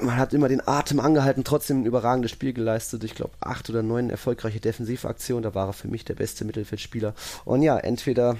man 0.00 0.16
hat 0.16 0.34
immer 0.34 0.48
den 0.48 0.66
Atem 0.66 1.00
angehalten, 1.00 1.44
trotzdem 1.44 1.82
ein 1.82 1.86
überragendes 1.86 2.30
Spiel 2.30 2.52
geleistet. 2.52 3.04
Ich 3.04 3.14
glaube, 3.14 3.32
acht 3.40 3.68
oder 3.70 3.82
neun 3.82 4.10
erfolgreiche 4.10 4.60
Defensivaktionen, 4.76 5.42
da 5.42 5.54
war 5.54 5.68
er 5.68 5.72
für 5.72 5.88
mich 5.88 6.04
der 6.04 6.14
beste 6.14 6.44
Mittelfeldspieler. 6.44 7.14
Und 7.44 7.62
ja, 7.62 7.78
entweder 7.78 8.36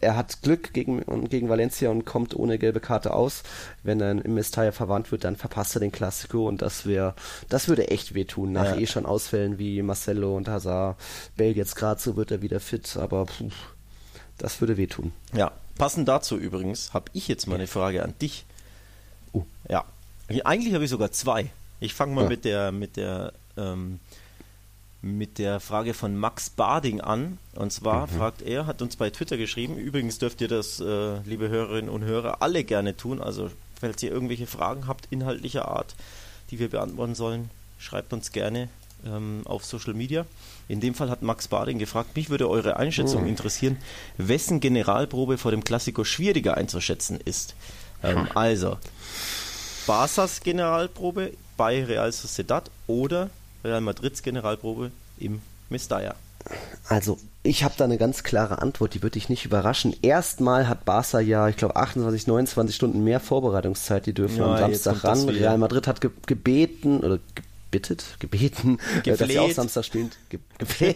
er 0.00 0.16
hat 0.16 0.42
Glück 0.42 0.72
gegen, 0.72 1.28
gegen 1.28 1.48
Valencia 1.48 1.88
und 1.90 2.04
kommt 2.04 2.34
ohne 2.34 2.58
gelbe 2.58 2.80
Karte 2.80 3.14
aus. 3.14 3.44
Wenn 3.84 4.00
er 4.00 4.10
im 4.10 4.34
Mestalla 4.34 4.72
verwandt 4.72 5.12
wird, 5.12 5.24
dann 5.24 5.36
verpasst 5.36 5.76
er 5.76 5.80
den 5.80 5.92
Klassiko 5.92 6.48
und 6.48 6.62
das 6.62 6.86
wäre, 6.86 7.14
das 7.48 7.68
würde 7.68 7.88
echt 7.88 8.14
wehtun. 8.14 8.52
Nach 8.52 8.74
ja. 8.74 8.76
eh 8.76 8.86
schon 8.86 9.06
Ausfällen 9.06 9.58
wie 9.58 9.80
Marcelo 9.82 10.36
und 10.36 10.48
Hazard. 10.48 10.98
Bale 11.36 11.52
jetzt 11.52 11.76
gerade 11.76 12.00
so 12.00 12.16
wird 12.16 12.32
er 12.32 12.42
wieder 12.42 12.58
fit, 12.58 12.96
aber 12.96 13.26
puh, 13.26 13.50
das 14.38 14.60
würde 14.60 14.76
wehtun. 14.76 15.12
Ja, 15.32 15.52
passend 15.78 16.08
dazu 16.08 16.36
übrigens 16.36 16.92
habe 16.92 17.06
ich 17.12 17.28
jetzt 17.28 17.46
mal 17.46 17.54
eine 17.54 17.68
Frage 17.68 18.02
an 18.02 18.14
dich. 18.20 18.44
Uh. 19.32 19.44
Ja, 19.68 19.84
eigentlich 20.44 20.74
habe 20.74 20.84
ich 20.84 20.90
sogar 20.90 21.12
zwei. 21.12 21.50
Ich 21.78 21.94
fange 21.94 22.14
mal 22.14 22.24
ja. 22.24 22.28
mit 22.28 22.44
der 22.44 22.72
mit 22.72 22.96
der 22.96 23.32
ähm, 23.56 24.00
mit 25.02 25.38
der 25.38 25.58
Frage 25.58 25.94
von 25.94 26.16
Max 26.16 26.48
Bading 26.50 27.00
an. 27.00 27.38
Und 27.56 27.72
zwar 27.72 28.06
mhm. 28.06 28.16
fragt 28.16 28.42
er, 28.42 28.66
hat 28.66 28.80
uns 28.80 28.96
bei 28.96 29.10
Twitter 29.10 29.36
geschrieben, 29.36 29.76
übrigens 29.76 30.18
dürft 30.18 30.40
ihr 30.40 30.48
das, 30.48 30.80
äh, 30.80 31.18
liebe 31.24 31.48
Hörerinnen 31.48 31.90
und 31.90 32.04
Hörer, 32.04 32.40
alle 32.40 32.62
gerne 32.64 32.96
tun. 32.96 33.20
Also, 33.20 33.50
falls 33.80 34.02
ihr 34.02 34.12
irgendwelche 34.12 34.46
Fragen 34.46 34.86
habt, 34.86 35.08
inhaltlicher 35.10 35.68
Art, 35.68 35.96
die 36.50 36.60
wir 36.60 36.70
beantworten 36.70 37.16
sollen, 37.16 37.50
schreibt 37.78 38.12
uns 38.12 38.30
gerne 38.30 38.68
ähm, 39.04 39.42
auf 39.44 39.64
Social 39.64 39.94
Media. 39.94 40.24
In 40.68 40.80
dem 40.80 40.94
Fall 40.94 41.10
hat 41.10 41.22
Max 41.22 41.48
Bading 41.48 41.80
gefragt, 41.80 42.14
mich 42.14 42.30
würde 42.30 42.48
eure 42.48 42.76
Einschätzung 42.76 43.22
mhm. 43.22 43.28
interessieren, 43.28 43.78
wessen 44.18 44.60
Generalprobe 44.60 45.36
vor 45.36 45.50
dem 45.50 45.64
Klassiker 45.64 46.04
schwieriger 46.04 46.56
einzuschätzen 46.56 47.18
ist. 47.24 47.56
Ähm, 48.04 48.28
also, 48.34 48.78
Barsas 49.88 50.40
Generalprobe 50.42 51.32
bei 51.56 51.84
Real 51.84 52.12
Sociedad 52.12 52.70
oder 52.86 53.30
Real 53.64 53.80
Madrids 53.80 54.22
Generalprobe 54.22 54.90
im 55.18 55.40
Mestalla? 55.68 56.14
Also, 56.88 57.18
ich 57.44 57.64
habe 57.64 57.74
da 57.76 57.84
eine 57.84 57.98
ganz 57.98 58.24
klare 58.24 58.60
Antwort, 58.60 58.94
die 58.94 59.02
würde 59.02 59.14
dich 59.14 59.28
nicht 59.28 59.44
überraschen. 59.44 59.94
Erstmal 60.02 60.68
hat 60.68 60.84
Barca 60.84 61.20
ja, 61.20 61.48
ich 61.48 61.56
glaube, 61.56 61.76
28, 61.76 62.26
29 62.26 62.74
Stunden 62.74 63.04
mehr 63.04 63.20
Vorbereitungszeit. 63.20 64.06
Die 64.06 64.12
dürfen 64.12 64.38
ja, 64.38 64.56
am 64.56 64.74
Samstag 64.74 65.04
ran. 65.04 65.28
Real 65.28 65.58
Madrid 65.58 65.86
hat 65.86 66.00
ge 66.00 66.10
gebeten 66.26 67.00
oder 67.00 67.18
gebittet, 67.72 68.16
gebeten, 68.18 68.78
äh, 69.04 69.16
dass 69.16 69.28
sie 69.28 69.38
auch 69.38 69.50
Samstag 69.50 69.84
spielen. 69.84 70.10
Ge 70.28 70.40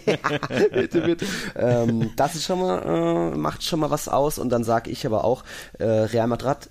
bitte, 0.73 1.01
bitte. 1.01 1.27
Ähm, 1.57 2.11
das 2.17 2.35
ist 2.35 2.45
schon 2.45 2.61
mal, 2.61 3.33
äh, 3.33 3.37
macht 3.37 3.63
schon 3.63 3.81
mal 3.81 3.91
was 3.91 4.09
aus. 4.09 4.39
Und 4.39 4.51
dann 4.51 4.65
sage 4.65 4.91
ich 4.91 5.07
aber 5.07 5.25
auch, 5.25 5.45
äh, 5.79 5.85
Real 5.85 6.27
Madrid 6.27 6.69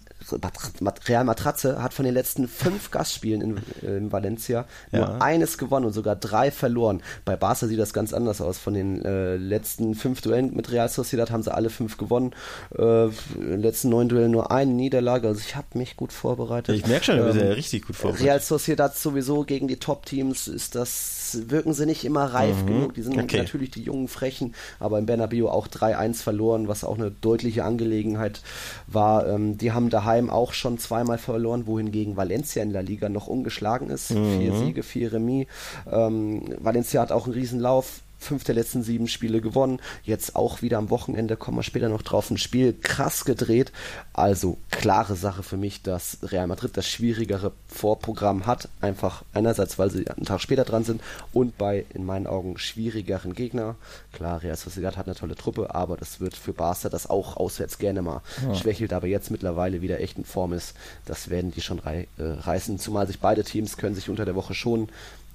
Real 1.08 1.24
Matratze 1.24 1.82
hat 1.82 1.94
von 1.94 2.06
den 2.06 2.14
letzten 2.14 2.48
fünf 2.48 2.92
Gastspielen 2.92 3.42
in, 3.42 3.88
in 3.88 4.12
Valencia 4.12 4.66
ja. 4.92 5.00
nur 5.00 5.22
eines 5.22 5.58
gewonnen 5.58 5.86
und 5.86 5.94
sogar 5.94 6.16
drei 6.16 6.52
verloren. 6.52 7.02
Bei 7.26 7.36
Barca 7.36 7.68
sieht 7.68 7.80
das 7.80 7.94
ganz 7.94 8.14
anders 8.14 8.42
aus. 8.42 8.58
Von 8.58 8.74
den 8.74 9.04
äh, 9.04 9.36
letzten 9.36 9.96
fünf 9.96 10.22
Duellen 10.22 10.56
mit 10.56 10.72
Real 10.72 10.90
Sociedad 10.90 11.32
haben 11.32 11.44
sie 11.44 11.54
alle 11.54 11.70
fünf 11.70 11.98
gewonnen. 11.98 12.34
Äh, 12.78 13.06
in 13.06 13.12
den 13.38 13.62
letzten 13.62 13.90
neun 13.90 14.10
Duellen 14.10 14.32
nur 14.32 14.52
eine 14.52 14.72
Niederlage. 14.72 15.28
Also 15.28 15.42
ich 15.46 15.56
habe 15.56 15.68
mich 15.78 15.96
gut 15.96 16.12
vorbereitet. 16.12 16.76
Ich 16.76 16.88
merke 16.88 17.06
schon, 17.06 17.18
du 17.18 17.26
bist 17.26 17.38
ähm, 17.38 17.48
ja 17.48 17.54
richtig 17.54 17.86
gut 17.86 17.96
vorbereitet. 17.96 18.26
Real 18.26 18.40
Sociedad 18.40 18.96
sowieso 18.96 19.44
gegen 19.44 19.68
die 19.68 19.78
Top-Teams 19.78 20.48
ist 20.48 20.76
das, 20.76 21.38
wirken 21.48 21.74
sie 21.74 21.86
nicht 21.86 22.06
immer 22.06 22.26
reif 22.26 22.64
mhm. 22.64 22.68
genug. 22.68 22.94
Die 22.96 23.02
sind 23.02 23.18
okay. 23.18 23.38
natürlich 23.38 23.72
die 23.72 23.84
jungen 23.84 24.08
Frechen, 24.08 24.56
aber 24.80 25.00
in 25.00 25.06
Bernabeu 25.06 25.48
auch 25.50 25.68
3-1 25.68 26.22
verloren, 26.22 26.68
was 26.68 26.84
auch 26.84 26.98
eine 26.98 27.12
deutliche 27.12 27.64
Angelegenheit 27.64 28.42
war. 28.88 29.28
Ähm, 29.28 29.58
die 29.58 29.72
haben 29.72 29.90
daheim 29.90 30.15
daheim 30.16 30.30
auch 30.30 30.54
schon 30.54 30.78
zweimal 30.78 31.18
verloren, 31.18 31.68
wohingegen 31.68 32.18
Valencia 32.18 32.64
in 32.64 32.72
La 32.72 32.80
Liga 32.80 33.10
noch 33.10 33.28
ungeschlagen 33.28 33.90
ist. 33.90 34.12
Mhm. 34.12 34.40
Vier 34.40 34.56
Siege, 34.56 34.84
vier 34.84 35.14
Remis. 35.14 35.48
Ähm, 35.92 36.44
Valencia 36.60 37.02
hat 37.02 37.12
auch 37.12 37.26
einen 37.26 37.34
Riesenlauf 37.34 38.02
fünf 38.26 38.44
der 38.44 38.56
letzten 38.56 38.84
sieben 38.84 39.08
Spiele 39.08 39.40
gewonnen. 39.40 39.80
Jetzt 40.04 40.36
auch 40.36 40.62
wieder 40.62 40.78
am 40.78 40.90
Wochenende, 40.90 41.38
kommen 41.38 41.58
wir 41.58 41.64
später 41.64 41.90
noch 41.90 42.02
drauf, 42.02 42.30
ein 42.30 42.38
Spiel 42.38 42.74
krass 42.74 43.26
gedreht. 43.26 43.72
Also 44.14 44.58
klare 44.72 45.16
Sache 45.16 45.44
für 45.44 45.58
mich, 45.58 45.82
dass 45.82 46.18
Real 46.24 46.48
Madrid 46.48 46.76
das 46.76 46.88
schwierigere 46.88 47.52
Vorprogramm 47.68 48.46
hat. 48.46 48.70
Einfach 48.82 49.24
einerseits, 49.34 49.80
weil 49.80 49.92
sie 49.92 50.08
einen 50.10 50.26
Tag 50.26 50.42
später 50.42 50.66
dran 50.66 50.84
sind 50.84 51.02
und 51.32 51.58
bei 51.58 51.86
in 51.94 52.06
meinen 52.06 52.28
Augen 52.28 52.58
schwierigeren 52.58 53.34
Gegner. 53.34 53.76
Klar, 54.12 54.44
Real 54.44 54.56
Sociedad 54.56 54.98
hat 54.98 55.08
eine 55.08 55.16
tolle 55.16 55.36
Truppe, 55.36 55.74
aber 55.74 55.98
das 55.98 56.20
wird 56.20 56.36
für 56.36 56.54
Barca, 56.54 56.90
das 56.90 57.10
auch 57.10 57.38
auswärts 57.38 57.78
gerne 57.78 58.02
mal 58.02 58.22
ja. 58.46 58.56
schwächelt, 58.56 58.92
aber 58.92 59.08
jetzt 59.08 59.32
mittlerweile 59.32 59.82
wieder 59.82 60.00
echt 60.00 60.18
in 60.18 60.26
Form 60.26 60.54
ist. 60.54 60.76
Das 61.06 61.30
werden 61.30 61.52
die 61.52 61.62
schon 61.62 61.80
rei 61.80 62.08
äh, 62.18 62.24
reißen, 62.24 62.80
zumal 62.80 63.08
sich 63.08 63.20
beide 63.20 63.44
Teams 63.44 63.78
können 63.78 63.96
sich 63.96 64.10
unter 64.10 64.26
der 64.26 64.36
Woche 64.36 64.54
schon. 64.54 64.90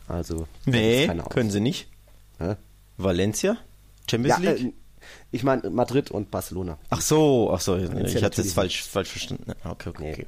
Also 0.09 0.47
nee, 0.67 1.09
können 1.29 1.51
sie 1.51 1.61
nicht. 1.61 1.87
Ja? 2.41 2.57
Valencia? 3.03 3.57
Champions 4.11 4.43
ja, 4.43 4.51
League? 4.51 4.67
Äh, 4.67 4.73
ich 5.31 5.43
meine 5.43 5.71
Madrid 5.71 6.11
und 6.11 6.31
Barcelona. 6.31 6.79
Ach 6.91 7.01
so, 7.01 7.51
ach 7.53 7.61
so, 7.61 7.77
ich 7.77 8.23
hatte 8.23 8.41
es 8.43 8.53
falsch, 8.53 8.83
falsch 8.83 9.11
verstanden. 9.11 9.53
Okay, 9.65 9.89
okay. 9.89 10.13
okay. 10.13 10.27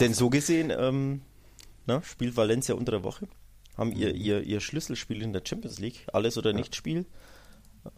Denn 0.00 0.12
so 0.12 0.28
gesehen 0.28 0.72
ähm, 0.76 1.22
na, 1.86 2.02
spielt 2.02 2.36
Valencia 2.36 2.74
unter 2.74 2.92
der 2.92 3.04
Woche. 3.04 3.28
Haben 3.76 3.90
mhm. 3.90 3.96
ihr, 3.96 4.14
ihr, 4.14 4.42
ihr 4.42 4.60
Schlüsselspiel 4.60 5.22
in 5.22 5.32
der 5.32 5.42
Champions 5.44 5.78
League, 5.78 6.06
alles 6.12 6.36
oder 6.36 6.50
ja. 6.50 6.56
nicht 6.56 6.76
Spiel. 6.76 7.06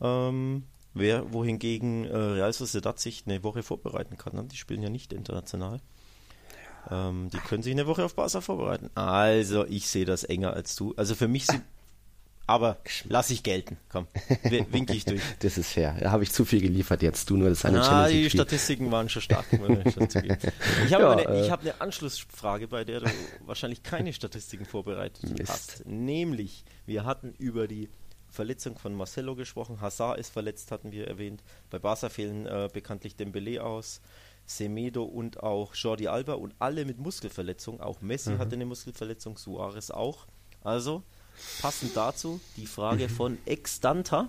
Ähm, 0.00 0.64
wer, 0.94 1.32
wohingegen 1.32 2.04
äh, 2.04 2.16
Real 2.16 2.52
Sociedad 2.52 2.98
sich 2.98 3.24
eine 3.26 3.42
Woche 3.42 3.62
vorbereiten 3.62 4.16
kann. 4.16 4.34
Ne? 4.34 4.44
Die 4.44 4.56
spielen 4.56 4.82
ja 4.82 4.90
nicht 4.90 5.12
international. 5.12 5.80
Ähm, 6.90 7.30
die 7.30 7.38
können 7.38 7.62
sich 7.62 7.72
eine 7.72 7.86
Woche 7.86 8.04
auf 8.04 8.14
Barca 8.14 8.40
vorbereiten. 8.40 8.90
Also, 8.94 9.66
ich 9.66 9.88
sehe 9.88 10.04
das 10.04 10.24
enger 10.24 10.52
als 10.52 10.76
du. 10.76 10.94
Also 10.96 11.14
für 11.14 11.28
mich 11.28 11.46
sind 11.46 11.62
aber 12.46 12.78
lass 13.08 13.30
ich 13.30 13.42
gelten. 13.42 13.78
Komm, 13.88 14.06
winke 14.70 14.92
ich 14.92 15.04
durch. 15.04 15.22
Das 15.40 15.56
ist 15.56 15.72
fair. 15.72 15.96
Da 15.98 16.10
habe 16.10 16.22
ich 16.22 16.32
zu 16.32 16.44
viel 16.44 16.60
geliefert 16.60 17.02
jetzt. 17.02 17.30
Du 17.30 17.36
nur 17.36 17.48
das 17.48 17.64
eine 17.64 17.82
Ah, 17.82 18.08
die 18.08 18.28
Statistiken 18.28 18.90
waren 18.90 19.08
schon 19.08 19.22
stark. 19.22 19.46
ich 19.52 19.60
habe 19.60 20.88
ja, 20.88 21.10
eine, 21.10 21.22
äh, 21.22 21.50
hab 21.50 21.60
eine 21.60 21.80
Anschlussfrage, 21.80 22.68
bei 22.68 22.84
der 22.84 23.00
du 23.00 23.06
wahrscheinlich 23.46 23.82
keine 23.82 24.12
Statistiken 24.12 24.66
vorbereitet 24.66 25.38
Mist. 25.38 25.50
hast. 25.50 25.86
Nämlich, 25.86 26.64
wir 26.86 27.04
hatten 27.04 27.34
über 27.38 27.66
die 27.66 27.88
Verletzung 28.30 28.76
von 28.78 28.94
Marcelo 28.94 29.34
gesprochen. 29.36 29.80
Hazard 29.80 30.18
ist 30.18 30.30
verletzt, 30.30 30.70
hatten 30.70 30.92
wir 30.92 31.06
erwähnt. 31.06 31.42
Bei 31.70 31.78
Barca 31.78 32.08
fehlen 32.08 32.46
äh, 32.46 32.68
bekanntlich 32.72 33.16
Dembele 33.16 33.62
aus. 33.62 34.00
Semedo 34.46 35.04
und 35.04 35.42
auch 35.42 35.74
Jordi 35.74 36.08
Alba 36.08 36.34
und 36.34 36.54
alle 36.58 36.84
mit 36.84 36.98
Muskelverletzung. 36.98 37.80
Auch 37.80 38.02
Messi 38.02 38.32
mhm. 38.32 38.38
hatte 38.38 38.56
eine 38.56 38.66
Muskelverletzung, 38.66 39.38
Suarez 39.38 39.90
auch. 39.90 40.26
Also, 40.62 41.02
Passend 41.60 41.96
dazu 41.96 42.40
die 42.56 42.66
Frage 42.66 43.08
von 43.08 43.38
Extanta. 43.46 44.28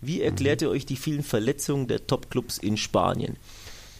Wie 0.00 0.20
erklärt 0.22 0.62
ihr 0.62 0.70
euch 0.70 0.86
die 0.86 0.96
vielen 0.96 1.22
Verletzungen 1.22 1.88
der 1.88 2.06
Topclubs 2.06 2.58
in 2.58 2.76
Spanien? 2.76 3.36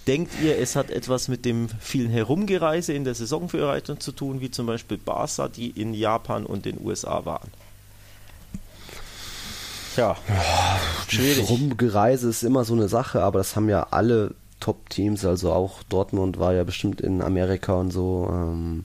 Denkt 0.07 0.33
ihr, 0.43 0.59
es 0.59 0.77
hat 0.77 0.91
etwas 0.91 1.29
mit 1.29 1.47
dem 1.47 1.69
vielen 1.81 2.11
Herumgereise 2.11 2.93
in 2.93 3.05
der 3.05 3.15
Saisonvorbereitung 3.15 4.01
zu 4.01 4.13
tun, 4.13 4.41
wie 4.43 4.51
zum 4.51 4.67
Beispiel 4.67 4.99
Barca, 4.99 5.49
die 5.49 5.71
in 5.71 5.95
Japan 5.95 6.45
und 6.45 6.67
den 6.67 6.79
USA 6.85 7.25
waren? 7.25 7.51
Tja, 9.95 10.17
schwierig. 11.09 11.49
Herumgereise 11.49 12.29
ist 12.29 12.43
immer 12.43 12.65
so 12.65 12.75
eine 12.75 12.89
Sache, 12.89 13.23
aber 13.23 13.39
das 13.39 13.57
haben 13.57 13.69
ja 13.71 13.87
alle 13.91 14.35
Top-Teams, 14.61 15.25
also 15.25 15.53
auch 15.53 15.83
Dortmund 15.85 16.39
war 16.39 16.53
ja 16.53 16.65
bestimmt 16.65 17.01
in 17.01 17.23
Amerika 17.23 17.75
und 17.75 17.91
so. 17.91 18.29
Ähm, 18.31 18.85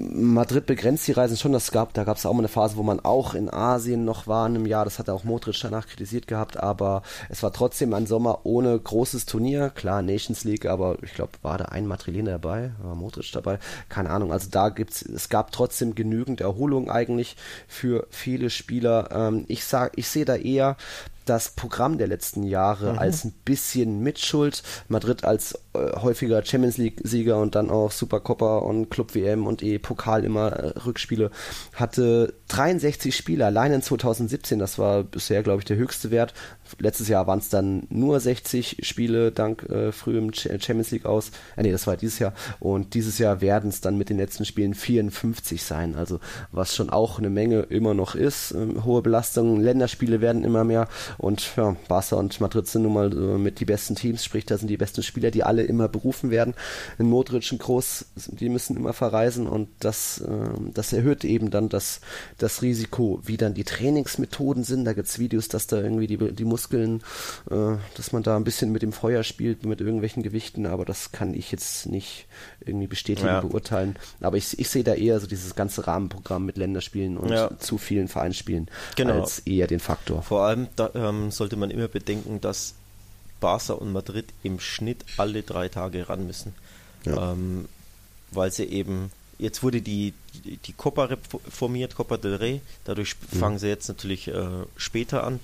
Madrid 0.00 0.66
begrenzt 0.66 1.06
die 1.06 1.12
Reisen 1.12 1.36
schon. 1.36 1.52
Das 1.52 1.70
gab, 1.70 1.94
da 1.94 2.04
gab 2.04 2.16
es 2.16 2.26
auch 2.26 2.32
mal 2.32 2.40
eine 2.40 2.48
Phase, 2.48 2.76
wo 2.76 2.82
man 2.82 3.00
auch 3.00 3.34
in 3.34 3.52
Asien 3.52 4.04
noch 4.04 4.26
war 4.26 4.46
in 4.46 4.54
einem 4.54 4.66
Jahr. 4.66 4.84
Das 4.84 4.98
hat 4.98 5.08
auch 5.10 5.24
Modric 5.24 5.58
danach 5.60 5.86
kritisiert 5.86 6.26
gehabt, 6.26 6.56
aber 6.56 7.02
es 7.28 7.42
war 7.42 7.52
trotzdem 7.52 7.94
ein 7.94 8.06
Sommer 8.06 8.40
ohne 8.44 8.78
großes 8.78 9.26
Turnier. 9.26 9.70
Klar, 9.70 10.02
Nations 10.02 10.44
League, 10.44 10.66
aber 10.66 10.96
ich 11.02 11.14
glaube, 11.14 11.32
war 11.42 11.58
da 11.58 11.66
ein 11.66 11.86
Madrilener 11.86 12.32
dabei, 12.32 12.72
war 12.82 12.94
Modric 12.94 13.30
dabei, 13.32 13.58
keine 13.88 14.10
Ahnung. 14.10 14.32
Also 14.32 14.48
da 14.50 14.68
gibt's, 14.70 15.02
es 15.02 15.28
gab 15.28 15.52
trotzdem 15.52 15.94
genügend 15.94 16.40
Erholung 16.40 16.90
eigentlich 16.90 17.36
für 17.68 18.06
viele 18.10 18.50
Spieler. 18.50 19.08
Ähm, 19.12 19.44
ich 19.48 19.64
sag, 19.64 19.92
ich 19.96 20.08
sehe 20.08 20.24
da 20.24 20.36
eher 20.36 20.76
das 21.30 21.50
Programm 21.50 21.96
der 21.96 22.08
letzten 22.08 22.42
Jahre 22.42 22.94
mhm. 22.94 22.98
als 22.98 23.24
ein 23.24 23.32
bisschen 23.44 24.00
Mitschuld. 24.02 24.62
Madrid 24.88 25.24
als 25.24 25.58
häufiger 25.74 26.44
Champions 26.44 26.78
League-Sieger 26.78 27.38
und 27.38 27.54
dann 27.54 27.70
auch 27.70 27.92
Supercoppa 27.92 28.58
und 28.58 28.90
Club 28.90 29.14
WM 29.14 29.46
und 29.46 29.62
eh 29.62 29.78
Pokal 29.78 30.24
immer 30.24 30.52
äh, 30.52 30.78
Rückspiele 30.80 31.30
hatte 31.74 32.34
63 32.48 33.14
Spiele 33.14 33.46
allein 33.46 33.72
in 33.72 33.82
2017. 33.82 34.58
Das 34.58 34.78
war 34.78 35.04
bisher, 35.04 35.42
glaube 35.42 35.60
ich, 35.60 35.64
der 35.64 35.76
höchste 35.76 36.10
Wert. 36.10 36.34
Letztes 36.78 37.08
Jahr 37.08 37.26
waren 37.26 37.38
es 37.38 37.48
dann 37.48 37.86
nur 37.88 38.18
60 38.18 38.78
Spiele 38.82 39.30
dank 39.30 39.62
äh, 39.64 39.92
frühem 39.92 40.32
Champions 40.32 40.90
League 40.90 41.06
aus. 41.06 41.30
Äh, 41.56 41.62
nee, 41.62 41.72
das 41.72 41.86
war 41.86 41.96
dieses 41.96 42.18
Jahr. 42.18 42.34
Und 42.58 42.94
dieses 42.94 43.18
Jahr 43.18 43.40
werden 43.40 43.70
es 43.70 43.80
dann 43.80 43.96
mit 43.96 44.08
den 44.08 44.18
letzten 44.18 44.44
Spielen 44.44 44.74
54 44.74 45.62
sein. 45.62 45.94
Also 45.94 46.18
was 46.50 46.74
schon 46.74 46.90
auch 46.90 47.18
eine 47.18 47.30
Menge 47.30 47.60
immer 47.60 47.94
noch 47.94 48.14
ist. 48.14 48.52
Ähm, 48.52 48.84
hohe 48.84 49.02
Belastungen, 49.02 49.60
Länderspiele 49.60 50.20
werden 50.20 50.42
immer 50.42 50.64
mehr. 50.64 50.88
Und 51.18 51.56
ja, 51.56 51.76
Barca 51.88 52.16
und 52.16 52.40
Madrid 52.40 52.66
sind 52.66 52.82
nun 52.82 52.94
mal 52.94 53.12
äh, 53.12 53.38
mit 53.38 53.60
die 53.60 53.64
besten 53.64 53.94
Teams, 53.94 54.24
sprich, 54.24 54.46
da 54.46 54.58
sind 54.58 54.68
die 54.68 54.76
besten 54.76 55.02
Spieler, 55.02 55.30
die 55.30 55.44
alle 55.44 55.59
immer 55.62 55.88
berufen 55.88 56.30
werden. 56.30 56.54
In 56.98 57.06
Modric 57.06 57.50
und 57.52 57.58
Groß, 57.58 58.06
die 58.28 58.48
müssen 58.48 58.76
immer 58.76 58.92
verreisen 58.92 59.46
und 59.46 59.68
das, 59.80 60.20
äh, 60.20 60.48
das 60.74 60.92
erhöht 60.92 61.24
eben 61.24 61.50
dann 61.50 61.68
das, 61.68 62.00
das 62.38 62.62
Risiko, 62.62 63.20
wie 63.24 63.36
dann 63.36 63.54
die 63.54 63.64
Trainingsmethoden 63.64 64.64
sind. 64.64 64.84
Da 64.84 64.92
gibt 64.92 65.08
es 65.08 65.18
Videos, 65.18 65.48
dass 65.48 65.66
da 65.66 65.80
irgendwie 65.80 66.06
die, 66.06 66.16
die 66.32 66.44
Muskeln, 66.44 67.02
äh, 67.50 67.76
dass 67.96 68.12
man 68.12 68.22
da 68.22 68.36
ein 68.36 68.44
bisschen 68.44 68.72
mit 68.72 68.82
dem 68.82 68.92
Feuer 68.92 69.22
spielt, 69.22 69.64
mit 69.64 69.80
irgendwelchen 69.80 70.22
Gewichten, 70.22 70.66
aber 70.66 70.84
das 70.84 71.12
kann 71.12 71.34
ich 71.34 71.52
jetzt 71.52 71.86
nicht 71.86 72.26
irgendwie 72.64 72.86
bestätigen, 72.86 73.28
ja. 73.28 73.40
beurteilen. 73.40 73.96
Aber 74.20 74.36
ich, 74.36 74.58
ich 74.58 74.68
sehe 74.68 74.84
da 74.84 74.94
eher 74.94 75.20
so 75.20 75.26
dieses 75.26 75.54
ganze 75.54 75.86
Rahmenprogramm 75.86 76.44
mit 76.44 76.56
Länderspielen 76.56 77.16
und 77.16 77.30
ja. 77.30 77.50
zu 77.58 77.78
vielen 77.78 78.08
Vereinsspielen 78.08 78.68
genau. 78.96 79.20
als 79.20 79.40
eher 79.40 79.66
den 79.66 79.80
Faktor. 79.80 80.22
Vor 80.22 80.42
allem 80.42 80.68
da, 80.76 80.90
ähm, 80.94 81.30
sollte 81.30 81.56
man 81.56 81.70
immer 81.70 81.88
bedenken, 81.88 82.40
dass 82.40 82.74
Barca 83.40 83.72
und 83.72 83.92
Madrid 83.92 84.26
im 84.42 84.60
Schnitt 84.60 85.04
alle 85.16 85.42
drei 85.42 85.68
Tage 85.68 86.08
ran 86.08 86.26
müssen. 86.26 86.54
Ja. 87.04 87.32
Ähm, 87.32 87.68
weil 88.30 88.52
sie 88.52 88.64
eben, 88.64 89.10
jetzt 89.38 89.62
wurde 89.62 89.82
die, 89.82 90.12
die, 90.34 90.58
die 90.58 90.72
Copa 90.72 91.04
reformiert, 91.04 91.94
Copa 91.94 92.16
del 92.16 92.36
Rey, 92.36 92.60
dadurch 92.84 93.16
mhm. 93.32 93.38
fangen 93.38 93.58
sie 93.58 93.68
jetzt 93.68 93.88
natürlich 93.88 94.28
äh, 94.28 94.48
später 94.76 95.24
an. 95.24 95.40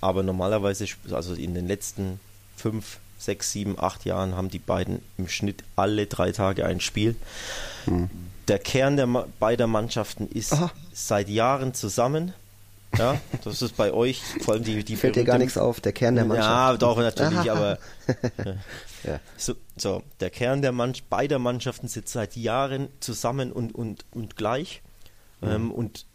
Aber 0.00 0.22
normalerweise, 0.22 0.86
also 1.10 1.34
in 1.34 1.54
den 1.54 1.66
letzten 1.66 2.20
fünf, 2.56 2.98
sechs, 3.18 3.52
sieben, 3.52 3.78
acht 3.78 4.04
Jahren 4.04 4.34
haben 4.34 4.48
die 4.48 4.58
beiden 4.58 5.02
im 5.18 5.28
Schnitt 5.28 5.62
alle 5.76 6.06
drei 6.06 6.32
Tage 6.32 6.64
ein 6.64 6.80
Spiel. 6.80 7.16
Mhm. 7.86 8.08
Der 8.48 8.58
Kern 8.58 8.96
der 8.96 9.06
beider 9.38 9.66
Mannschaften 9.66 10.26
ist 10.28 10.52
Aha. 10.52 10.72
seit 10.92 11.28
Jahren 11.28 11.74
zusammen. 11.74 12.32
Ja, 12.98 13.20
das 13.44 13.62
ist 13.62 13.76
bei 13.76 13.92
euch 13.92 14.22
vor 14.40 14.54
allem 14.54 14.64
die, 14.64 14.84
die 14.84 14.96
Fällt 14.96 15.16
dir 15.16 15.24
gar 15.24 15.38
nichts 15.38 15.56
auf, 15.56 15.80
der 15.80 15.92
Kern 15.92 16.16
der 16.16 16.24
Mannschaft. 16.24 16.48
Ja, 16.48 16.76
doch, 16.76 16.98
natürlich, 16.98 17.50
aber 17.50 17.78
ja. 19.04 19.20
so, 19.36 19.54
so, 19.76 20.02
der 20.18 20.30
Kern 20.30 20.60
der 20.60 20.72
Mannschaft, 20.72 21.08
beider 21.08 21.38
Mannschaften 21.38 21.88
sitzt 21.88 22.12
seit 22.12 22.36
Jahren 22.36 22.88
zusammen 23.00 23.52
und, 23.52 23.74
und, 23.74 24.04
und 24.12 24.36
gleich. 24.36 24.82
Mhm. 25.40 25.48
Ähm, 25.48 25.70
und 25.70 26.06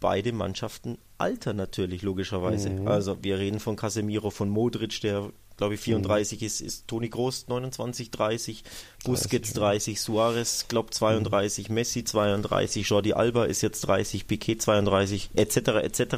beide 0.00 0.32
Mannschaften 0.32 0.98
altern 1.18 1.56
natürlich, 1.56 2.02
logischerweise. 2.02 2.70
Mhm. 2.70 2.88
Also 2.88 3.22
wir 3.22 3.38
reden 3.38 3.60
von 3.60 3.76
Casemiro, 3.76 4.30
von 4.30 4.48
Modric, 4.48 5.00
der 5.00 5.30
glaube 5.56 5.74
ich 5.74 5.80
34 5.80 6.40
mhm. 6.40 6.46
ist, 6.46 6.60
ist 6.60 6.88
Toni 6.88 7.08
Groß 7.08 7.48
29, 7.48 8.10
30, 8.10 8.64
Busquets 9.04 9.52
30, 9.52 10.00
Suarez 10.00 10.66
glaube 10.68 10.90
32, 10.90 11.68
mhm. 11.68 11.74
Messi 11.74 12.04
32, 12.04 12.88
Jordi 12.88 13.12
Alba 13.12 13.44
ist 13.44 13.62
jetzt 13.62 13.82
30, 13.82 14.26
Piquet 14.26 14.56
32, 14.56 15.30
etc. 15.34 15.56
etc. 15.82 16.16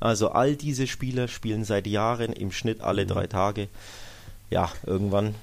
Also 0.00 0.30
all 0.30 0.56
diese 0.56 0.86
Spieler 0.86 1.28
spielen 1.28 1.64
seit 1.64 1.86
Jahren 1.86 2.32
im 2.32 2.52
Schnitt 2.52 2.80
alle 2.80 3.04
mhm. 3.04 3.08
drei 3.08 3.26
Tage. 3.26 3.68
Ja, 4.48 4.70
irgendwann 4.84 5.34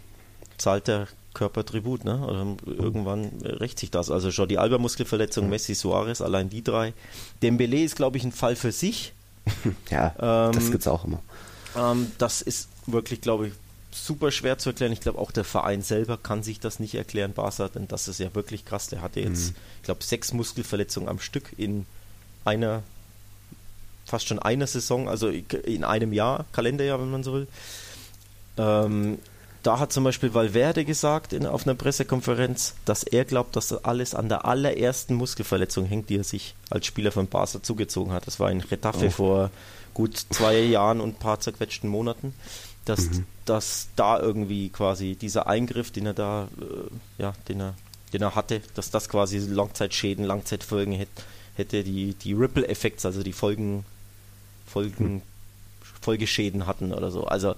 zahlt 0.57 0.87
der 0.87 1.07
Körper 1.33 1.63
Tribut, 1.63 2.03
ne? 2.03 2.19
Oder 2.25 2.57
irgendwann 2.65 3.29
rächt 3.43 3.77
sich 3.77 3.91
das. 3.91 4.09
Also 4.09 4.29
Jordi 4.29 4.57
Alba 4.57 4.79
Muskelverletzung, 4.79 5.45
mhm. 5.45 5.51
Messi, 5.51 5.75
Suarez, 5.75 6.19
allein 6.19 6.49
die 6.49 6.63
drei. 6.63 6.93
Dembele 7.43 7.83
ist 7.83 7.95
glaube 7.95 8.17
ich 8.17 8.23
ein 8.23 8.31
Fall 8.31 8.55
für 8.55 8.71
sich. 8.71 9.13
ja, 9.91 10.15
ähm, 10.19 10.55
das 10.55 10.71
gibt's 10.71 10.87
auch 10.87 11.05
immer. 11.05 11.21
Ähm, 11.77 12.11
das 12.17 12.41
ist 12.41 12.69
wirklich, 12.87 13.21
glaube 13.21 13.47
ich, 13.47 13.53
super 13.91 14.31
schwer 14.31 14.57
zu 14.57 14.69
erklären. 14.69 14.91
Ich 14.91 15.01
glaube, 15.01 15.19
auch 15.19 15.31
der 15.31 15.43
Verein 15.43 15.81
selber 15.81 16.17
kann 16.17 16.43
sich 16.43 16.59
das 16.59 16.79
nicht 16.79 16.95
erklären, 16.95 17.33
Barca, 17.33 17.67
denn 17.67 17.87
das 17.87 18.07
ist 18.07 18.19
ja 18.19 18.33
wirklich 18.35 18.65
krass. 18.65 18.87
Der 18.87 19.01
hatte 19.01 19.19
jetzt, 19.19 19.51
mhm. 19.51 19.55
ich 19.77 19.83
glaube, 19.83 20.03
sechs 20.03 20.33
Muskelverletzungen 20.33 21.09
am 21.09 21.19
Stück 21.19 21.51
in 21.57 21.85
einer, 22.45 22.83
fast 24.05 24.27
schon 24.27 24.39
einer 24.39 24.67
Saison, 24.67 25.07
also 25.09 25.29
in 25.29 25.83
einem 25.83 26.13
Jahr, 26.13 26.45
Kalenderjahr, 26.51 26.99
wenn 26.99 27.11
man 27.11 27.23
so 27.23 27.33
will. 27.33 27.47
Ähm, 28.57 29.19
da 29.63 29.79
hat 29.79 29.91
zum 29.91 30.05
Beispiel 30.05 30.33
Valverde 30.33 30.85
gesagt 30.85 31.33
in, 31.33 31.45
auf 31.45 31.65
einer 31.65 31.75
Pressekonferenz, 31.75 32.75
dass 32.85 33.03
er 33.03 33.25
glaubt, 33.25 33.55
dass 33.55 33.69
das 33.69 33.83
alles 33.83 34.15
an 34.15 34.29
der 34.29 34.45
allerersten 34.45 35.15
Muskelverletzung 35.15 35.85
hängt, 35.85 36.09
die 36.09 36.17
er 36.17 36.23
sich 36.23 36.55
als 36.69 36.85
Spieler 36.85 37.11
von 37.11 37.27
Barca 37.27 37.61
zugezogen 37.61 38.13
hat. 38.13 38.27
Das 38.27 38.39
war 38.39 38.49
in 38.49 38.61
Retafe 38.61 39.07
oh. 39.07 39.11
vor 39.11 39.51
gut 39.93 40.15
zwei 40.29 40.59
Jahren 40.59 41.01
und 41.01 41.15
ein 41.15 41.19
paar 41.19 41.39
zerquetschten 41.39 41.89
Monaten, 41.89 42.33
dass, 42.87 43.09
mhm. 43.09 43.25
dass 43.45 43.87
da 43.95 44.19
irgendwie 44.19 44.69
quasi 44.69 45.15
dieser 45.15 45.47
Eingriff, 45.47 45.91
den 45.91 46.07
er 46.07 46.13
da, 46.13 46.47
äh, 46.59 47.21
ja, 47.21 47.33
den 47.47 47.61
er, 47.61 47.73
den 48.13 48.21
er 48.21 48.35
hatte, 48.35 48.61
dass 48.75 48.91
das 48.91 49.09
quasi 49.09 49.39
Langzeitschäden, 49.39 50.25
Langzeitfolgen 50.25 50.93
hätte, 50.93 51.23
hätte 51.55 51.83
die, 51.83 52.13
die 52.13 52.33
Ripple-Effekts, 52.33 53.05
also 53.05 53.23
die 53.23 53.33
Folgen, 53.33 53.85
Folgen, 54.65 55.15
mhm. 55.15 55.21
Folgeschäden 56.01 56.67
hatten 56.67 56.93
oder 56.93 57.11
so. 57.11 57.25
Also 57.25 57.55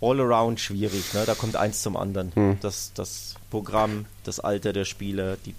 all 0.00 0.20
around 0.20 0.60
schwierig, 0.60 1.12
ne? 1.14 1.24
Da 1.26 1.34
kommt 1.34 1.56
eins 1.56 1.82
zum 1.82 1.96
anderen. 1.96 2.32
Mhm. 2.34 2.58
Das, 2.60 2.92
das 2.94 3.34
Programm, 3.50 4.06
das 4.24 4.40
Alter 4.40 4.72
der 4.72 4.84
Spieler, 4.84 5.36
die, 5.36 5.54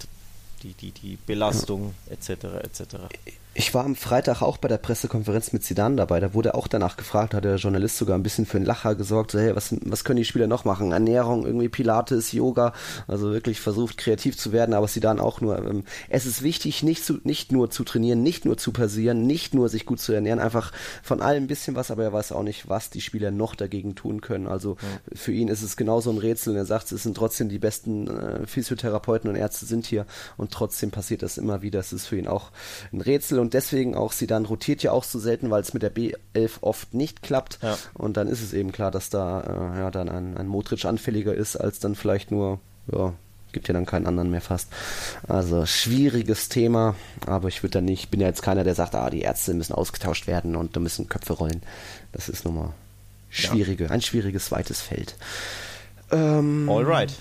die, 0.62 0.74
die, 0.74 0.90
die 0.90 1.18
Belastung, 1.26 1.94
etc. 2.10 2.28
etc. 2.62 2.96
Ich 3.56 3.72
war 3.72 3.84
am 3.84 3.94
Freitag 3.94 4.42
auch 4.42 4.56
bei 4.56 4.66
der 4.66 4.78
Pressekonferenz 4.78 5.52
mit 5.52 5.62
Zidane 5.62 5.94
dabei. 5.94 6.18
Da 6.18 6.34
wurde 6.34 6.56
auch 6.56 6.66
danach 6.66 6.96
gefragt, 6.96 7.34
hat 7.34 7.44
der 7.44 7.54
Journalist 7.54 7.96
sogar 7.96 8.18
ein 8.18 8.24
bisschen 8.24 8.46
für 8.46 8.56
einen 8.56 8.66
Lacher 8.66 8.96
gesorgt. 8.96 9.30
So, 9.30 9.38
hey, 9.38 9.54
was, 9.54 9.72
was 9.84 10.02
können 10.02 10.16
die 10.16 10.24
Spieler 10.24 10.48
noch 10.48 10.64
machen? 10.64 10.90
Ernährung, 10.90 11.46
irgendwie 11.46 11.68
Pilates, 11.68 12.32
Yoga. 12.32 12.72
Also 13.06 13.30
wirklich 13.30 13.60
versucht, 13.60 13.96
kreativ 13.96 14.36
zu 14.36 14.50
werden. 14.50 14.74
Aber 14.74 14.88
Zidane 14.88 15.22
auch 15.22 15.40
nur. 15.40 15.58
Ähm, 15.58 15.84
es 16.08 16.26
ist 16.26 16.42
wichtig, 16.42 16.82
nicht, 16.82 17.04
zu, 17.04 17.20
nicht 17.22 17.52
nur 17.52 17.70
zu 17.70 17.84
trainieren, 17.84 18.24
nicht 18.24 18.44
nur 18.44 18.56
zu 18.56 18.72
passieren, 18.72 19.24
nicht 19.24 19.54
nur 19.54 19.68
sich 19.68 19.86
gut 19.86 20.00
zu 20.00 20.12
ernähren. 20.12 20.40
Einfach 20.40 20.72
von 21.04 21.22
allem 21.22 21.44
ein 21.44 21.48
bisschen 21.48 21.76
was, 21.76 21.92
aber 21.92 22.02
er 22.02 22.12
weiß 22.12 22.32
auch 22.32 22.42
nicht, 22.42 22.68
was 22.68 22.90
die 22.90 23.00
Spieler 23.00 23.30
noch 23.30 23.54
dagegen 23.54 23.94
tun 23.94 24.20
können. 24.20 24.48
Also 24.48 24.78
ja. 24.82 25.16
für 25.16 25.32
ihn 25.32 25.46
ist 25.46 25.62
es 25.62 25.76
genauso 25.76 26.10
ein 26.10 26.18
Rätsel. 26.18 26.54
Und 26.54 26.56
er 26.56 26.66
sagt, 26.66 26.90
es 26.90 27.04
sind 27.04 27.16
trotzdem 27.16 27.48
die 27.48 27.60
besten 27.60 28.08
äh, 28.08 28.46
Physiotherapeuten 28.48 29.30
und 29.30 29.36
Ärzte 29.36 29.64
sind 29.64 29.86
hier. 29.86 30.06
Und 30.36 30.50
trotzdem 30.50 30.90
passiert 30.90 31.22
das 31.22 31.38
immer 31.38 31.62
wieder. 31.62 31.78
Es 31.78 31.92
ist 31.92 32.06
für 32.06 32.18
ihn 32.18 32.26
auch 32.26 32.50
ein 32.92 33.00
Rätsel 33.00 33.43
und 33.44 33.52
deswegen 33.52 33.94
auch 33.94 34.12
sie 34.12 34.26
dann 34.26 34.46
rotiert 34.46 34.82
ja 34.82 34.92
auch 34.92 35.04
so 35.04 35.18
selten, 35.18 35.50
weil 35.50 35.60
es 35.60 35.74
mit 35.74 35.82
der 35.82 35.94
B11 35.94 36.62
oft 36.62 36.94
nicht 36.94 37.20
klappt. 37.20 37.58
Ja. 37.60 37.76
Und 37.92 38.16
dann 38.16 38.26
ist 38.26 38.40
es 38.40 38.54
eben 38.54 38.72
klar, 38.72 38.90
dass 38.90 39.10
da 39.10 39.74
äh, 39.74 39.80
ja 39.80 39.90
dann 39.90 40.08
ein, 40.08 40.38
ein 40.38 40.46
Modric 40.46 40.86
anfälliger 40.86 41.34
ist, 41.34 41.56
als 41.56 41.78
dann 41.78 41.94
vielleicht 41.94 42.30
nur, 42.30 42.58
ja, 42.90 43.12
gibt 43.52 43.68
ja 43.68 43.74
dann 43.74 43.84
keinen 43.84 44.06
anderen 44.06 44.30
mehr 44.30 44.40
fast. 44.40 44.70
Also 45.28 45.66
schwieriges 45.66 46.48
Thema, 46.48 46.94
aber 47.26 47.48
ich 47.48 47.62
würde 47.62 47.72
da 47.72 47.80
nicht, 47.82 48.10
bin 48.10 48.22
ja 48.22 48.28
jetzt 48.28 48.40
keiner, 48.40 48.64
der 48.64 48.74
sagt, 48.74 48.94
ah, 48.94 49.10
die 49.10 49.20
Ärzte 49.20 49.52
müssen 49.52 49.74
ausgetauscht 49.74 50.26
werden 50.26 50.56
und 50.56 50.74
da 50.74 50.80
müssen 50.80 51.10
Köpfe 51.10 51.34
rollen. 51.34 51.60
Das 52.12 52.30
ist 52.30 52.46
nochmal 52.46 52.70
schwierige, 53.28 53.84
ja. 53.84 53.90
ein 53.90 54.00
schwieriges 54.00 54.46
zweites 54.46 54.80
Feld. 54.80 55.16
Ähm, 56.10 56.66
Alright. 56.70 57.12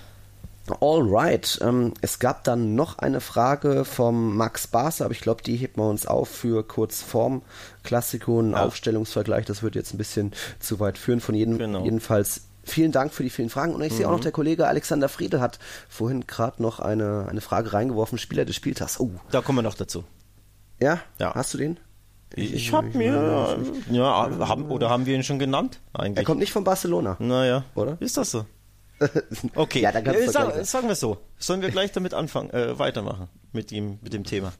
Alright, 0.79 1.59
ähm, 1.61 1.93
es 2.01 2.19
gab 2.19 2.45
dann 2.45 2.75
noch 2.75 2.97
eine 2.99 3.19
Frage 3.19 3.83
vom 3.83 4.37
Max 4.37 4.67
Barser, 4.67 5.05
aber 5.05 5.13
ich 5.13 5.19
glaube, 5.19 5.43
die 5.43 5.57
heben 5.57 5.75
wir 5.77 5.89
uns 5.89 6.05
auf 6.05 6.29
für 6.29 6.65
kurz 6.65 7.01
vorm 7.01 7.41
Klassiko, 7.83 8.39
ein 8.39 8.51
ja. 8.51 8.63
Aufstellungsvergleich, 8.63 9.45
das 9.45 9.61
wird 9.61 9.75
jetzt 9.75 9.93
ein 9.93 9.97
bisschen 9.97 10.31
zu 10.59 10.79
weit 10.79 10.97
führen. 10.97 11.19
Von 11.19 11.35
jedem, 11.35 11.57
genau. 11.57 11.83
jedenfalls 11.83 12.43
vielen 12.63 12.93
Dank 12.93 13.13
für 13.13 13.23
die 13.23 13.29
vielen 13.29 13.49
Fragen. 13.49 13.75
Und 13.75 13.81
ich 13.81 13.91
mhm. 13.91 13.97
sehe 13.97 14.07
auch 14.07 14.11
noch, 14.11 14.19
mhm. 14.19 14.23
der 14.23 14.31
Kollege 14.31 14.67
Alexander 14.67 15.09
Friedel 15.09 15.41
hat 15.41 15.59
vorhin 15.89 16.25
gerade 16.27 16.61
noch 16.61 16.79
eine, 16.79 17.27
eine 17.29 17.41
Frage 17.41 17.73
reingeworfen, 17.73 18.17
Spieler 18.17 18.45
des 18.45 18.55
Spieltags. 18.55 18.99
Oh. 19.01 19.11
Da 19.31 19.41
kommen 19.41 19.57
wir 19.57 19.63
noch 19.63 19.75
dazu. 19.75 20.05
Ja? 20.79 20.99
ja. 21.19 21.33
Hast 21.35 21.53
du 21.53 21.57
den? 21.57 21.77
Ich, 22.35 22.53
ich 22.53 22.73
habe 22.73 22.97
mir, 22.97 23.57
ja, 23.91 24.47
haben, 24.47 24.71
oder 24.71 24.89
haben 24.89 25.05
wir 25.05 25.15
ihn 25.15 25.23
schon 25.23 25.37
genannt? 25.37 25.79
Eigentlich. 25.93 26.17
Er 26.17 26.23
kommt 26.23 26.39
nicht 26.39 26.51
von 26.51 26.63
Barcelona. 26.63 27.15
Naja. 27.19 27.63
Oder? 27.75 27.97
Ist 27.99 28.17
das 28.17 28.31
so? 28.31 28.45
Okay, 29.55 29.81
Ja, 29.81 29.91
dann 29.91 30.03
kannst 30.03 30.21
äh, 30.21 30.29
sag, 30.29 30.53
gleich- 30.53 30.65
sagen 30.69 30.87
wir 30.87 30.95
so. 30.95 31.17
Sollen 31.37 31.61
wir 31.61 31.69
gleich 31.71 31.91
damit 31.91 32.13
anfangen, 32.13 32.49
äh, 32.51 32.77
weitermachen 32.79 33.27
mit 33.51 33.71
dem, 33.71 33.99
mit 34.01 34.13
dem 34.13 34.23
Thema? 34.23 34.53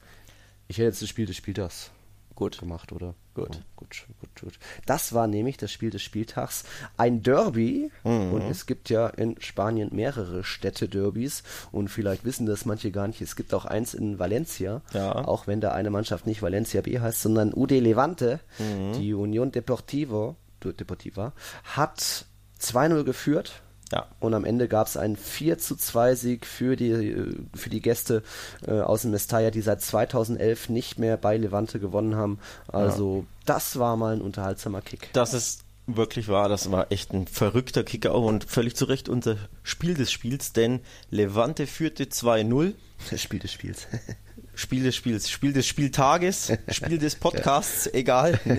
Ich 0.68 0.78
hätte 0.78 0.88
jetzt 0.88 1.02
das 1.02 1.10
Spiel 1.10 1.26
des 1.26 1.36
Spieltags 1.36 1.92
Gut. 2.36 2.58
gemacht, 2.58 2.92
oder? 2.92 3.14
Gut. 3.36 3.50
Oh, 3.52 3.60
gut, 3.76 4.06
gut, 4.20 4.42
gut. 4.42 4.54
Das 4.86 5.14
war 5.14 5.28
nämlich 5.28 5.58
das 5.58 5.72
Spiel 5.72 5.90
des 5.90 6.02
Spieltags. 6.02 6.64
Ein 6.98 7.22
Derby. 7.24 7.92
Mhm. 8.04 8.34
Und 8.34 8.42
es 8.44 8.66
gibt 8.66 8.90
ja 8.90 9.08
in 9.08 9.40
Spanien 9.42 9.90
mehrere 9.92 10.44
Städte-Derbys. 10.44 11.44
Und 11.72 11.90
vielleicht 11.90 12.26
wissen 12.26 12.46
das 12.46 12.66
manche 12.66 12.92
gar 12.92 13.08
nicht. 13.08 13.22
Es 13.22 13.36
gibt 13.36 13.54
auch 13.54 13.66
eins 13.66 13.94
in 13.94 14.20
Valencia. 14.20 14.82
Ja. 14.94 15.14
Auch 15.26 15.48
wenn 15.48 15.62
da 15.62 15.72
eine 15.74 15.90
Mannschaft 15.90 16.26
nicht 16.28 16.42
Valencia 16.42 16.82
B 16.82 17.00
heißt, 17.00 17.22
sondern 17.22 17.54
UD 17.54 17.72
Levante. 17.80 18.40
Mhm. 18.60 18.94
Die 19.00 19.14
Unión 19.14 19.52
Deportivo, 19.52 20.36
Deportiva, 20.64 21.34
hat 21.64 22.26
2-0 22.60 23.04
geführt. 23.04 23.63
Ja. 23.94 24.08
Und 24.20 24.34
am 24.34 24.44
Ende 24.44 24.68
gab 24.68 24.88
es 24.88 24.98
einen 24.98 25.16
4 25.16 25.60
zu 25.60 25.76
2 25.76 26.16
Sieg 26.16 26.48
für 26.48 26.76
die, 26.76 26.90
äh, 26.90 27.36
für 27.54 27.70
die 27.70 27.80
Gäste 27.80 28.24
äh, 28.68 28.80
aus 28.80 29.04
dem 29.04 29.12
Mestalla, 29.12 29.52
die 29.52 29.62
seit 29.62 29.82
2011 29.82 30.70
nicht 30.70 30.98
mehr 30.98 31.16
bei 31.16 31.38
Levante 31.38 31.80
gewonnen 31.80 32.16
haben. 32.16 32.40
Also 32.68 33.28
das 33.46 33.78
war 33.78 33.96
mal 33.96 34.16
ein 34.16 34.22
unterhaltsamer 34.22 34.82
Kick. 34.82 35.10
Das 35.14 35.36
ist 35.36 35.64
wirklich 35.86 36.28
wahr, 36.28 36.50
das 36.50 36.72
war 36.72 36.92
echt 36.92 37.14
ein 37.14 37.28
verrückter 37.28 37.84
Kicker 37.84 38.16
auch 38.16 38.26
und 38.26 38.46
völlig 38.46 38.76
zu 38.76 38.86
Recht 38.86 39.10
unser 39.10 39.36
Spiel 39.62 39.94
des 39.94 40.12
Spiels, 40.12 40.54
denn 40.54 40.80
Levante 41.12 41.68
führte 41.68 42.06
2-0. 42.06 42.74
Das 43.12 43.22
Spiel 43.22 43.40
des 43.40 43.52
Spiels. 43.52 43.88
Spiel 44.56 44.84
des 44.84 44.96
Spiels, 44.96 45.30
Spiel 45.30 45.54
des 45.54 45.68
Spieltages, 45.68 46.52
Spiel 46.70 46.98
des 46.98 47.16
Podcasts, 47.20 47.88
egal. 47.94 48.40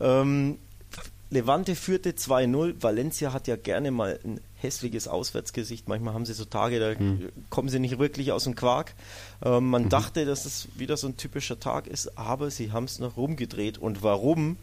Ähm, 0.00 0.58
Levante 1.32 1.76
führte 1.76 2.10
2-0. 2.10 2.82
Valencia 2.82 3.32
hat 3.32 3.48
ja 3.48 3.56
gerne 3.56 3.90
mal 3.90 4.20
ein 4.22 4.38
hässliches 4.56 5.08
Auswärtsgesicht. 5.08 5.88
Manchmal 5.88 6.12
haben 6.12 6.26
sie 6.26 6.34
so 6.34 6.44
Tage, 6.44 6.78
da 6.78 6.94
kommen 7.48 7.70
sie 7.70 7.78
nicht 7.78 7.98
wirklich 7.98 8.32
aus 8.32 8.44
dem 8.44 8.54
Quark. 8.54 8.92
Ähm, 9.42 9.70
man 9.70 9.88
dachte, 9.88 10.26
dass 10.26 10.44
es 10.44 10.68
wieder 10.76 10.98
so 10.98 11.08
ein 11.08 11.16
typischer 11.16 11.58
Tag 11.58 11.86
ist, 11.86 12.18
aber 12.18 12.50
sie 12.50 12.70
haben 12.70 12.84
es 12.84 12.98
noch 12.98 13.16
rumgedreht. 13.16 13.78
Und 13.78 14.02
warum? 14.02 14.58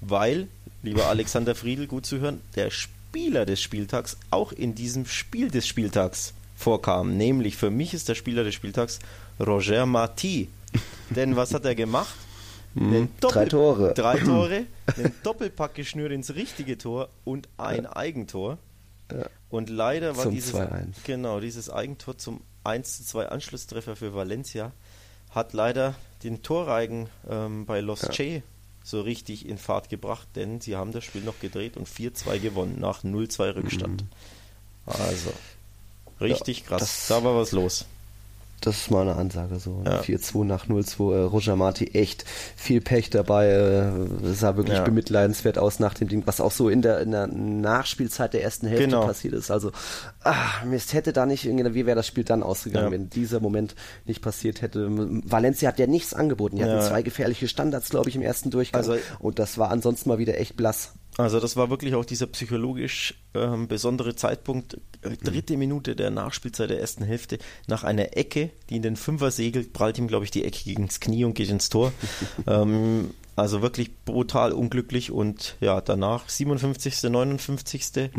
Weil, 0.00 0.48
lieber 0.82 1.06
Alexander 1.06 1.54
Friedl, 1.54 1.86
gut 1.86 2.04
zu 2.04 2.18
hören, 2.18 2.40
der 2.56 2.72
Spieler 2.72 3.46
des 3.46 3.62
Spieltags 3.62 4.16
auch 4.32 4.50
in 4.50 4.74
diesem 4.74 5.06
Spiel 5.06 5.52
des 5.52 5.68
Spieltags 5.68 6.34
vorkam. 6.56 7.16
Nämlich 7.16 7.56
für 7.56 7.70
mich 7.70 7.94
ist 7.94 8.08
der 8.08 8.16
Spieler 8.16 8.42
des 8.42 8.56
Spieltags 8.56 8.98
Roger 9.38 9.86
Marti. 9.86 10.48
Denn 11.10 11.36
was 11.36 11.54
hat 11.54 11.64
er 11.64 11.76
gemacht? 11.76 12.16
Den 12.74 13.08
drei 13.20 13.46
Tore. 13.46 13.94
Drei 13.94 14.18
Tore, 14.24 14.66
den 14.96 15.12
Doppelpack 15.22 15.74
geschnürt 15.74 16.12
ins 16.12 16.34
richtige 16.34 16.78
Tor 16.78 17.08
und 17.24 17.48
ein 17.56 17.86
Eigentor. 17.86 18.58
Und 19.48 19.68
leider 19.70 20.16
war 20.16 20.24
Zum 20.24 20.34
dieses, 20.34 20.54
2-1. 20.54 20.86
genau, 21.04 21.40
dieses 21.40 21.68
Eigentor 21.68 22.16
zum 22.16 22.42
1 22.62 22.98
zu 22.98 23.04
2 23.04 23.28
Anschlusstreffer 23.28 23.96
für 23.96 24.14
Valencia 24.14 24.72
hat 25.30 25.52
leider 25.52 25.94
den 26.22 26.42
Torreigen 26.42 27.08
ähm, 27.28 27.66
bei 27.66 27.80
Los 27.80 28.08
Che 28.10 28.42
so 28.82 29.00
richtig 29.00 29.48
in 29.48 29.58
Fahrt 29.58 29.88
gebracht, 29.88 30.26
denn 30.36 30.60
sie 30.60 30.76
haben 30.76 30.92
das 30.92 31.04
Spiel 31.04 31.22
noch 31.22 31.38
gedreht 31.40 31.76
und 31.76 31.88
4-2 31.88 32.38
gewonnen 32.38 32.76
nach 32.80 33.04
0-2 33.04 33.54
Rückstand. 33.56 34.04
Also, 34.86 35.32
richtig 36.20 36.60
Ja, 36.60 36.66
krass. 36.66 37.06
Da 37.08 37.22
war 37.22 37.36
was 37.36 37.52
los. 37.52 37.84
Das 38.62 38.76
ist 38.76 38.90
mal 38.90 39.02
eine 39.02 39.16
Ansage 39.16 39.58
so. 39.58 39.82
Ja. 39.86 40.00
4-2 40.02 40.44
nach 40.44 40.66
0-2. 40.66 41.14
Äh, 41.14 41.22
Roger 41.22 41.56
Marti 41.56 41.86
echt 41.94 42.24
viel 42.56 42.82
Pech 42.82 43.08
dabei. 43.08 43.48
Äh, 43.48 43.90
sah 44.34 44.56
wirklich 44.56 44.76
Ja. 44.76 44.84
bemitleidenswert 44.84 45.56
aus 45.56 45.78
nach 45.80 45.94
dem 45.94 46.08
Ding, 46.08 46.24
was 46.26 46.42
auch 46.42 46.50
so 46.52 46.68
in 46.68 46.82
der, 46.82 47.00
in 47.00 47.10
der 47.12 47.26
Nachspielzeit 47.26 48.34
der 48.34 48.42
ersten 48.42 48.66
Hälfte 48.66 48.84
Genau. 48.86 49.06
passiert 49.06 49.32
ist. 49.34 49.50
Also, 49.50 49.72
ah, 50.24 50.34
Mist, 50.66 50.92
hätte 50.92 51.12
da 51.14 51.24
nicht, 51.24 51.46
irgendwie- 51.46 51.74
wie 51.74 51.86
wäre 51.86 51.96
das 51.96 52.06
Spiel 52.06 52.24
dann 52.24 52.42
ausgegangen, 52.42 52.86
Ja. 52.86 52.92
wenn 52.92 53.08
dieser 53.08 53.40
Moment 53.40 53.74
nicht 54.04 54.20
passiert 54.20 54.60
hätte. 54.60 54.88
Valencia 54.90 55.68
hat 55.68 55.78
ja 55.78 55.86
nichts 55.86 56.12
angeboten. 56.12 56.56
Die 56.56 56.64
hatten 56.64 56.82
zwei 56.86 57.02
gefährliche 57.02 57.48
Standards, 57.48 57.88
glaube 57.88 58.10
ich, 58.10 58.16
im 58.16 58.22
ersten 58.22 58.50
Durchgang. 58.50 58.80
Also- 58.80 58.96
Und 59.20 59.38
das 59.38 59.56
war 59.56 59.70
ansonsten 59.70 60.08
mal 60.10 60.18
wieder 60.18 60.38
echt 60.38 60.56
blass. 60.56 60.92
Also 61.20 61.40
das 61.40 61.56
war 61.56 61.70
wirklich 61.70 61.94
auch 61.94 62.04
dieser 62.04 62.26
psychologisch 62.26 63.14
ähm, 63.34 63.68
besondere 63.68 64.16
Zeitpunkt, 64.16 64.74
äh, 65.02 65.16
dritte 65.22 65.56
Minute 65.56 65.96
der 65.96 66.10
Nachspielzeit 66.10 66.70
der 66.70 66.80
ersten 66.80 67.04
Hälfte, 67.04 67.38
nach 67.66 67.84
einer 67.84 68.16
Ecke, 68.16 68.50
die 68.68 68.76
in 68.76 68.82
den 68.82 68.96
Fünfer 68.96 69.30
segelt, 69.30 69.72
prallt 69.72 69.98
ihm, 69.98 70.08
glaube 70.08 70.24
ich, 70.24 70.30
die 70.30 70.44
Ecke 70.44 70.64
gegen 70.64 70.86
das 70.86 71.00
Knie 71.00 71.24
und 71.24 71.34
geht 71.34 71.50
ins 71.50 71.68
Tor. 71.68 71.92
ähm, 72.46 73.10
also 73.36 73.62
wirklich 73.62 73.90
brutal 74.04 74.52
unglücklich 74.52 75.10
und 75.10 75.56
ja, 75.60 75.80
danach 75.80 76.28
57., 76.28 77.04
59. 77.04 77.96
äh, 77.96 78.10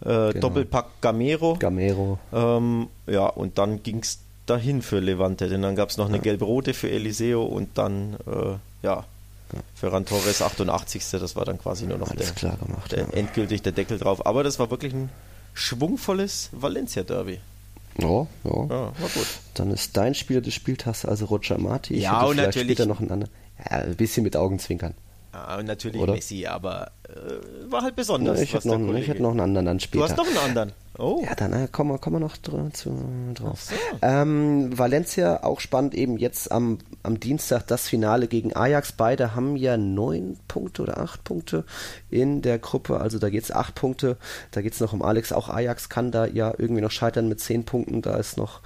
genau. 0.00 0.32
Doppelpack 0.32 1.00
Gamero. 1.00 1.56
Gamero. 1.58 2.18
Ähm, 2.32 2.88
ja, 3.06 3.26
und 3.26 3.58
dann 3.58 3.82
ging 3.82 3.98
es 3.98 4.20
dahin 4.46 4.82
für 4.82 5.00
Levante, 5.00 5.48
denn 5.48 5.62
dann 5.62 5.76
gab 5.76 5.90
es 5.90 5.96
noch 5.96 6.08
eine 6.08 6.18
gelb-rote 6.18 6.74
für 6.74 6.90
Eliseo 6.90 7.44
und 7.44 7.76
dann, 7.76 8.14
äh, 8.26 8.56
ja, 8.82 9.04
für 9.74 9.92
Ran 9.92 10.04
Torres 10.06 10.42
88. 10.42 11.02
Das 11.12 11.36
war 11.36 11.44
dann 11.44 11.58
quasi 11.58 11.86
nur 11.86 11.98
noch 11.98 12.10
Alles 12.10 12.26
der, 12.26 12.34
klar 12.34 12.56
gemacht, 12.56 12.92
der 12.92 13.00
ja. 13.00 13.08
endgültig 13.10 13.62
der 13.62 13.72
Deckel 13.72 13.98
drauf. 13.98 14.24
Aber 14.26 14.42
das 14.44 14.58
war 14.58 14.70
wirklich 14.70 14.92
ein 14.94 15.10
schwungvolles 15.54 16.50
Valencia-Derby. 16.52 17.40
Ja, 17.98 18.08
ja. 18.08 18.26
Ja, 18.44 18.68
war 18.70 18.92
gut. 19.14 19.26
Dann 19.54 19.70
ist 19.72 19.96
dein 19.96 20.14
Spieler 20.14 20.40
des 20.40 20.54
Spieltags 20.54 21.04
also 21.04 21.26
Roger 21.26 21.58
Marti. 21.58 21.94
Ich 21.94 22.02
Ja, 22.04 22.22
und 22.22 22.36
natürlich- 22.36 22.68
später 22.76 22.86
noch 22.86 23.00
einen 23.00 23.10
anderen. 23.10 23.32
Ja, 23.58 23.78
ein 23.78 23.96
bisschen 23.96 24.22
mit 24.22 24.36
Augenzwinkern. 24.36 24.94
Ja, 25.32 25.58
und 25.58 25.66
natürlich 25.66 26.00
Oder? 26.00 26.14
Messi, 26.14 26.46
aber 26.46 26.90
äh, 27.08 27.70
war 27.70 27.82
halt 27.82 27.94
besonders. 27.96 28.40
ich 28.40 28.54
was 28.54 28.64
hätte 28.64 28.78
noch, 28.78 28.94
ich 28.94 29.06
hätte 29.06 29.22
noch 29.22 29.30
einen 29.32 29.40
anderen 29.40 29.66
dann 29.66 29.78
Du 29.78 29.84
später. 29.84 30.04
hast 30.04 30.16
noch 30.16 30.26
einen 30.26 30.38
anderen. 30.38 30.72
Oh. 31.00 31.22
Ja, 31.24 31.34
dann 31.34 31.52
äh, 31.52 31.68
kommen 31.70 31.90
wir, 31.90 31.98
kommen 31.98 32.16
wir 32.16 32.20
noch 32.20 32.36
dr 32.36 32.72
zu, 32.72 32.94
drauf. 33.34 33.62
So. 33.62 33.74
Ähm, 34.02 34.76
Valencia, 34.76 35.42
auch 35.42 35.60
spannend, 35.60 35.94
eben 35.94 36.18
jetzt 36.18 36.52
am, 36.52 36.78
am 37.02 37.18
Dienstag 37.18 37.66
das 37.66 37.88
Finale 37.88 38.28
gegen 38.28 38.54
Ajax. 38.54 38.92
Beide 38.92 39.34
haben 39.34 39.56
ja 39.56 39.76
neun 39.76 40.38
Punkte 40.46 40.82
oder 40.82 40.98
acht 40.98 41.24
Punkte 41.24 41.64
in 42.10 42.42
der 42.42 42.58
Gruppe. 42.58 43.00
Also 43.00 43.18
da 43.18 43.30
geht's 43.30 43.50
acht 43.50 43.74
Punkte. 43.74 44.18
Da 44.50 44.60
geht's 44.60 44.80
noch 44.80 44.92
um 44.92 45.02
Alex. 45.02 45.32
Auch 45.32 45.48
Ajax 45.48 45.88
kann 45.88 46.10
da 46.10 46.26
ja 46.26 46.52
irgendwie 46.58 46.82
noch 46.82 46.90
scheitern 46.90 47.28
mit 47.28 47.40
zehn 47.40 47.64
Punkten. 47.64 48.02
Da 48.02 48.16
ist 48.16 48.36
noch 48.36 48.60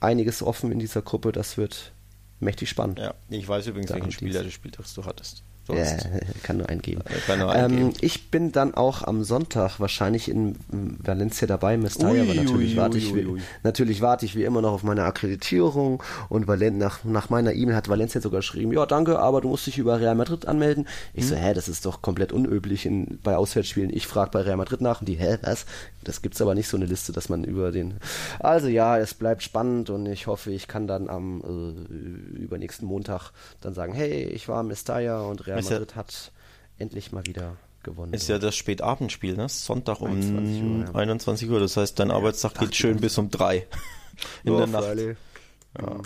einiges 0.00 0.42
offen 0.42 0.70
in 0.70 0.78
dieser 0.78 1.02
Gruppe. 1.02 1.32
Das 1.32 1.56
wird 1.56 1.92
mächtig 2.40 2.68
spannend. 2.68 2.98
Ja, 2.98 3.14
ich 3.30 3.48
weiß 3.48 3.66
übrigens, 3.66 3.88
Da 3.88 3.94
welchen 3.94 4.12
Spieler 4.12 4.42
des 4.42 4.52
Spieltags 4.52 4.94
du 4.94 5.04
hattest. 5.04 5.42
Ja, 5.70 5.84
Sonst- 5.84 6.08
kann 6.42 6.56
nur 6.58 6.68
eingeben. 6.68 7.02
Ja, 7.08 7.16
kann 7.26 7.38
nur 7.40 7.54
ähm, 7.54 7.64
eingeben. 7.64 7.92
ich 8.00 8.30
bin 8.30 8.52
dann 8.52 8.74
auch 8.74 9.02
am 9.02 9.24
Sonntag 9.24 9.80
wahrscheinlich 9.80 10.28
in 10.28 10.56
Valencia 10.70 11.46
dabei, 11.46 11.76
Mestalla, 11.76 12.22
aber 12.22 12.34
natürlich 12.34 12.76
warte 12.76 12.98
ich 12.98 13.14
wie, 13.14 13.26
natürlich 13.62 14.00
warte 14.00 14.24
ich 14.24 14.34
wie 14.36 14.44
immer 14.44 14.62
noch 14.62 14.72
auf 14.72 14.82
meine 14.82 15.04
Akkreditierung 15.04 16.02
und 16.28 16.48
Valen 16.48 16.78
nach, 16.78 17.04
nach 17.04 17.30
meiner 17.30 17.52
E-Mail 17.52 17.76
hat 17.76 17.88
Valencia 17.88 18.20
sogar 18.20 18.40
geschrieben, 18.40 18.72
ja 18.72 18.86
danke, 18.86 19.18
aber 19.18 19.40
du 19.40 19.48
musst 19.48 19.66
dich 19.66 19.78
über 19.78 20.00
Real 20.00 20.14
Madrid 20.14 20.46
anmelden. 20.46 20.86
Ich 21.14 21.24
Hm. 21.24 21.30
so, 21.30 21.36
hä, 21.36 21.52
das 21.54 21.68
ist 21.68 21.84
doch 21.86 22.00
komplett 22.02 22.32
unüblich 22.32 22.86
in, 22.86 23.18
bei 23.22 23.36
Auswärtsspielen. 23.36 23.90
Ich 23.94 24.06
frage 24.06 24.30
bei 24.32 24.40
Real 24.40 24.56
Madrid 24.56 24.80
nach 24.80 25.00
und 25.00 25.08
die, 25.08 25.14
hä, 25.16 25.38
was? 25.42 25.66
Das 26.04 26.22
gibt's 26.22 26.40
aber 26.40 26.54
nicht 26.54 26.68
so 26.68 26.76
eine 26.76 26.86
Liste, 26.86 27.12
dass 27.12 27.28
man 27.28 27.44
über 27.44 27.70
den. 27.72 27.94
Also 28.38 28.68
ja, 28.68 28.96
es 28.98 29.12
bleibt 29.14 29.42
spannend 29.42 29.90
und 29.90 30.06
ich 30.06 30.26
hoffe, 30.26 30.50
ich 30.50 30.66
kann 30.68 30.86
dann 30.86 31.08
am 31.10 31.42
äh, 31.42 32.38
übernächsten 32.38 32.86
Montag 32.88 33.32
dann 33.60 33.74
sagen, 33.74 33.92
hey, 33.92 34.24
ich 34.24 34.48
war 34.48 34.62
Mestalla 34.62 35.20
und 35.22 35.46
Real 35.46 35.57
Ist 35.58 35.70
ja- 35.70 35.76
Madrid 35.78 35.96
hat 35.96 36.32
endlich 36.78 37.12
mal 37.12 37.26
wieder 37.26 37.56
gewonnen. 37.82 38.12
Ist 38.12 38.28
ja 38.28 38.38
das 38.38 38.56
Spätabendspiel, 38.56 39.36
ne? 39.36 39.48
Sonntag 39.48 40.00
um 40.00 40.08
21 40.10 40.62
Uhr, 40.62 40.84
ja. 40.86 40.94
21 40.94 41.50
Uhr. 41.50 41.60
Das 41.60 41.76
heißt, 41.76 41.98
dein 41.98 42.10
Arbeitstag 42.10 42.54
geht 42.58 42.74
schön 42.76 42.98
bis 42.98 43.16
um 43.18 43.30
drei 43.30 43.66
in 44.44 44.56
der 44.56 44.66
Nacht. 44.66 44.96
Ja. 44.96 46.00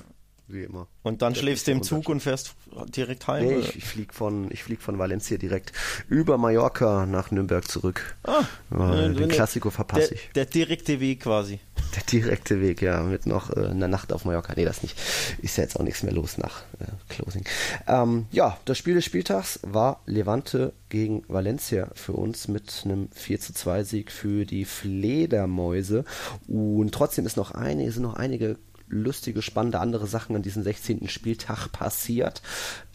Wie 0.52 0.64
immer. 0.64 0.86
Und 1.02 1.22
dann 1.22 1.34
schläfst 1.34 1.66
du 1.66 1.70
im 1.70 1.82
Zug 1.82 2.10
und 2.10 2.20
fährst 2.20 2.54
direkt 2.94 3.26
heim. 3.26 3.46
Nee, 3.46 3.54
ich, 3.54 3.76
ich 3.76 3.84
flieg 3.84 4.12
von, 4.12 4.50
ich 4.50 4.62
flieg 4.62 4.82
von 4.82 4.98
Valencia 4.98 5.38
direkt 5.38 5.72
über 6.10 6.36
Mallorca 6.36 7.06
nach 7.06 7.30
Nürnberg 7.30 7.66
zurück. 7.66 8.16
Ah, 8.24 8.44
äh, 8.70 9.14
den 9.14 9.30
Klassiko 9.30 9.70
verpasse 9.70 10.12
ich. 10.12 10.30
Der 10.34 10.44
direkte 10.44 11.00
Weg 11.00 11.20
quasi. 11.20 11.58
Der 11.96 12.02
direkte 12.02 12.60
Weg, 12.60 12.82
ja, 12.82 13.02
mit 13.02 13.24
noch 13.24 13.50
äh, 13.56 13.66
einer 13.66 13.88
Nacht 13.88 14.12
auf 14.12 14.26
Mallorca. 14.26 14.52
Nee, 14.54 14.66
das 14.66 14.82
nicht. 14.82 14.98
Ist 15.40 15.56
ja 15.56 15.64
jetzt 15.64 15.80
auch 15.80 15.84
nichts 15.84 16.02
mehr 16.02 16.12
los 16.12 16.36
nach 16.36 16.60
äh, 16.80 16.84
Closing. 17.08 17.44
Ähm, 17.86 18.26
ja, 18.30 18.58
das 18.66 18.76
Spiel 18.76 18.94
des 18.94 19.06
Spieltags 19.06 19.58
war 19.62 20.02
Levante 20.04 20.74
gegen 20.90 21.22
Valencia 21.28 21.88
für 21.94 22.12
uns 22.12 22.46
mit 22.46 22.82
einem 22.84 23.08
4 23.12 23.40
zu 23.40 23.54
2 23.54 23.84
Sieg 23.84 24.12
für 24.12 24.44
die 24.44 24.66
Fledermäuse. 24.66 26.04
Und 26.46 26.92
trotzdem 26.92 27.24
ist 27.24 27.38
noch 27.38 27.52
eine, 27.52 27.90
sind 27.90 28.02
noch 28.02 28.16
einige 28.16 28.58
lustige, 28.92 29.42
spannende 29.42 29.80
andere 29.80 30.06
Sachen 30.06 30.36
an 30.36 30.42
diesem 30.42 30.62
16. 30.62 31.08
Spieltag 31.08 31.68
passiert. 31.72 32.42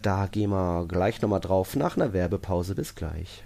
Da 0.01 0.27
gehen 0.27 0.51
wir 0.51 0.85
gleich 0.87 1.21
nochmal 1.21 1.41
drauf 1.41 1.75
nach 1.75 1.97
einer 1.97 2.13
Werbepause. 2.13 2.75
Bis 2.75 2.95
gleich. 2.95 3.43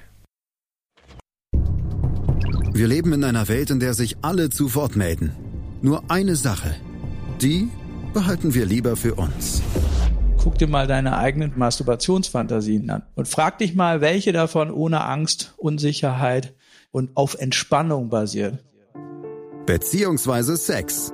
Wir 2.74 2.88
leben 2.88 3.14
in 3.14 3.24
einer 3.24 3.48
Welt, 3.48 3.70
in 3.70 3.80
der 3.80 3.94
sich 3.94 4.18
alle 4.22 4.50
zu 4.50 4.76
Wort 4.76 4.96
melden. 4.96 5.34
Nur 5.82 6.04
eine 6.10 6.36
Sache. 6.36 6.76
Die 7.42 7.70
behalten 8.14 8.54
wir 8.54 8.66
lieber 8.66 8.96
für 8.96 9.16
uns. 9.16 9.62
Guck 10.38 10.58
dir 10.58 10.68
mal 10.68 10.88
deine 10.88 11.18
eigenen 11.18 11.54
Masturbationsfantasien 11.56 12.90
an 12.90 13.04
und 13.16 13.28
frag 13.28 13.60
dich 13.60 13.76
mal, 13.76 14.02
welche 14.02 14.32
davon 14.32 14.72
ohne 14.72 15.04
Angst, 15.06 15.54
Unsicherheit, 15.58 16.56
und 16.92 17.16
auf 17.16 17.36
Entspannung 17.36 18.10
basiert. 18.10 18.60
Beziehungsweise 19.66 20.58
Sex. 20.58 21.14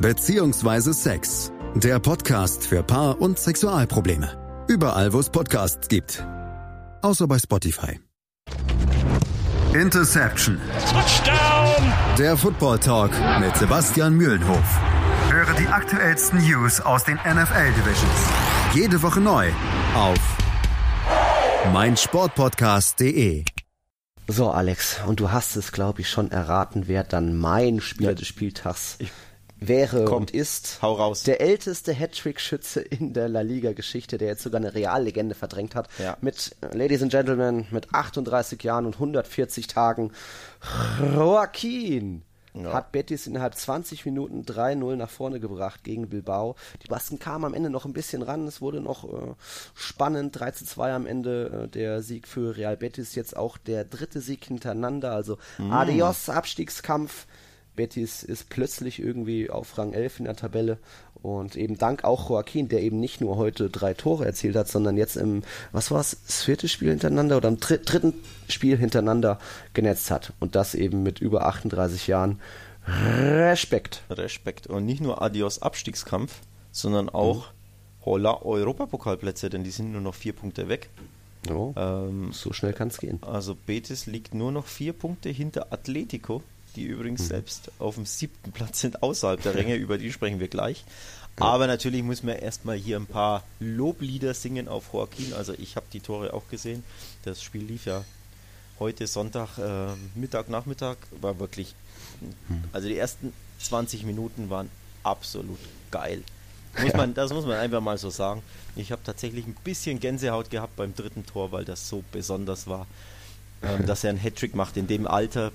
Beziehungsweise 0.00 0.92
Sex. 0.92 1.52
Der 1.76 2.00
Podcast 2.00 2.66
für 2.66 2.82
Paar- 2.82 3.20
und 3.20 3.38
Sexualprobleme. 3.38 4.64
Überall, 4.68 5.12
wo 5.12 5.20
es 5.20 5.30
Podcasts 5.30 5.88
gibt. 5.88 6.26
Außer 7.02 7.28
bei 7.28 7.38
Spotify. 7.38 8.00
Interception. 9.72 10.60
Touchdown! 10.90 11.92
Der 12.18 12.36
Football 12.36 12.78
Talk 12.80 13.12
mit 13.40 13.56
Sebastian 13.56 14.14
Mühlenhof. 14.14 14.80
Höre 15.30 15.54
die 15.54 15.68
aktuellsten 15.68 16.40
News 16.40 16.80
aus 16.80 17.04
den 17.04 17.16
NFL 17.16 17.72
Divisions. 17.72 18.28
Jede 18.74 19.00
Woche 19.00 19.20
neu 19.20 19.48
auf 19.94 20.18
meinsportpodcast.de. 21.72 23.44
So, 24.26 24.50
Alex, 24.50 25.00
und 25.06 25.20
du 25.20 25.32
hast 25.32 25.54
es, 25.56 25.70
glaube 25.70 26.00
ich, 26.00 26.08
schon 26.08 26.30
erraten, 26.30 26.84
wer 26.86 27.04
dann 27.04 27.36
mein 27.36 27.80
Spieler 27.80 28.10
ja. 28.10 28.14
des 28.14 28.26
Spieltags 28.26 28.96
ich 28.98 29.12
wäre 29.68 30.04
Komm, 30.04 30.22
und 30.22 30.30
ist. 30.30 30.78
Hau 30.82 30.94
raus. 30.94 31.22
Der 31.22 31.40
älteste 31.40 31.92
Hattrick-Schütze 31.92 32.80
in 32.80 33.12
der 33.12 33.28
La 33.28 33.40
Liga-Geschichte, 33.40 34.18
der 34.18 34.28
jetzt 34.28 34.42
sogar 34.42 34.60
eine 34.60 34.74
Reallegende 34.74 35.34
verdrängt 35.34 35.74
hat. 35.74 35.88
Ja. 35.98 36.16
Mit, 36.20 36.56
Ladies 36.72 37.02
and 37.02 37.10
Gentlemen, 37.10 37.66
mit 37.70 37.94
38 37.94 38.62
Jahren 38.62 38.86
und 38.86 38.94
140 38.94 39.66
Tagen. 39.66 40.12
Joaquin 41.14 42.22
ja. 42.54 42.72
hat 42.72 42.92
Betis 42.92 43.26
innerhalb 43.26 43.54
20 43.54 44.04
Minuten 44.04 44.42
3-0 44.42 44.96
nach 44.96 45.10
vorne 45.10 45.40
gebracht 45.40 45.84
gegen 45.84 46.08
Bilbao. 46.08 46.56
Die 46.82 46.88
Basken 46.88 47.18
kamen 47.18 47.44
am 47.44 47.54
Ende 47.54 47.70
noch 47.70 47.84
ein 47.84 47.92
bisschen 47.92 48.22
ran. 48.22 48.46
Es 48.46 48.60
wurde 48.60 48.80
noch 48.80 49.04
äh, 49.04 49.34
spannend. 49.74 50.36
3-2 50.36 50.94
am 50.94 51.06
Ende 51.06 51.64
äh, 51.64 51.68
der 51.68 52.02
Sieg 52.02 52.28
für 52.28 52.56
Real 52.56 52.76
Betis. 52.76 53.14
Jetzt 53.14 53.36
auch 53.36 53.58
der 53.58 53.84
dritte 53.84 54.20
Sieg 54.20 54.44
hintereinander. 54.44 55.12
Also 55.12 55.38
mm. 55.58 55.72
Adios, 55.72 56.28
Abstiegskampf. 56.28 57.26
Betis 57.76 58.22
ist 58.22 58.48
plötzlich 58.48 59.00
irgendwie 59.00 59.50
auf 59.50 59.76
Rang 59.78 59.92
11 59.92 60.20
in 60.20 60.24
der 60.26 60.36
Tabelle 60.36 60.78
und 61.22 61.56
eben 61.56 61.78
dank 61.78 62.04
auch 62.04 62.28
Joaquin, 62.28 62.68
der 62.68 62.82
eben 62.82 63.00
nicht 63.00 63.20
nur 63.20 63.36
heute 63.36 63.70
drei 63.70 63.94
Tore 63.94 64.26
erzielt 64.26 64.56
hat, 64.56 64.68
sondern 64.68 64.96
jetzt 64.96 65.16
im, 65.16 65.42
was 65.72 65.90
war 65.90 66.00
es, 66.00 66.18
das 66.26 66.42
vierte 66.42 66.68
Spiel 66.68 66.90
hintereinander 66.90 67.36
oder 67.38 67.48
im 67.48 67.58
dritten 67.58 68.14
Spiel 68.48 68.76
hintereinander 68.76 69.38
genetzt 69.72 70.10
hat 70.10 70.32
und 70.40 70.54
das 70.54 70.74
eben 70.74 71.02
mit 71.02 71.20
über 71.20 71.46
38 71.46 72.06
Jahren. 72.06 72.40
Respekt. 72.86 74.02
Respekt. 74.10 74.66
Und 74.66 74.84
nicht 74.84 75.00
nur 75.00 75.22
Adios 75.22 75.62
Abstiegskampf, 75.62 76.40
sondern 76.70 77.08
auch 77.08 77.46
mhm. 77.46 78.04
Holla 78.04 78.42
Europapokalplätze, 78.42 79.48
denn 79.48 79.64
die 79.64 79.70
sind 79.70 79.92
nur 79.92 80.02
noch 80.02 80.14
vier 80.14 80.34
Punkte 80.34 80.68
weg. 80.68 80.90
Oh, 81.50 81.72
ähm, 81.76 82.32
so 82.32 82.52
schnell 82.52 82.72
kann 82.72 82.88
es 82.88 82.98
gehen. 82.98 83.18
Also 83.22 83.54
Betis 83.54 84.06
liegt 84.06 84.34
nur 84.34 84.52
noch 84.52 84.66
vier 84.66 84.92
Punkte 84.92 85.30
hinter 85.30 85.72
Atletico 85.72 86.42
die 86.76 86.84
übrigens 86.84 87.22
mhm. 87.22 87.26
selbst 87.26 87.70
auf 87.78 87.94
dem 87.96 88.06
siebten 88.06 88.52
Platz 88.52 88.80
sind 88.80 89.02
außerhalb 89.02 89.42
der 89.42 89.54
Ränge, 89.56 89.76
über 89.76 89.98
die 89.98 90.12
sprechen 90.12 90.40
wir 90.40 90.48
gleich. 90.48 90.84
Aber 91.36 91.66
natürlich 91.66 92.02
müssen 92.04 92.28
wir 92.28 92.38
erstmal 92.40 92.76
hier 92.76 92.96
ein 92.96 93.06
paar 93.06 93.42
Loblieder 93.58 94.34
singen 94.34 94.68
auf 94.68 94.92
Joaquin. 94.92 95.32
Also 95.32 95.52
ich 95.54 95.74
habe 95.74 95.86
die 95.92 95.98
Tore 95.98 96.32
auch 96.32 96.48
gesehen. 96.48 96.84
Das 97.24 97.42
Spiel 97.42 97.62
lief 97.62 97.86
ja 97.86 98.04
heute 98.78 99.06
Sonntag, 99.06 99.58
äh, 99.58 99.94
Mittag, 100.14 100.48
Nachmittag, 100.48 100.96
war 101.20 101.38
wirklich, 101.40 101.74
mhm. 102.48 102.64
also 102.72 102.88
die 102.88 102.96
ersten 102.96 103.32
20 103.60 104.04
Minuten 104.04 104.50
waren 104.50 104.70
absolut 105.02 105.58
geil. 105.90 106.22
Muss 106.80 106.92
ja. 106.92 106.96
man, 106.96 107.14
das 107.14 107.32
muss 107.32 107.46
man 107.46 107.56
einfach 107.56 107.80
mal 107.80 107.98
so 107.98 108.10
sagen. 108.10 108.42
Ich 108.76 108.90
habe 108.92 109.02
tatsächlich 109.04 109.46
ein 109.46 109.56
bisschen 109.62 110.00
Gänsehaut 110.00 110.50
gehabt 110.50 110.76
beim 110.76 110.94
dritten 110.94 111.24
Tor, 111.24 111.52
weil 111.52 111.64
das 111.64 111.88
so 111.88 112.02
besonders 112.10 112.66
war 112.66 112.86
ähm, 113.66 113.86
dass 113.86 114.04
er 114.04 114.10
einen 114.10 114.18
Hattrick 114.18 114.54
macht 114.54 114.76
in 114.76 114.86
dem 114.86 115.06
Alter. 115.06 115.52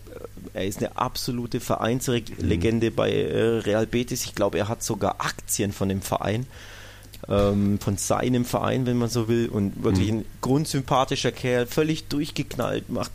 Er 0.53 0.65
ist 0.65 0.79
eine 0.79 0.97
absolute 0.97 1.59
Vereinslegende 1.59 2.91
mhm. 2.91 2.95
bei 2.95 3.11
äh, 3.11 3.59
Real 3.59 3.85
Betis. 3.85 4.25
Ich 4.25 4.35
glaube, 4.35 4.57
er 4.57 4.67
hat 4.67 4.83
sogar 4.83 5.15
Aktien 5.19 5.71
von 5.71 5.89
dem 5.89 6.01
Verein. 6.01 6.45
Ähm, 7.27 7.79
von 7.79 7.97
seinem 7.97 8.45
Verein, 8.45 8.85
wenn 8.85 8.97
man 8.97 9.09
so 9.09 9.27
will, 9.27 9.49
und 9.49 9.83
wirklich 9.83 10.11
mhm. 10.11 10.19
ein 10.19 10.25
grundsympathischer 10.41 11.31
Kerl, 11.31 11.67
völlig 11.67 12.07
durchgeknallt, 12.07 12.89
macht 12.89 13.11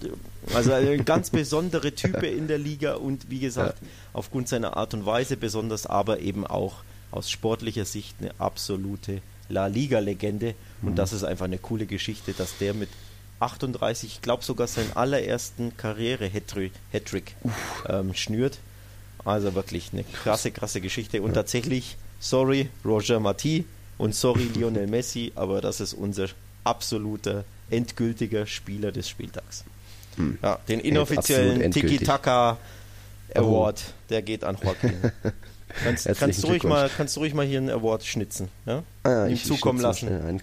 also 0.54 0.72
eine 0.72 0.98
ganz 1.04 1.30
besondere 1.30 1.92
Type 1.92 2.26
in 2.26 2.46
der 2.46 2.58
Liga 2.58 2.94
und 2.94 3.30
wie 3.30 3.40
gesagt, 3.40 3.78
ja. 3.80 3.88
aufgrund 4.12 4.48
seiner 4.48 4.76
Art 4.76 4.94
und 4.94 5.06
Weise 5.06 5.36
besonders, 5.36 5.86
aber 5.86 6.20
eben 6.20 6.46
auch 6.46 6.82
aus 7.10 7.30
sportlicher 7.30 7.86
Sicht 7.86 8.16
eine 8.20 8.32
absolute 8.38 9.22
La 9.48 9.66
Liga-Legende. 9.66 10.54
Und 10.82 10.92
mhm. 10.92 10.96
das 10.96 11.12
ist 11.12 11.24
einfach 11.24 11.44
eine 11.44 11.58
coole 11.58 11.86
Geschichte, 11.86 12.32
dass 12.32 12.58
der 12.58 12.74
mit 12.74 12.88
38, 13.40 14.14
ich 14.14 14.22
glaube 14.22 14.44
sogar 14.44 14.66
seinen 14.66 14.92
allerersten 14.94 15.76
Karriere-Hattrick 15.76 17.36
ähm, 17.88 18.14
schnürt. 18.14 18.58
Also 19.24 19.54
wirklich 19.54 19.90
eine 19.92 20.04
krasse, 20.04 20.50
krasse 20.50 20.80
Geschichte. 20.80 21.22
Und 21.22 21.34
tatsächlich, 21.34 21.96
sorry 22.20 22.68
Roger 22.84 23.20
Mati 23.20 23.64
und 23.98 24.14
sorry 24.14 24.44
Lionel 24.54 24.86
Messi, 24.88 25.32
aber 25.34 25.60
das 25.60 25.80
ist 25.80 25.94
unser 25.94 26.28
absoluter, 26.64 27.44
endgültiger 27.70 28.46
Spieler 28.46 28.92
des 28.92 29.08
Spieltags. 29.08 29.64
Hm. 30.16 30.38
Ja, 30.42 30.58
den 30.68 30.80
inoffiziellen 30.80 31.70
Tiki-Taka 31.70 32.58
Award, 33.34 33.82
oh. 33.86 33.92
der 34.10 34.22
geht 34.22 34.44
an 34.44 34.56
Joaquin. 34.62 35.12
Kannst, 35.82 36.06
kannst, 36.20 36.44
du 36.44 36.46
ruhig 36.46 36.62
mal, 36.62 36.88
kannst 36.88 37.16
du 37.16 37.20
ruhig 37.20 37.34
mal 37.34 37.44
hier 37.44 37.58
einen 37.58 37.70
Award 37.70 38.04
schnitzen, 38.04 38.48
ja? 38.64 38.84
Ah, 39.02 39.26
Ihm 39.26 39.42
zukommen 39.42 39.80
lassen. 39.80 40.40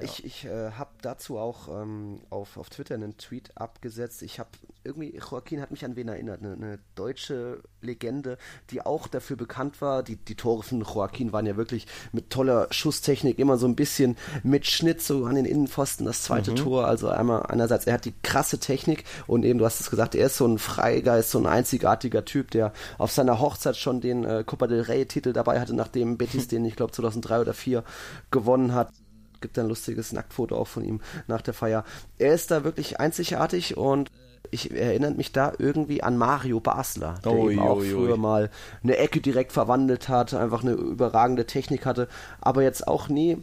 Ja. 0.00 0.04
Ich, 0.04 0.24
ich 0.24 0.44
äh, 0.44 0.72
habe 0.72 0.90
dazu 1.02 1.38
auch 1.38 1.68
ähm, 1.68 2.20
auf, 2.30 2.56
auf 2.56 2.70
Twitter 2.70 2.94
einen 2.94 3.16
Tweet 3.16 3.56
abgesetzt. 3.56 4.22
Ich 4.22 4.38
habe 4.38 4.50
irgendwie, 4.82 5.14
Joaquin 5.16 5.60
hat 5.60 5.70
mich 5.70 5.84
an 5.84 5.96
wen 5.96 6.08
erinnert, 6.08 6.40
eine, 6.40 6.54
eine, 6.54 6.78
deutsche 6.94 7.60
Legende, 7.82 8.38
die 8.70 8.80
auch 8.84 9.08
dafür 9.08 9.36
bekannt 9.36 9.80
war. 9.82 10.02
Die, 10.02 10.16
die 10.16 10.34
Tore 10.34 10.62
von 10.62 10.80
Joaquin 10.80 11.32
waren 11.32 11.46
ja 11.46 11.56
wirklich 11.56 11.86
mit 12.12 12.30
toller 12.30 12.66
Schusstechnik, 12.70 13.38
immer 13.38 13.58
so 13.58 13.66
ein 13.66 13.76
bisschen 13.76 14.16
mit 14.42 14.66
Schnitt 14.66 15.02
so 15.02 15.26
an 15.26 15.34
den 15.34 15.44
Innenpfosten, 15.44 16.06
das 16.06 16.22
zweite 16.22 16.52
mhm. 16.52 16.56
Tor. 16.56 16.86
Also 16.86 17.08
einmal 17.08 17.44
einerseits, 17.44 17.86
er 17.86 17.94
hat 17.94 18.04
die 18.04 18.14
krasse 18.22 18.58
Technik 18.58 19.04
und 19.26 19.44
eben, 19.44 19.58
du 19.58 19.66
hast 19.66 19.80
es 19.80 19.90
gesagt, 19.90 20.14
er 20.14 20.26
ist 20.26 20.36
so 20.36 20.46
ein 20.46 20.58
Freigeist, 20.58 21.30
so 21.30 21.38
ein 21.38 21.46
einzigartiger 21.46 22.24
Typ, 22.24 22.50
der 22.50 22.72
auf 22.98 23.12
seiner 23.12 23.40
Hochzeit 23.40 23.76
schon 23.76 24.00
den 24.00 24.24
äh, 24.24 24.44
Copa 24.46 24.66
del 24.66 24.82
Rey 24.82 25.04
Titel 25.06 25.32
dabei 25.32 25.60
hatte, 25.60 25.74
nachdem 25.74 26.16
Betis 26.16 26.48
den, 26.48 26.64
ich 26.64 26.76
glaube, 26.76 26.92
2003 26.92 27.40
oder 27.40 27.52
2004 27.52 27.84
gewonnen 28.30 28.74
hat 28.74 28.92
gibt 29.40 29.58
ein 29.58 29.68
lustiges 29.68 30.12
Nacktfoto 30.12 30.56
auch 30.56 30.68
von 30.68 30.84
ihm 30.84 31.00
nach 31.26 31.42
der 31.42 31.54
Feier. 31.54 31.84
Er 32.18 32.34
ist 32.34 32.50
da 32.50 32.64
wirklich 32.64 33.00
einzigartig 33.00 33.76
und 33.76 34.10
ich 34.50 34.74
erinnere 34.74 35.12
mich 35.12 35.32
da 35.32 35.52
irgendwie 35.58 36.02
an 36.02 36.16
Mario 36.16 36.60
Basler, 36.60 37.20
der 37.24 37.32
oh, 37.32 37.50
eben 37.50 37.60
auch 37.60 37.76
oi, 37.76 37.90
früher 37.90 38.14
oi. 38.14 38.18
mal 38.18 38.50
eine 38.82 38.96
Ecke 38.96 39.20
direkt 39.20 39.52
verwandelt 39.52 40.08
hat, 40.08 40.34
einfach 40.34 40.62
eine 40.62 40.72
überragende 40.72 41.46
Technik 41.46 41.86
hatte, 41.86 42.08
aber 42.40 42.62
jetzt 42.62 42.88
auch 42.88 43.08
nie 43.08 43.38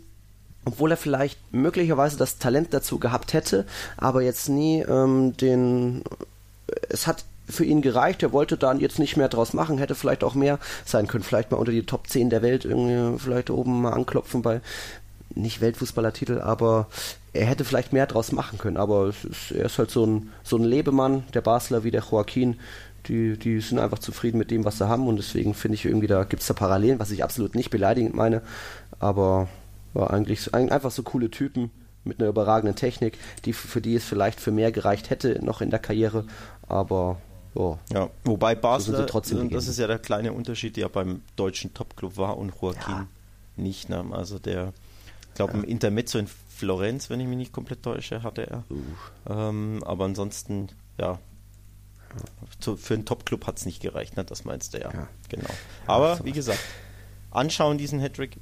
obwohl 0.68 0.92
er 0.92 0.98
vielleicht 0.98 1.40
möglicherweise 1.54 2.18
das 2.18 2.40
Talent 2.40 2.74
dazu 2.74 3.00
gehabt 3.00 3.32
hätte, 3.32 3.66
aber 3.96 4.22
jetzt 4.22 4.50
nie 4.50 4.82
ähm, 4.82 5.36
den. 5.38 6.04
Es 6.90 7.08
hat 7.08 7.24
für 7.48 7.64
ihn 7.64 7.82
gereicht. 7.82 8.22
Er 8.22 8.34
wollte 8.34 8.58
dann 8.58 8.82
jetzt 8.82 9.00
nicht 9.00 9.16
mehr 9.16 9.30
draus 9.30 9.54
machen, 9.54 9.78
hätte 9.78 9.96
vielleicht 9.96 10.26
auch 10.26 10.36
mehr 10.36 10.60
sein 10.84 11.08
können. 11.08 11.24
Vielleicht 11.24 11.52
mal 11.52 11.58
unter 11.58 11.72
die 11.72 11.86
Top 11.86 12.08
10 12.08 12.30
der 12.30 12.42
Welt 12.42 12.66
irgendwie 12.66 13.18
vielleicht 13.18 13.50
oben 13.50 13.82
mal 13.82 13.94
anklopfen 13.94 14.42
bei, 14.42 14.60
nicht 15.42 15.62
Weltfußballertitel, 15.62 16.40
aber 16.40 16.88
er 17.34 17.46
hätte 17.46 17.66
vielleicht 17.66 17.94
mehr 17.94 18.08
draus 18.08 18.32
machen 18.32 18.58
können. 18.58 18.78
Aber 18.78 19.08
ist, 19.10 19.52
er 19.52 19.66
ist 19.66 19.78
halt 19.78 19.92
so 19.92 20.06
ein, 20.06 20.30
so 20.44 20.58
ein 20.58 20.64
Lebemann, 20.64 21.24
der 21.34 21.42
Basler 21.42 21.84
wie 21.84 21.92
der 21.92 22.04
Joaquin. 22.10 22.60
Die, 23.08 23.38
die 23.38 23.62
sind 23.62 23.80
einfach 23.80 24.00
zufrieden 24.00 24.38
mit 24.38 24.52
dem, 24.52 24.66
was 24.66 24.80
sie 24.80 24.88
haben 24.88 25.08
und 25.08 25.16
deswegen 25.16 25.54
finde 25.54 25.76
ich 25.76 25.86
irgendwie, 25.86 26.08
da 26.08 26.26
gibt 26.26 26.42
es 26.42 26.48
da 26.48 26.54
Parallelen, 26.54 27.00
was 27.00 27.12
ich 27.12 27.24
absolut 27.24 27.56
nicht 27.56 27.70
beleidigend 27.70 28.16
meine. 28.16 28.42
Aber 29.00 29.48
war 29.94 30.12
eigentlich 30.12 30.54
einfach 30.54 30.92
so 30.92 31.04
coole 31.04 31.32
Typen 31.32 31.72
mit 32.04 32.20
einer 32.20 32.30
überragenden 32.30 32.76
Technik, 32.76 33.18
die 33.46 33.54
für 33.54 33.82
die 33.82 33.96
es 33.96 34.04
vielleicht 34.04 34.40
für 34.42 34.52
mehr 34.52 34.72
gereicht 34.72 35.10
hätte 35.10 35.40
noch 35.44 35.62
in 35.62 35.70
der 35.70 35.80
Karriere. 35.80 36.26
Aber 36.68 37.18
Oh. 37.58 37.80
Ja, 37.92 38.10
wobei 38.24 38.54
Basler, 38.54 39.08
trotzdem 39.08 39.50
das 39.50 39.68
ist 39.68 39.80
ja 39.80 39.88
der 39.88 39.98
kleine 39.98 40.32
Unterschied, 40.32 40.78
der 40.78 40.90
beim 40.90 41.24
deutschen 41.36 41.74
Topclub 41.74 42.16
war 42.16 42.38
und 42.38 42.54
Joaquin 42.62 42.94
ja. 42.94 43.08
nicht. 43.56 43.90
Ne? 43.90 44.06
Also 44.12 44.38
der 44.38 44.74
glaube, 45.38 45.54
ja. 45.54 45.60
ein 45.60 45.64
Intermezzo 45.64 46.20
in 46.20 46.28
Florenz, 46.28 47.10
wenn 47.10 47.20
ich 47.20 47.28
mich 47.28 47.38
nicht 47.38 47.54
komplett 47.54 47.84
täusche, 47.84 48.24
hatte 48.24 48.50
er. 48.50 48.64
Uh. 48.70 49.32
Ähm, 49.32 49.84
aber 49.86 50.06
ansonsten, 50.06 50.70
ja. 51.00 51.20
Zu, 52.60 52.78
für 52.78 52.96
einen 52.96 53.06
Top-Club 53.06 53.46
hat 53.46 53.58
es 53.58 53.66
nicht 53.66 53.82
gereicht, 53.82 54.18
ne? 54.18 54.26
das 54.26 54.44
meinst 54.44 54.74
du 54.74 54.80
ja. 54.80 54.92
Ja. 54.92 55.08
Genau. 55.30 55.50
Aber 55.86 56.20
wie 56.24 56.32
gesagt, 56.32 56.60
anschauen 57.32 57.78
diesen 57.78 58.00
Hattrick. 58.00 58.38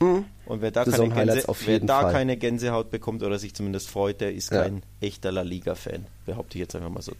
Mhm. 0.00 0.26
Und 0.44 0.60
wer 0.60 0.70
da, 0.70 0.84
keine, 0.84 1.08
Gänse, 1.08 1.44
wer 1.64 1.80
da 1.80 2.12
keine 2.12 2.36
Gänsehaut 2.36 2.90
bekommt 2.90 3.22
oder 3.22 3.38
sich 3.38 3.54
zumindest 3.54 3.88
freut, 3.88 4.20
der 4.20 4.34
ist 4.34 4.50
Ja. 4.52 4.62
kein 4.62 4.82
echter 5.00 5.32
La 5.32 5.42
Liga-Fan. 5.42 6.06
Behaupte 6.26 6.58
ich 6.58 6.60
jetzt 6.60 6.76
einfach 6.76 6.90
mal 6.90 7.02
so. 7.02 7.12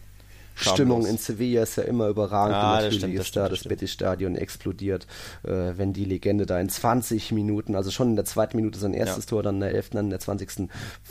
Stimmung 0.57 1.07
in 1.07 1.19
Sevilla 1.19 1.63
ist 1.63 1.77
ja 1.77 1.83
immer 1.85 2.09
überragend. 2.09 2.53
Ja, 2.53 2.63
und 2.63 2.77
das 2.77 2.85
natürlich 2.85 2.99
stimmt, 3.03 3.19
das 3.19 3.27
ist 3.27 3.37
da 3.37 3.41
stimmt, 3.41 3.45
das 3.45 3.51
das 3.51 3.59
stimmt. 3.61 3.71
Betis-Stadion 3.71 4.37
explodiert, 4.37 5.07
äh, 5.45 5.51
wenn 5.77 5.93
die 5.93 6.05
Legende 6.05 6.47
da 6.47 6.59
in 6.59 6.69
20 6.69 7.31
Minuten, 7.33 7.75
also 7.77 7.91
schon 7.91 8.11
in 8.11 8.17
der 8.17 8.25
zweiten 8.25 8.57
Minute 8.57 8.79
sein 8.79 8.95
erstes 8.95 9.25
Ja. 9.27 9.31
Tor, 9.31 9.43
dann 9.43 9.57
in 9.57 9.61
der 9.61 9.75
11., 9.75 9.91
dann 9.91 10.07
in 10.07 10.11
der 10.11 10.21
20. 10.21 10.69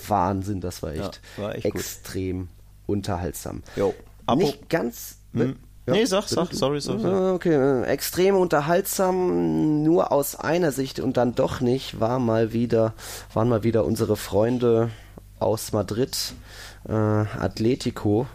Wahnsinn, 0.08 0.62
das 0.62 0.82
war 0.84 0.92
echt, 0.94 1.22
Ja, 1.38 1.44
war 1.44 1.56
echt 1.56 1.64
gut. 1.66 1.76
extrem 1.76 2.48
unterhaltsam. 2.88 3.64
Jo. 3.76 3.94
Apro- 4.28 4.36
Nicht 4.38 4.70
ganz... 4.70 5.18
Hm. 5.34 5.56
Ja, 5.88 5.94
nee, 5.94 6.06
sag, 6.06 6.24
sag, 6.28 6.52
sorry, 6.52 6.82
sorry. 6.82 7.00
sorry. 7.00 7.14
Ah, 7.14 7.34
Okay, 7.34 7.54
äh, 7.54 7.84
extrem 7.84 8.36
unterhaltsam, 8.36 9.84
nur 9.84 10.12
aus 10.12 10.36
einer 10.36 10.72
Sicht 10.72 11.00
und 11.00 11.16
dann 11.18 11.36
doch 11.36 11.62
nicht, 11.62 12.00
war 12.00 12.18
mal 12.18 12.54
wieder, 12.54 12.94
waren 13.34 13.50
mal 13.50 13.62
wieder 13.64 13.86
unsere 13.86 14.16
Freunde 14.16 14.90
aus 15.38 15.74
Madrid, 15.74 16.34
äh, 16.90 16.92
Atletico. 16.94 18.26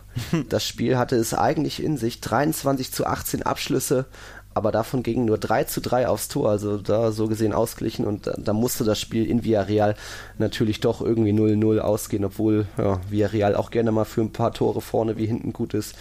Das 0.48 0.66
Spiel 0.66 0.98
hatte 0.98 1.16
es 1.16 1.34
eigentlich 1.34 1.82
in 1.82 1.96
sich, 1.96 2.20
23 2.20 2.92
zu 2.92 3.06
18 3.06 3.42
Abschlüsse, 3.42 4.06
aber 4.52 4.72
davon 4.72 5.02
gingen 5.02 5.24
nur 5.26 5.38
3 5.38 5.64
zu 5.64 5.80
3 5.80 6.08
aufs 6.08 6.28
Tor, 6.28 6.50
also 6.50 6.78
da 6.78 7.12
so 7.12 7.28
gesehen 7.28 7.52
ausgeglichen 7.52 8.04
und 8.04 8.26
da, 8.26 8.34
da 8.36 8.52
musste 8.52 8.84
das 8.84 8.98
Spiel 9.00 9.28
in 9.28 9.44
Villarreal 9.44 9.94
natürlich 10.38 10.80
doch 10.80 11.00
irgendwie 11.00 11.32
0-0 11.32 11.78
ausgehen, 11.78 12.24
obwohl 12.24 12.66
ja, 12.76 13.00
Villarreal 13.08 13.54
auch 13.54 13.70
gerne 13.70 13.92
mal 13.92 14.04
für 14.04 14.22
ein 14.22 14.32
paar 14.32 14.52
Tore 14.52 14.80
vorne 14.80 15.16
wie 15.16 15.26
hinten 15.26 15.52
gut 15.52 15.74
ist. 15.74 15.94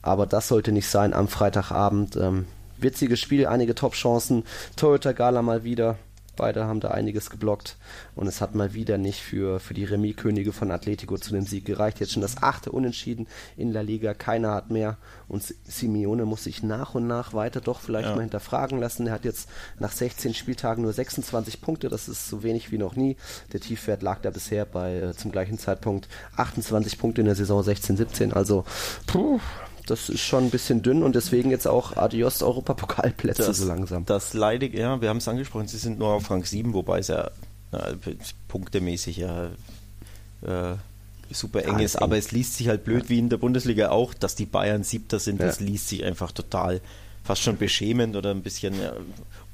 Aber 0.00 0.26
das 0.26 0.48
sollte 0.48 0.70
nicht 0.70 0.88
sein 0.88 1.12
am 1.12 1.26
Freitagabend. 1.26 2.16
Ähm, 2.16 2.46
witziges 2.78 3.18
Spiel, 3.18 3.46
einige 3.46 3.74
Top-Chancen. 3.74 4.44
Toyota 4.76 5.12
Gala 5.12 5.42
mal 5.42 5.64
wieder. 5.64 5.96
Beide 6.38 6.64
haben 6.64 6.80
da 6.80 6.92
einiges 6.92 7.28
geblockt. 7.28 7.76
Und 8.14 8.26
es 8.28 8.40
hat 8.40 8.54
mal 8.54 8.72
wieder 8.72 8.96
nicht 8.96 9.20
für, 9.20 9.60
für 9.60 9.74
die 9.74 9.84
Remis-Könige 9.84 10.52
von 10.52 10.70
Atletico 10.70 11.18
zu 11.18 11.32
dem 11.32 11.44
Sieg 11.44 11.66
gereicht. 11.66 12.00
Jetzt 12.00 12.12
schon 12.12 12.22
das 12.22 12.42
achte 12.42 12.72
Unentschieden 12.72 13.26
in 13.56 13.72
La 13.72 13.82
Liga. 13.82 14.14
Keiner 14.14 14.54
hat 14.54 14.70
mehr. 14.70 14.96
Und 15.28 15.42
Si- 15.42 15.56
Simeone 15.64 16.24
muss 16.24 16.44
sich 16.44 16.62
nach 16.62 16.94
und 16.94 17.06
nach 17.06 17.34
weiter 17.34 17.60
doch 17.60 17.80
vielleicht 17.80 18.08
Ja. 18.08 18.14
mal 18.14 18.22
hinterfragen 18.22 18.78
lassen. 18.80 19.06
Er 19.08 19.12
hat 19.12 19.24
jetzt 19.26 19.48
nach 19.78 19.92
16 19.92 20.32
Spieltagen 20.32 20.82
nur 20.82 20.92
26 20.94 21.60
Punkte. 21.60 21.88
Das 21.90 22.08
ist 22.08 22.28
so 22.28 22.42
wenig 22.42 22.70
wie 22.72 22.78
noch 22.78 22.96
nie. 22.96 23.16
Der 23.52 23.60
Tiefwert 23.60 24.00
lag 24.02 24.20
da 24.22 24.30
bisher 24.30 24.64
bei 24.64 24.96
äh, 24.96 25.14
zum 25.14 25.32
gleichen 25.32 25.58
Zeitpunkt 25.58 26.08
28 26.36 26.98
Punkte 26.98 27.20
in 27.20 27.26
der 27.26 27.34
Saison 27.34 27.60
16-17. 27.62 28.32
Also, 28.32 28.64
puh, 29.06 29.40
das 29.90 30.08
ist 30.08 30.20
schon 30.20 30.44
ein 30.44 30.50
bisschen 30.50 30.82
dünn 30.82 31.02
und 31.02 31.14
deswegen 31.14 31.50
jetzt 31.50 31.66
auch 31.66 31.96
Adios 31.96 32.42
Europapokalplätze 32.42 33.52
so 33.54 33.66
langsam. 33.66 34.04
Das 34.04 34.34
leidige, 34.34 34.78
ja, 34.78 35.00
wir 35.00 35.08
haben 35.08 35.18
es 35.18 35.28
angesprochen, 35.28 35.68
sie 35.68 35.78
sind 35.78 35.98
nur 35.98 36.08
auf 36.08 36.30
Rang 36.30 36.44
7, 36.44 36.72
wobei 36.74 36.98
es 37.00 37.08
ja 37.08 37.30
na, 37.72 37.88
punktemäßig 38.48 39.18
ja 39.18 39.46
äh, 40.42 40.74
super 41.30 41.64
eng 41.64 41.74
Alles 41.76 41.92
ist, 41.92 41.94
eng. 41.96 42.02
aber 42.02 42.16
es 42.16 42.32
liest 42.32 42.54
sich 42.56 42.68
halt 42.68 42.84
blöd, 42.84 43.08
wie 43.08 43.18
in 43.18 43.28
der 43.28 43.36
Bundesliga 43.36 43.90
auch, 43.90 44.14
dass 44.14 44.34
die 44.34 44.46
Bayern 44.46 44.84
Siebter 44.84 45.18
sind, 45.18 45.40
das 45.40 45.60
Ja. 45.60 45.66
liest 45.66 45.88
sich 45.88 46.04
einfach 46.04 46.32
total 46.32 46.80
fast 47.24 47.42
schon 47.42 47.58
beschämend 47.58 48.16
oder 48.16 48.30
ein 48.30 48.42
bisschen 48.42 48.80
ja, 48.80 48.94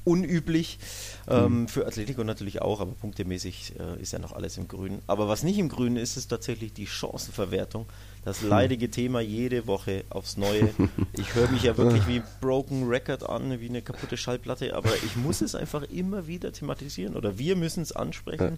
unüblich. 0.05 0.79
Ähm, 1.27 1.67
für 1.67 1.85
Atletico 1.85 2.23
natürlich 2.23 2.61
auch, 2.61 2.79
aber 2.79 2.91
punktemäßig 2.93 3.73
äh, 3.79 4.01
ist 4.01 4.13
ja 4.13 4.19
noch 4.19 4.31
alles 4.31 4.57
im 4.57 4.67
Grünen. 4.67 5.01
Aber 5.07 5.27
was 5.27 5.43
nicht 5.43 5.57
im 5.57 5.67
Grünen 5.67 5.97
ist, 5.97 6.15
ist 6.15 6.27
tatsächlich 6.27 6.71
die 6.71 6.85
Chancenverwertung. 6.87 7.85
Das 8.25 8.41
leidige 8.41 8.89
Thema 8.89 9.21
jede 9.21 9.67
Woche 9.67 10.03
aufs 10.09 10.35
Neue. 10.35 10.73
Ich 11.13 11.35
höre 11.35 11.47
mich 11.49 11.61
ja 11.63 11.77
wirklich 11.77 12.07
wie 12.07 12.23
Broken 12.41 12.87
Record 12.87 13.29
an, 13.29 13.61
wie 13.61 13.69
eine 13.69 13.83
kaputte 13.83 14.17
Schallplatte, 14.17 14.75
aber 14.75 14.89
ich 15.05 15.15
muss 15.15 15.41
es 15.41 15.53
einfach 15.53 15.83
immer 15.83 16.25
wieder 16.25 16.51
thematisieren 16.51 17.15
oder 17.15 17.37
wir 17.37 17.55
müssen 17.55 17.83
es 17.83 17.91
ansprechen. 17.91 18.57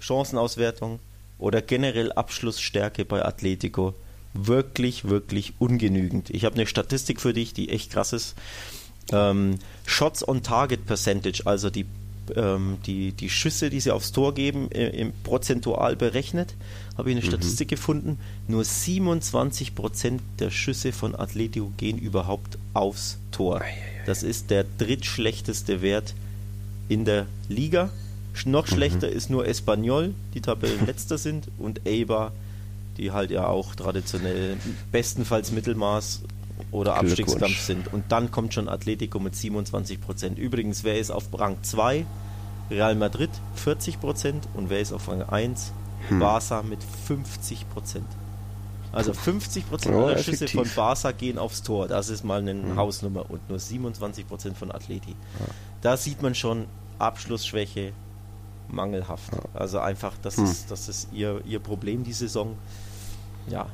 Chancenauswertung 0.00 0.98
oder 1.38 1.62
generell 1.62 2.12
Abschlussstärke 2.12 3.04
bei 3.04 3.24
Atletico 3.24 3.94
wirklich, 4.34 5.08
wirklich 5.08 5.54
ungenügend. 5.60 6.30
Ich 6.30 6.44
habe 6.44 6.56
eine 6.56 6.66
Statistik 6.66 7.20
für 7.20 7.32
dich, 7.32 7.54
die 7.54 7.70
echt 7.70 7.92
krass 7.92 8.12
ist. 8.12 8.34
Ähm, 9.12 9.60
Shots 9.86 10.26
on 10.26 10.42
Target 10.42 10.86
Percentage, 10.86 11.42
also 11.44 11.70
die, 11.70 11.86
ähm, 12.36 12.78
die, 12.86 13.12
die 13.12 13.30
Schüsse, 13.30 13.70
die 13.70 13.80
sie 13.80 13.90
aufs 13.90 14.12
Tor 14.12 14.34
geben, 14.34 14.70
äh, 14.70 14.88
im 14.88 15.12
prozentual 15.22 15.96
berechnet, 15.96 16.54
habe 16.96 17.10
ich 17.10 17.16
eine 17.16 17.24
Statistik 17.24 17.68
gefunden. 17.68 18.18
Nur 18.48 18.62
27% 18.62 20.20
der 20.38 20.50
Schüsse 20.50 20.92
von 20.92 21.14
Atletico 21.14 21.72
gehen 21.76 21.98
überhaupt 21.98 22.58
aufs 22.72 23.18
Tor. 23.32 23.62
Das 24.06 24.22
ist 24.22 24.50
der 24.50 24.64
drittschlechteste 24.78 25.82
Wert 25.82 26.14
in 26.88 27.04
der 27.04 27.26
Liga. 27.48 27.90
Noch 28.44 28.66
schlechter 28.66 29.08
ist 29.08 29.30
nur 29.30 29.46
Espanyol, 29.46 30.14
die 30.34 30.40
Tabellenletzter 30.40 31.18
sind, 31.18 31.48
und 31.58 31.86
Eibar, 31.86 32.32
die 32.96 33.12
halt 33.12 33.30
ja 33.30 33.46
auch 33.46 33.74
traditionell 33.74 34.56
bestenfalls 34.92 35.52
Mittelmaß 35.52 36.22
oder. 36.70 36.96
Abstiegskampf 36.96 37.60
sind. 37.60 37.92
Und 37.92 38.04
dann 38.10 38.30
kommt 38.30 38.54
schon 38.54 38.68
Atletico 38.68 39.18
mit 39.18 39.34
27 39.36 40.00
Prozent. 40.00 40.38
Übrigens, 40.38 40.84
wer 40.84 40.98
ist 40.98 41.10
auf 41.10 41.24
Rang 41.32 41.56
2? 41.62 42.04
Real 42.70 42.94
Madrid 42.94 43.30
40 43.56 44.00
Prozent 44.00 44.48
und 44.54 44.70
wer 44.70 44.80
ist 44.80 44.92
auf 44.92 45.08
Rang 45.08 45.22
1? 45.22 45.72
Hm. 46.08 46.18
Barca 46.18 46.62
mit 46.62 46.80
50 47.06 47.68
Prozent. 47.70 48.06
Also 48.92 49.12
50 49.12 49.68
Prozent 49.68 49.94
Ja, 49.96 50.02
aller 50.04 50.18
Schüsse 50.18 50.46
von 50.48 50.60
effektiv. 50.60 50.74
Barca 50.76 51.12
gehen 51.12 51.38
aufs 51.38 51.62
Tor. 51.62 51.88
Das 51.88 52.08
ist 52.08 52.24
mal 52.24 52.38
eine 52.40 52.52
Hm. 52.52 52.76
Hausnummer 52.76 53.28
und 53.30 53.48
nur 53.50 53.58
27 53.58 54.26
Prozent 54.26 54.56
von 54.56 54.70
Atleti. 54.72 55.14
Da 55.82 55.96
sieht 55.96 56.22
man 56.22 56.34
schon 56.34 56.66
Abschlussschwäche 56.98 57.92
mangelhaft. 58.68 59.30
Also 59.52 59.78
einfach, 59.80 60.12
das 60.22 60.36
Hm. 60.38 60.44
ist, 60.44 60.70
das 60.70 60.88
ist 60.88 61.08
ihr, 61.12 61.42
ihr 61.44 61.58
Problem 61.60 62.02
die 62.04 62.12
Saison. 62.12 62.56
Ja. 63.48 63.66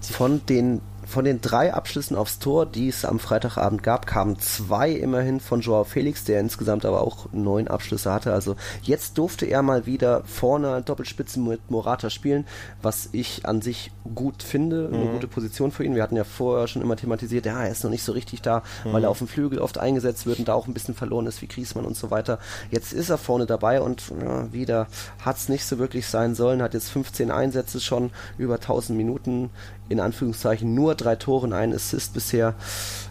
Von 0.00 0.44
den, 0.46 0.80
von 1.06 1.24
den 1.24 1.40
drei 1.40 1.72
Abschlüssen 1.72 2.16
aufs 2.16 2.40
Tor, 2.40 2.66
die 2.66 2.88
es 2.88 3.04
am 3.04 3.18
Freitagabend 3.18 3.82
gab, 3.82 4.06
kamen 4.06 4.38
zwei 4.40 4.90
immerhin 4.90 5.40
von 5.40 5.60
Joao 5.60 5.84
Felix, 5.84 6.24
der 6.24 6.40
insgesamt 6.40 6.84
aber 6.84 7.00
auch 7.00 7.28
neun 7.32 7.68
Abschlüsse 7.68 8.12
hatte. 8.12 8.32
Also 8.32 8.56
jetzt 8.82 9.16
durfte 9.16 9.46
er 9.46 9.62
mal 9.62 9.86
wieder 9.86 10.24
vorne 10.24 10.82
Doppelspitze 10.82 11.38
mit 11.38 11.70
Morata 11.70 12.10
spielen, 12.10 12.44
was 12.82 13.08
ich 13.12 13.46
an 13.46 13.62
sich 13.62 13.92
gut 14.14 14.42
finde, 14.42 14.90
eine 14.92 15.06
gute 15.12 15.28
Position 15.28 15.70
für 15.70 15.84
ihn. 15.84 15.94
Wir 15.94 16.02
hatten 16.02 16.16
ja 16.16 16.24
vorher 16.24 16.66
schon 16.66 16.82
immer 16.82 16.96
thematisiert, 16.96 17.46
ja, 17.46 17.62
er 17.62 17.70
ist 17.70 17.84
noch 17.84 17.90
nicht 17.90 18.02
so 18.02 18.12
richtig 18.12 18.42
da, 18.42 18.62
weil 18.84 19.04
er 19.04 19.10
auf 19.10 19.18
dem 19.18 19.28
Flügel 19.28 19.60
oft 19.60 19.78
eingesetzt 19.78 20.26
wird 20.26 20.40
und 20.40 20.48
da 20.48 20.54
auch 20.54 20.66
ein 20.66 20.74
bisschen 20.74 20.94
verloren 20.94 21.26
ist 21.26 21.40
wie 21.40 21.46
Griesmann 21.46 21.84
und 21.84 21.96
so 21.96 22.10
weiter. 22.10 22.38
Jetzt 22.70 22.92
ist 22.92 23.10
er 23.10 23.18
vorne 23.18 23.46
dabei 23.46 23.80
und 23.80 24.12
ja, 24.20 24.52
wieder 24.52 24.88
hat 25.24 25.36
es 25.36 25.48
nicht 25.48 25.64
so 25.64 25.78
wirklich 25.78 26.08
sein 26.08 26.34
sollen, 26.34 26.62
hat 26.62 26.74
jetzt 26.74 26.90
15 26.90 27.30
Einsätze 27.30 27.80
schon, 27.80 28.10
über 28.38 28.54
1000 28.54 28.96
Minuten, 28.96 29.50
in 29.88 30.00
Anführungszeichen 30.00 30.74
nur 30.74 30.94
drei 30.94 31.16
Tore 31.16 31.46
und 31.46 31.52
einen 31.52 31.74
Assist 31.74 32.14
bisher. 32.14 32.54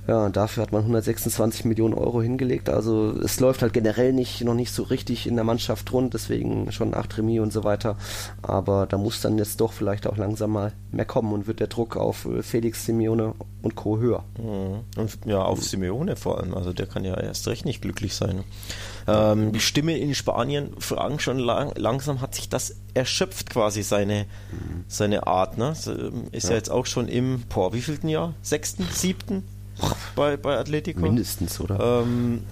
Ja, 0.07 0.29
dafür 0.29 0.63
hat 0.63 0.71
man 0.71 0.81
126 0.81 1.65
Millionen 1.65 1.93
Euro 1.93 2.21
hingelegt. 2.21 2.69
Also 2.69 3.13
es 3.23 3.39
läuft 3.39 3.61
halt 3.61 3.73
generell 3.73 4.13
nicht 4.13 4.43
noch 4.43 4.53
nicht 4.53 4.71
so 4.71 4.83
richtig 4.83 5.25
in 5.25 5.35
der 5.35 5.43
Mannschaft 5.43 5.91
rund, 5.91 6.13
deswegen 6.13 6.71
schon 6.71 6.93
acht 6.93 7.17
Remis 7.17 7.41
und 7.41 7.51
so 7.51 7.63
weiter. 7.63 7.97
Aber 8.41 8.85
da 8.85 8.97
muss 8.97 9.21
dann 9.21 9.37
jetzt 9.37 9.61
doch 9.61 9.73
vielleicht 9.73 10.05
auch 10.05 10.17
langsam 10.17 10.51
mal 10.51 10.73
mehr 10.91 11.05
kommen 11.05 11.33
und 11.33 11.47
wird 11.47 11.59
der 11.59 11.67
Druck 11.67 11.97
auf 11.97 12.25
äh, 12.25 12.43
Felix 12.43 12.85
Simeone 12.85 13.33
und 13.61 13.75
Co. 13.75 13.97
höher. 13.97 14.23
Mhm. 14.37 15.01
Und 15.01 15.17
ja, 15.25 15.41
auf 15.41 15.63
Simeone 15.63 16.15
vor 16.15 16.39
allem. 16.39 16.53
Also 16.53 16.71
der 16.71 16.85
kann 16.85 17.03
ja 17.03 17.19
erst 17.19 17.47
recht 17.47 17.65
nicht 17.65 17.81
glücklich 17.81 18.15
sein. 18.15 18.43
Ähm, 19.07 19.51
die 19.51 19.59
Stimme 19.59 19.97
in 19.97 20.15
Spanien 20.15 20.71
fragen 20.79 21.19
schon 21.19 21.37
lang, 21.39 21.73
langsam, 21.75 22.21
hat 22.21 22.33
sich 22.35 22.49
das 22.49 22.75
erschöpft 22.93 23.49
quasi 23.49 23.83
seine, 23.83 24.25
seine 24.87 25.27
Art. 25.27 25.57
Ne? 25.57 25.73
Ähm, 25.87 26.23
Ist 26.31 26.49
ja. 26.49 26.55
jetzt 26.55 26.71
auch 26.71 26.85
schon 26.85 27.07
im, 27.07 27.43
boah, 27.49 27.73
wievielten 27.73 28.09
Jahr? 28.09 28.33
Sechsten, 28.41 28.85
siebten 28.91 29.43
bei, 30.15 30.37
bei 30.37 30.57
Atletico? 30.57 31.01
Mindestens, 31.01 31.59
oder? 31.59 32.01
Ähm, 32.03 32.43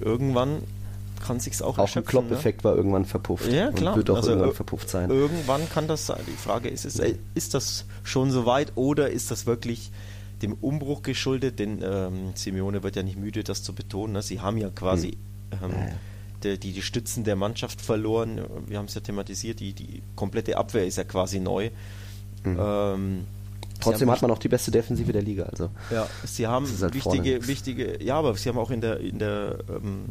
Irgendwann 0.00 0.62
kann 1.26 1.40
sich's 1.40 1.62
auch 1.62 1.70
auch 1.70 1.78
ein 1.78 1.80
erschöpfen. 1.82 2.10
Klopp-Effekt 2.10 2.62
war 2.64 2.76
irgendwann 2.76 3.04
verpufft. 3.04 3.50
Ja, 3.50 3.72
klar. 3.72 3.94
Und 3.94 3.98
wird 3.98 4.10
auch 4.10 4.16
Also, 4.16 4.30
irgendwann 4.30 4.50
äh, 4.50 4.54
verpufft 4.54 4.88
sein. 4.90 5.10
Irgendwann 5.10 5.68
kann 5.70 5.88
das 5.88 6.06
sein. 6.06 6.20
Die 6.26 6.36
Frage 6.36 6.68
ist, 6.68 6.84
ist, 6.84 7.00
äh, 7.00 7.16
ist 7.34 7.54
das 7.54 7.86
schon 8.04 8.30
so 8.30 8.46
weit 8.46 8.72
oder 8.76 9.10
ist 9.10 9.30
das 9.30 9.46
wirklich 9.46 9.90
dem 10.42 10.52
Umbruch 10.60 11.02
geschuldet? 11.02 11.58
Denn 11.58 11.82
ähm, 11.82 12.32
Simeone 12.34 12.82
wird 12.82 12.96
ja 12.96 13.02
nicht 13.02 13.18
müde, 13.18 13.42
das 13.42 13.62
zu 13.62 13.74
betonen. 13.74 14.12
Ne? 14.12 14.22
Sie 14.22 14.40
haben 14.40 14.58
ja 14.58 14.68
quasi 14.70 15.12
Hm. 15.12 15.18
Ähm, 15.52 15.72
die, 16.42 16.58
die, 16.58 16.72
die 16.72 16.82
Stützen 16.82 17.24
der 17.24 17.36
Mannschaft 17.36 17.80
verloren. 17.80 18.40
Wir 18.66 18.78
haben 18.78 18.86
es 18.86 18.94
ja 18.94 19.00
thematisiert, 19.00 19.60
die, 19.60 19.72
die 19.72 20.02
komplette 20.14 20.56
Abwehr 20.56 20.86
ist 20.86 20.96
ja 20.98 21.04
quasi 21.04 21.40
neu. 21.40 21.70
Ähm, 22.44 22.54
sie 22.54 22.58
Hm. 22.58 23.24
Trotzdem 23.80 24.10
hat 24.10 24.22
man 24.22 24.30
auch 24.30 24.38
die 24.38 24.48
beste 24.48 24.70
Defensive 24.70 25.12
der 25.12 25.22
Liga. 25.22 25.44
Also 25.44 25.70
ja, 25.90 26.08
sie 26.24 26.46
haben 26.46 26.66
halt 26.66 26.94
wichtige, 26.94 27.30
vorne. 27.36 27.46
wichtige, 27.48 28.02
ja, 28.02 28.16
aber 28.18 28.34
sie 28.36 28.48
haben 28.48 28.58
auch 28.58 28.70
in 28.70 28.80
der, 28.80 29.00
in 29.00 29.18
der 29.18 29.58
ähm, 29.68 30.06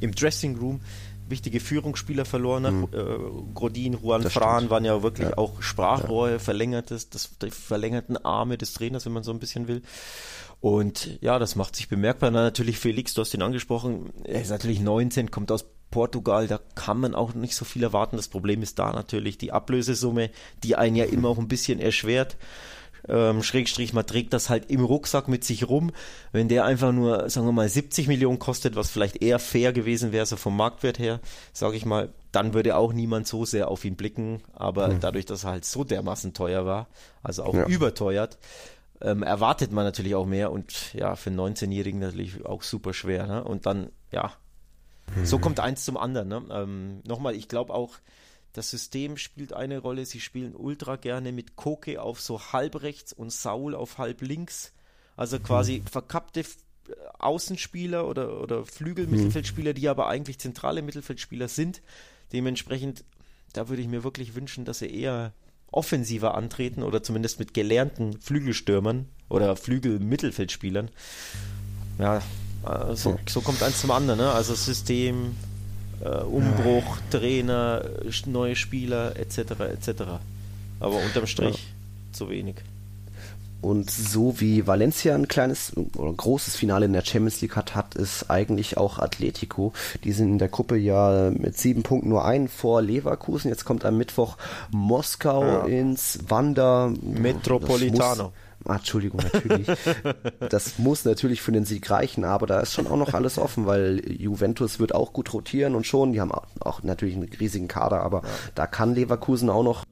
im 0.00 0.12
Dressing 0.14 0.56
Room 0.58 0.80
wichtige 1.28 1.60
Führungsspieler 1.60 2.24
verloren. 2.24 2.80
Mhm. 2.80 2.88
Äh, 2.92 3.52
Grodin, 3.54 3.98
Juan 4.02 4.22
Das 4.22 4.32
Fran 4.32 4.56
stimmt. 4.58 4.70
waren 4.70 4.84
ja 4.84 5.02
wirklich 5.02 5.28
Ja. 5.28 5.38
auch 5.38 5.62
Sprachrohre, 5.62 6.38
verlängertes, 6.40 7.08
das, 7.08 7.30
die 7.40 7.50
verlängerten 7.50 8.16
Arme 8.24 8.58
des 8.58 8.74
Trainers, 8.74 9.06
wenn 9.06 9.12
man 9.12 9.22
so 9.22 9.32
ein 9.32 9.38
bisschen 9.38 9.68
will. 9.68 9.82
Und 10.64 11.18
ja, 11.20 11.38
das 11.38 11.56
macht 11.56 11.76
sich 11.76 11.90
bemerkbar. 11.90 12.30
Dann 12.30 12.42
natürlich 12.42 12.78
Felix, 12.78 13.12
du 13.12 13.20
hast 13.20 13.34
ihn 13.34 13.42
angesprochen, 13.42 14.14
er 14.24 14.40
ist 14.40 14.48
natürlich 14.48 14.80
19, 14.80 15.30
kommt 15.30 15.52
aus 15.52 15.66
Portugal, 15.90 16.46
da 16.46 16.58
kann 16.74 17.00
man 17.00 17.14
auch 17.14 17.34
nicht 17.34 17.54
so 17.54 17.66
viel 17.66 17.82
erwarten. 17.82 18.16
Das 18.16 18.28
Problem 18.28 18.62
ist 18.62 18.78
da 18.78 18.90
natürlich 18.90 19.36
die 19.36 19.52
Ablösesumme, 19.52 20.30
die 20.62 20.76
einen 20.76 20.96
ja 20.96 21.04
immer 21.04 21.28
auch 21.28 21.36
ein 21.36 21.48
bisschen 21.48 21.80
erschwert. 21.80 22.38
Ähm, 23.06 23.42
Schrägstrich, 23.42 23.92
man 23.92 24.06
trägt 24.06 24.32
das 24.32 24.48
halt 24.48 24.70
im 24.70 24.82
Rucksack 24.82 25.28
mit 25.28 25.44
sich 25.44 25.68
rum. 25.68 25.90
Wenn 26.32 26.48
der 26.48 26.64
einfach 26.64 26.92
nur, 26.92 27.28
sagen 27.28 27.46
wir 27.46 27.52
mal, 27.52 27.68
70 27.68 28.08
Millionen 28.08 28.38
kostet, 28.38 28.74
was 28.74 28.88
vielleicht 28.88 29.22
eher 29.22 29.38
fair 29.38 29.74
gewesen 29.74 30.12
wäre, 30.12 30.24
so 30.24 30.36
vom 30.36 30.56
Marktwert 30.56 30.98
her, 30.98 31.20
sage 31.52 31.76
ich 31.76 31.84
mal, 31.84 32.08
dann 32.32 32.54
würde 32.54 32.76
auch 32.76 32.94
niemand 32.94 33.28
so 33.28 33.44
sehr 33.44 33.68
auf 33.68 33.84
ihn 33.84 33.96
blicken. 33.96 34.42
Aber 34.54 34.94
dadurch, 34.98 35.26
dass 35.26 35.44
er 35.44 35.50
halt 35.50 35.66
so 35.66 35.84
dermaßen 35.84 36.32
teuer 36.32 36.64
war, 36.64 36.88
also 37.22 37.44
auch 37.44 37.54
Ja. 37.54 37.66
überteuert, 37.66 38.38
ähm, 39.00 39.22
erwartet 39.22 39.72
man 39.72 39.84
natürlich 39.84 40.14
auch 40.14 40.26
mehr 40.26 40.52
und 40.52 40.94
ja, 40.94 41.16
für 41.16 41.30
einen 41.30 41.40
19-Jährigen 41.40 42.00
natürlich 42.00 42.44
auch 42.46 42.62
super 42.62 42.94
schwer. 42.94 43.26
Ne? 43.26 43.44
Und 43.44 43.66
dann, 43.66 43.90
ja, 44.12 44.32
so 45.22 45.38
kommt 45.38 45.60
eins 45.60 45.84
zum 45.84 45.96
anderen. 45.96 46.28
Ne? 46.28 46.42
Ähm, 46.50 47.00
Nochmal, 47.04 47.34
ich 47.34 47.48
glaube 47.48 47.74
auch, 47.74 47.98
das 48.52 48.70
System 48.70 49.16
spielt 49.16 49.52
eine 49.52 49.78
Rolle. 49.78 50.06
Sie 50.06 50.20
spielen 50.20 50.54
ultra 50.54 50.96
gerne 50.96 51.32
mit 51.32 51.56
Koke 51.56 52.00
auf 52.00 52.20
so 52.20 52.40
halb 52.52 52.82
rechts 52.82 53.12
und 53.12 53.32
Saul 53.32 53.74
auf 53.74 53.98
halb 53.98 54.22
links. 54.22 54.72
Also 55.16 55.38
quasi 55.38 55.82
verkappte 55.90 56.40
äh, 56.40 56.44
Außenspieler 57.18 58.06
oder, 58.06 58.40
oder 58.40 58.64
Flügelmittelfeldspieler, 58.64 59.74
die 59.74 59.88
aber 59.88 60.08
eigentlich 60.08 60.38
zentrale 60.38 60.82
Mittelfeldspieler 60.82 61.48
sind. 61.48 61.82
Dementsprechend, 62.32 63.04
da 63.52 63.68
würde 63.68 63.82
ich 63.82 63.88
mir 63.88 64.04
wirklich 64.04 64.34
wünschen, 64.34 64.64
dass 64.64 64.78
sie 64.78 64.90
eher 64.90 65.32
offensiver 65.76 66.34
antreten 66.34 66.82
oder 66.82 67.02
zumindest 67.02 67.38
mit 67.38 67.54
gelernten 67.54 68.20
Flügelstürmern 68.20 69.06
oder 69.28 69.56
Flügelmittelfeldspielern. 69.56 70.90
Ja, 71.98 72.22
so, 72.94 73.18
so 73.28 73.40
kommt 73.40 73.62
eins 73.62 73.80
zum 73.80 73.90
anderen. 73.90 74.20
Ne? 74.20 74.30
Also 74.30 74.54
System, 74.54 75.36
äh, 76.00 76.08
Umbruch, 76.08 76.98
Trainer, 77.10 77.84
neue 78.26 78.56
Spieler 78.56 79.16
etc. 79.16 79.38
etc. 79.60 80.02
Aber 80.80 80.96
unterm 80.96 81.26
Strich 81.26 81.66
zu 82.12 82.28
wenig. 82.30 82.56
Und 83.64 83.90
so 83.90 84.40
wie 84.40 84.66
Valencia 84.66 85.14
ein 85.14 85.26
kleines 85.26 85.72
oder 85.96 86.10
ein 86.10 86.16
großes 86.18 86.54
Finale 86.54 86.84
in 86.84 86.92
der 86.92 87.02
Champions 87.02 87.40
League 87.40 87.56
hat, 87.56 87.74
hat 87.74 87.96
es 87.96 88.28
eigentlich 88.28 88.76
auch 88.76 88.98
Atletico. 88.98 89.72
Die 90.04 90.12
sind 90.12 90.32
in 90.32 90.38
der 90.38 90.48
Gruppe 90.48 90.76
ja 90.76 91.30
mit 91.34 91.56
sieben 91.56 91.82
Punkten 91.82 92.10
nur 92.10 92.26
ein 92.26 92.48
vor 92.48 92.82
Leverkusen. 92.82 93.48
Jetzt 93.48 93.64
kommt 93.64 93.86
am 93.86 93.96
Mittwoch 93.96 94.36
Moskau 94.70 95.42
Ja. 95.44 95.64
ins 95.64 96.18
Wander. 96.28 96.92
Metropolitano. 97.00 98.32
Ah, 98.66 98.76
Entschuldigung, 98.76 99.20
natürlich. 99.22 99.66
das 100.50 100.78
muss 100.78 101.04
natürlich 101.04 101.42
für 101.42 101.52
den 101.52 101.64
Sieg 101.64 101.90
reichen, 101.90 102.24
aber 102.24 102.46
da 102.46 102.60
ist 102.60 102.72
schon 102.72 102.86
auch 102.86 102.96
noch 102.96 103.12
alles 103.14 103.38
offen, 103.38 103.66
weil 103.66 104.00
Juventus 104.10 104.78
wird 104.78 104.94
auch 104.94 105.12
gut 105.12 105.32
rotieren 105.34 105.74
und 105.74 105.86
schon, 105.86 106.12
die 106.12 106.20
haben 106.20 106.32
auch, 106.32 106.46
auch 106.60 106.82
natürlich 106.82 107.14
einen 107.14 107.28
riesigen 107.40 107.68
Kader, 107.68 108.00
aber 108.02 108.22
da 108.54 108.66
kann 108.66 108.94
Leverkusen 108.94 109.50
auch 109.50 109.62
noch 109.62 109.84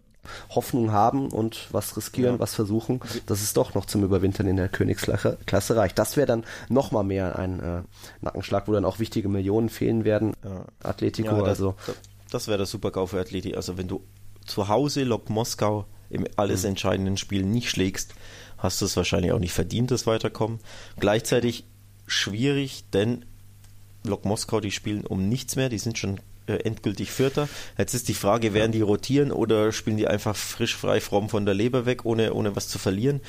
Hoffnung 0.50 0.92
haben 0.92 1.28
und 1.30 1.68
was 1.72 1.96
riskieren, 1.96 2.34
Ja. 2.34 2.38
was 2.40 2.54
versuchen, 2.54 3.00
dass 3.26 3.42
es 3.42 3.52
doch 3.52 3.74
noch 3.74 3.86
zum 3.86 4.04
Überwintern 4.04 4.46
in 4.46 4.56
der 4.56 4.68
Königsklasse 4.68 5.38
Klasse 5.46 5.76
reicht. 5.76 5.98
Das 5.98 6.16
wäre 6.16 6.26
dann 6.26 6.44
noch 6.68 6.92
mal 6.92 7.02
mehr 7.02 7.38
ein 7.38 7.60
äh, 7.60 7.82
Nackenschlag, 8.20 8.68
wo 8.68 8.72
dann 8.72 8.84
auch 8.84 8.98
wichtige 8.98 9.28
Millionen 9.28 9.68
fehlen 9.68 10.04
werden. 10.04 10.34
Ja. 10.44 10.64
Atletico, 10.82 11.30
Ja, 11.30 11.38
das, 11.40 11.48
also 11.48 11.74
das, 11.86 11.96
das 12.30 12.48
wäre 12.48 12.58
der 12.58 12.66
Super-GAU 12.66 13.06
für 13.06 13.20
Athleti. 13.20 13.54
Also 13.56 13.76
wenn 13.78 13.88
du 13.88 14.02
zu 14.46 14.68
Hause 14.68 15.04
Lok 15.04 15.28
Moskau 15.30 15.86
im 16.10 16.26
alles 16.36 16.64
entscheidenden 16.64 17.16
Spiel 17.16 17.42
nicht 17.44 17.70
schlägst, 17.70 18.14
hast 18.58 18.80
du 18.80 18.84
es 18.84 18.96
wahrscheinlich 18.96 19.32
auch 19.32 19.38
nicht 19.38 19.52
verdient, 19.52 19.90
das 19.90 20.06
Weiterkommen. 20.06 20.60
Gleichzeitig 21.00 21.64
schwierig, 22.06 22.84
denn 22.92 23.24
Lok 24.04 24.24
Moskau, 24.24 24.60
die 24.60 24.70
spielen 24.72 25.06
um 25.06 25.28
nichts 25.28 25.56
mehr, 25.56 25.68
die 25.68 25.78
sind 25.78 25.96
schon 25.98 26.20
endgültig 26.47 27.11
Vierter. 27.12 27.49
Jetzt 27.78 27.95
ist 27.95 28.09
die 28.09 28.14
Frage, 28.14 28.53
werden 28.55 28.72
die 28.72 28.80
rotieren 28.80 29.30
oder 29.32 29.72
spielen 29.72 29.97
die 29.97 30.09
einfach 30.09 30.34
frisch, 30.36 30.76
frei, 30.76 31.01
fromm 31.01 31.28
von 31.28 31.45
der 31.47 31.55
Leber 31.55 31.86
weg, 31.86 32.05
ohne, 32.05 32.34
ohne 32.34 32.57
was 32.57 32.68
zu 32.68 32.78
verlieren? 32.78 33.20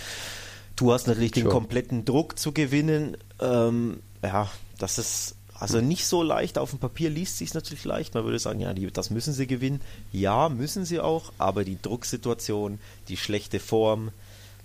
Du 0.75 0.91
hast 0.91 1.07
natürlich 1.07 1.31
den 1.31 1.43
Sure. 1.43 1.53
kompletten 1.53 2.05
Druck 2.05 2.39
zu 2.39 2.51
gewinnen. 2.51 3.15
Ähm, 3.39 3.99
ja, 4.23 4.49
das 4.79 4.97
ist 4.97 5.35
also 5.59 5.79
nicht 5.79 6.05
so 6.07 6.23
leicht. 6.23 6.57
Auf 6.57 6.71
dem 6.71 6.79
Papier 6.79 7.09
liest 7.09 7.37
sich 7.37 7.53
natürlich 7.53 7.85
leicht. 7.85 8.15
Man 8.15 8.25
würde 8.25 8.39
sagen, 8.39 8.59
ja, 8.59 8.73
die, 8.73 8.91
das 8.91 9.11
müssen 9.11 9.33
sie 9.33 9.47
gewinnen. 9.47 9.79
Ja, 10.11 10.49
müssen 10.49 10.83
sie 10.83 10.99
auch, 10.99 11.31
aber 11.37 11.63
die 11.63 11.77
Drucksituation, 11.81 12.79
die 13.07 13.17
schlechte 13.17 13.59
Form, 13.59 14.11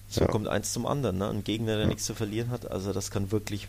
so 0.09 0.23
Ja. 0.23 0.27
kommt 0.27 0.49
eins 0.49 0.73
zum 0.73 0.87
anderen. 0.87 1.19
Ne? 1.19 1.29
Ein 1.29 1.45
Gegner, 1.45 1.77
der 1.77 1.87
nichts 1.87 2.05
zu 2.07 2.15
verlieren 2.15 2.51
hat, 2.51 2.71
also 2.71 2.93
das 2.95 3.11
kann 3.11 3.31
wirklich, 3.31 3.69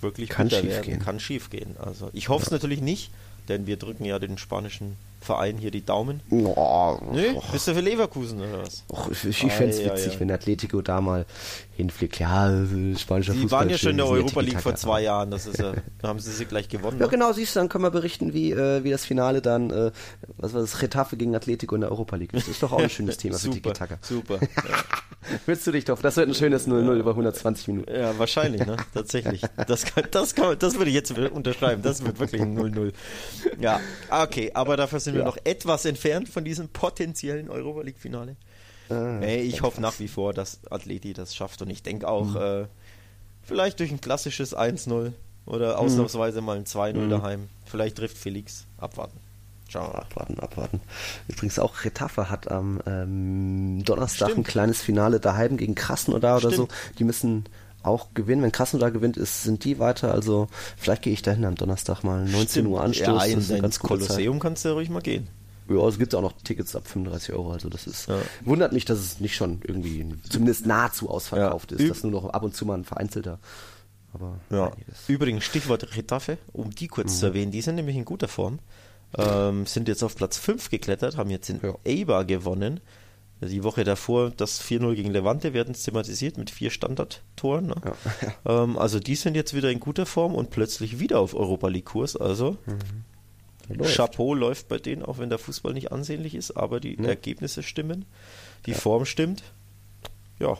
wirklich 0.00 0.30
Kann 0.30 0.48
bitter 0.48 0.62
schief 0.62 0.70
werden. 0.70 0.84
gehen. 0.86 0.98
Kann 0.98 1.20
schief 1.20 1.50
gehen. 1.50 1.76
Also 1.78 2.08
ich 2.14 2.30
hoffe 2.30 2.46
es 2.46 2.50
natürlich 2.50 2.80
nicht, 2.80 3.10
denn 3.50 3.66
wir 3.66 3.76
drücken 3.76 4.04
ja 4.04 4.18
den 4.18 4.38
spanischen 4.38 4.96
Verein 5.20 5.58
hier 5.58 5.70
die 5.70 5.84
Daumen. 5.84 6.22
oh, 6.30 6.98
Nö, 7.12 7.32
oh, 7.36 7.42
bist 7.52 7.68
du 7.68 7.74
für 7.74 7.80
Leverkusen 7.80 8.40
oder 8.40 8.62
was? 8.62 8.84
Och, 8.90 9.10
ich 9.10 9.24
ich 9.24 9.52
fände 9.52 9.74
es 9.74 9.84
witzig, 9.84 10.14
ei. 10.14 10.20
wenn 10.20 10.30
Atletico 10.30 10.80
da 10.80 11.00
mal 11.00 11.26
hinfliegt. 11.80 12.18
Ja, 12.18 12.50
spanischer 12.96 13.32
Die 13.32 13.40
Fußball. 13.42 13.60
waren 13.60 13.70
ja 13.70 13.78
schon 13.78 13.92
in 13.92 13.96
der 13.98 14.06
ja 14.06 14.12
Europa 14.12 14.40
League 14.40 14.60
vor 14.60 14.74
zwei 14.76 15.02
Jahren. 15.02 15.30
Das 15.30 15.46
ist 15.46 15.58
ja, 15.58 15.74
da 16.00 16.08
haben 16.08 16.18
sie 16.18 16.30
sie 16.32 16.44
gleich 16.46 16.68
gewonnen. 16.68 16.98
Ja, 16.98 17.06
ne? 17.06 17.10
genau, 17.10 17.32
siehst 17.32 17.54
du, 17.54 17.60
dann 17.60 17.68
können 17.68 17.84
wir 17.84 17.90
berichten, 17.90 18.32
wie, 18.32 18.52
äh, 18.52 18.82
wie 18.84 18.90
das 18.90 19.04
Finale 19.04 19.42
dann, 19.42 19.70
äh, 19.70 19.90
was 20.36 20.54
war 20.54 20.60
das, 20.60 20.80
Retafe 20.82 21.16
gegen 21.16 21.34
Atletico 21.34 21.74
in 21.74 21.82
der 21.82 21.90
Europa 21.90 22.16
League. 22.16 22.32
Das 22.32 22.48
ist 22.48 22.62
doch 22.62 22.72
auch 22.72 22.78
ein 22.80 22.90
schönes 22.90 23.18
Thema 23.18 23.34
für 23.34 23.40
super, 23.40 23.72
Tiki-Taka. 23.72 23.98
super. 24.02 24.38
Ja. 24.40 24.48
Willst 25.46 25.66
du 25.66 25.72
dich 25.72 25.84
drauf? 25.84 26.00
Das 26.00 26.16
wird 26.16 26.28
ein 26.28 26.34
schönes 26.34 26.66
0-0 26.66 26.94
über 26.94 27.10
120 27.10 27.68
Minuten. 27.68 27.92
Ja, 27.92 28.18
wahrscheinlich, 28.18 28.64
ne? 28.64 28.76
Tatsächlich. 28.94 29.42
Das, 29.66 29.84
kann, 29.84 30.04
das, 30.10 30.34
kann, 30.34 30.58
das 30.58 30.76
würde 30.76 30.88
ich 30.88 30.94
jetzt 30.94 31.16
unterschreiben. 31.16 31.82
Das 31.82 32.04
wird 32.04 32.18
wirklich 32.18 32.40
ein 32.40 32.58
0-0. 32.58 32.92
Ja, 33.60 33.80
okay, 34.08 34.50
aber 34.54 34.76
dafür 34.76 34.98
sind 34.98 35.09
wir 35.14 35.20
Ja. 35.20 35.26
noch 35.26 35.38
etwas 35.44 35.84
entfernt 35.84 36.28
von 36.28 36.44
diesem 36.44 36.68
potenziellen 36.68 37.48
Europa 37.50 37.82
League-Finale. 37.82 38.36
Nee, 38.88 39.42
ich 39.42 39.62
hoffe 39.62 39.80
nach 39.80 40.00
wie 40.00 40.08
vor, 40.08 40.34
dass 40.34 40.60
Atleti 40.68 41.12
das 41.12 41.36
schafft 41.36 41.62
und 41.62 41.70
ich 41.70 41.84
denke 41.84 42.08
auch, 42.08 42.34
äh, 42.34 42.66
vielleicht 43.42 43.78
durch 43.78 43.92
ein 43.92 44.00
klassisches 44.00 44.52
1-0 44.52 45.12
oder 45.46 45.78
ausnahmsweise 45.78 46.40
mal 46.40 46.56
ein 46.56 46.66
2-0 46.66 47.08
daheim. 47.08 47.48
Vielleicht 47.66 47.98
trifft 47.98 48.18
Felix. 48.18 48.66
Abwarten. 48.78 49.18
Wir 49.72 49.80
mal. 49.82 49.90
Abwarten, 50.00 50.40
abwarten. 50.40 50.80
Übrigens 51.28 51.60
auch 51.60 51.84
Retafe 51.84 52.28
hat 52.30 52.50
am 52.50 52.80
ähm, 52.86 53.84
Donnerstag 53.84 54.26
ein 54.28 54.32
Stimmt. 54.32 54.48
kleines 54.48 54.82
Finale 54.82 55.20
daheim 55.20 55.56
gegen 55.56 55.76
Krasnodar 55.76 56.38
oder 56.38 56.50
so. 56.50 56.64
Stimmt. 56.66 56.98
Die 56.98 57.04
müssen 57.04 57.44
auch 57.82 58.08
gewinnen. 58.14 58.42
Wenn 58.42 58.52
Krasnodar 58.52 58.90
gewinnt, 58.90 59.16
ist, 59.16 59.42
sind 59.44 59.64
die 59.64 59.78
weiter. 59.78 60.12
Also 60.12 60.48
vielleicht 60.76 61.02
gehe 61.02 61.12
ich 61.12 61.22
dahin 61.22 61.44
am 61.44 61.54
Donnerstag 61.54 62.02
mal 62.04 62.24
19 62.24 62.48
Stimmt. 62.48 62.68
Uhr 62.68 62.82
Anstoß. 62.82 63.06
Ja, 63.06 63.14
das 63.14 63.26
in, 63.28 63.38
ist 63.38 63.50
eine 63.52 63.60
ganz. 63.62 63.78
Kolosseum 63.78 64.38
kannst 64.38 64.64
du 64.64 64.68
ja 64.70 64.74
ruhig 64.74 64.90
mal 64.90 65.00
gehen. 65.00 65.28
Ja, 65.68 65.86
es 65.86 65.98
gibt 65.98 66.14
auch 66.16 66.22
noch 66.22 66.32
Tickets 66.42 66.74
ab 66.74 66.88
35 66.88 67.32
Euro, 67.32 67.52
also 67.52 67.68
das 67.68 67.86
ist 67.86 68.08
Ja. 68.08 68.20
wundert 68.44 68.72
mich, 68.72 68.84
dass 68.86 68.98
es 68.98 69.20
nicht 69.20 69.36
schon 69.36 69.60
irgendwie 69.62 70.04
zumindest 70.28 70.66
nahezu 70.66 71.08
ausverkauft 71.08 71.70
Ja. 71.70 71.78
ist, 71.78 71.88
dass 71.90 72.02
nur 72.02 72.10
noch 72.10 72.28
ab 72.30 72.42
und 72.42 72.56
zu 72.56 72.66
mal 72.66 72.74
ein 72.74 72.84
vereinzelter. 72.84 73.38
Aber 74.12 74.40
Ja. 74.50 74.66
einiges. 74.72 75.08
Übrigens, 75.08 75.44
Stichwort 75.44 75.96
Retafe, 75.96 76.38
um 76.52 76.70
die 76.70 76.88
kurz 76.88 77.20
zu 77.20 77.26
erwähnen, 77.26 77.52
die 77.52 77.62
sind 77.62 77.76
nämlich 77.76 77.94
in 77.96 78.04
guter 78.04 78.26
Form. 78.26 78.58
Ähm, 79.16 79.64
sind 79.66 79.86
jetzt 79.88 80.02
auf 80.02 80.16
Platz 80.16 80.38
5 80.38 80.70
geklettert, 80.70 81.16
haben 81.16 81.30
jetzt 81.30 81.48
in 81.50 81.60
Ja. 81.62 81.74
Eibar 81.86 82.24
gewonnen. 82.24 82.80
Die 83.40 83.64
Woche 83.64 83.84
davor 83.84 84.30
das 84.30 84.62
4-0 84.62 84.94
gegen 84.94 85.10
Levante 85.12 85.54
werden 85.54 85.74
thematisiert 85.74 86.36
mit 86.36 86.50
vier 86.50 86.70
Standardtoren. 86.70 87.68
Ne? 87.68 87.76
Ähm, 88.46 88.78
also 88.78 89.00
die 89.00 89.16
sind 89.16 89.34
jetzt 89.34 89.54
wieder 89.54 89.70
in 89.70 89.80
guter 89.80 90.06
Form 90.06 90.34
und 90.34 90.50
plötzlich 90.50 90.98
wieder 90.98 91.20
auf 91.20 91.34
Europa 91.34 91.68
League 91.68 91.86
Kurs. 91.86 92.16
Also 92.16 92.56
Läuft. 93.68 93.96
Chapeau 93.96 94.34
läuft 94.34 94.68
bei 94.68 94.78
denen, 94.78 95.04
auch 95.04 95.18
wenn 95.18 95.28
der 95.28 95.38
Fußball 95.38 95.72
nicht 95.72 95.92
ansehnlich 95.92 96.34
ist, 96.34 96.52
aber 96.52 96.80
die 96.80 96.98
Ergebnisse 96.98 97.62
stimmen, 97.62 98.04
die 98.66 98.74
Form 98.74 99.04
stimmt. 99.04 99.42
Ja, 100.38 100.56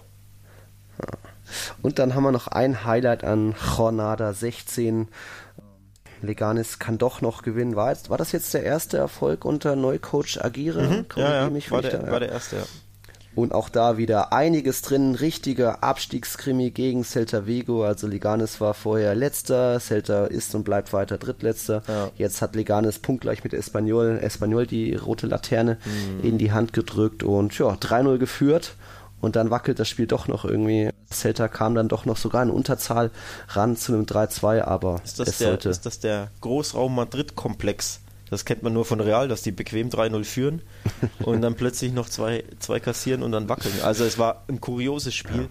Und 1.83 1.99
dann 1.99 2.15
haben 2.15 2.23
wir 2.23 2.33
noch 2.33 2.47
ein 2.49 2.85
Highlight 2.85 3.25
an 3.25 3.55
Jornada 3.77 4.33
16. 4.33 5.09
Leganis 6.23 6.79
kann 6.79 6.99
doch 6.99 7.21
noch 7.21 7.43
gewinnen. 7.43 7.77
War, 7.77 7.91
jetzt, 7.91 8.11
war 8.11 8.19
das 8.19 8.33
jetzt 8.33 8.53
der 8.55 8.63
erste 8.65 8.97
Erfolg 8.99 9.45
unter 9.45 9.77
Neucoach 9.77 10.39
Agire? 10.45 10.83
Mhm. 10.83 11.07
ja, 11.17 11.49
ja 11.49 11.71
war, 11.71 11.83
der, 11.83 11.99
da- 11.99 12.11
war 12.13 12.21
der 12.21 12.31
erste. 12.33 12.57
Ja. 12.57 12.63
Und 13.37 13.55
auch 13.55 13.69
da 13.69 13.97
wieder 13.97 14.33
einiges 14.33 14.83
drin. 14.83 15.15
Richtiger 15.15 15.85
Abstiegskrimi 15.85 16.73
gegen 16.73 17.05
Celta 17.05 17.47
Vigo. 17.47 17.85
Also 17.85 18.09
Leganes 18.09 18.61
war 18.61 18.75
vorher 18.75 19.15
letzter. 19.15 19.79
Celta 19.79 20.27
ist 20.27 20.53
und 20.57 20.65
bleibt 20.65 20.93
weiter 20.93 21.17
drittletzter. 21.17 21.83
Ja. 21.87 22.11
Jetzt 22.17 22.43
hat 22.43 22.57
Leganes 22.57 22.99
punktgleich 22.99 23.45
mit 23.45 23.55
Espanyol, 23.55 24.19
Espanyol 24.21 24.67
die 24.67 24.95
rote 24.97 25.29
Laterne 25.29 25.79
Mhm. 25.85 26.25
in 26.27 26.39
die 26.39 26.51
Hand 26.51 26.73
gedrückt 26.73 27.23
und 27.23 27.57
ja, 27.57 27.69
3-0 27.77 28.19
geführt. 28.19 28.75
Und 29.21 29.37
dann 29.37 29.51
wackelt 29.51 29.79
das 29.79 29.89
Spiel 29.89 30.07
doch 30.09 30.27
noch 30.29 30.45
irgendwie. 30.45 30.90
Celta 31.13 31.49
kam 31.49 31.75
dann 31.75 31.89
doch 31.89 32.05
noch 32.05 32.17
sogar 32.17 32.43
in 32.43 32.51
Unterzahl 32.51 33.11
ran 33.49 33.77
zu 33.77 33.93
einem 33.93 34.05
3-2, 34.05 34.63
aber 34.63 35.01
ist 35.05 35.19
das, 35.19 35.29
es 35.29 35.39
der, 35.39 35.49
sollte... 35.49 35.69
ist 35.69 35.87
das 35.87 35.99
der 36.01 36.31
Großraum 36.41 36.95
Madrid-Komplex? 36.95 38.01
Das 38.31 38.45
kennt 38.45 38.63
man 38.63 38.73
nur 38.73 38.85
von 38.85 39.01
Real, 39.01 39.27
dass 39.27 39.43
die 39.43 39.51
bequem 39.51 39.89
3-0 39.89 40.25
führen 40.25 40.63
und 41.25 41.43
dann 41.43 41.55
plötzlich 41.57 41.93
noch 41.93 42.09
zwei, 42.09 42.45
zwei 42.61 42.79
kassieren 42.79 43.23
und 43.25 43.33
dann 43.33 43.49
wackeln. 43.49 43.75
Also 43.83 44.05
es 44.05 44.19
war 44.19 44.45
ein 44.49 44.61
kurioses 44.61 45.15
Spiel. 45.15 45.49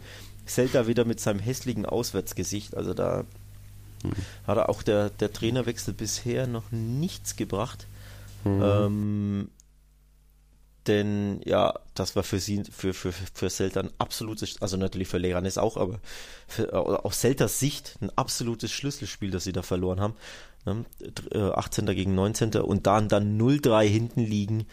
Celta 0.47 0.87
wieder 0.87 1.03
mit 1.05 1.19
seinem 1.19 1.39
hässlichen 1.39 1.85
Auswärtsgesicht. 1.85 2.75
Also 2.75 2.93
da 2.93 3.25
Mhm. 4.03 4.11
hat 4.47 4.57
er 4.57 4.69
auch 4.69 4.81
der, 4.83 5.09
der 5.09 5.33
Trainerwechsel 5.33 5.93
bisher 5.93 6.47
noch 6.47 6.71
nichts 6.71 7.35
gebracht. 7.35 7.85
Mhm. 8.43 8.61
Ähm, 8.63 9.49
denn 10.89 11.41
ja, 11.45 11.73
das 11.93 12.15
war 12.15 12.23
für 12.23 12.39
sie, 12.39 12.63
für, 12.69 12.93
für, 12.93 13.13
für 13.13 13.49
Celta 13.49 13.79
ein 13.79 13.91
absolutes, 13.99 14.61
also 14.61 14.75
natürlich 14.75 15.07
für 15.07 15.19
Leganes 15.19 15.57
auch, 15.57 15.77
aber 15.77 15.99
für, 16.47 16.73
aus 16.73 17.21
Celtas 17.21 17.59
Sicht 17.59 17.97
ein 18.01 18.09
absolutes 18.17 18.71
Schlüsselspiel, 18.71 19.31
das 19.31 19.45
sie 19.45 19.53
da 19.53 19.61
verloren 19.61 20.01
haben. 20.01 20.15
Ne? 20.65 20.85
18. 21.55 21.85
gegen 21.87 22.15
19. 22.15 22.55
und 22.55 22.87
dann 22.87 23.07
dann 23.07 23.39
0-3 23.39 23.85
hinten 23.85 24.21
liegen. 24.21 24.65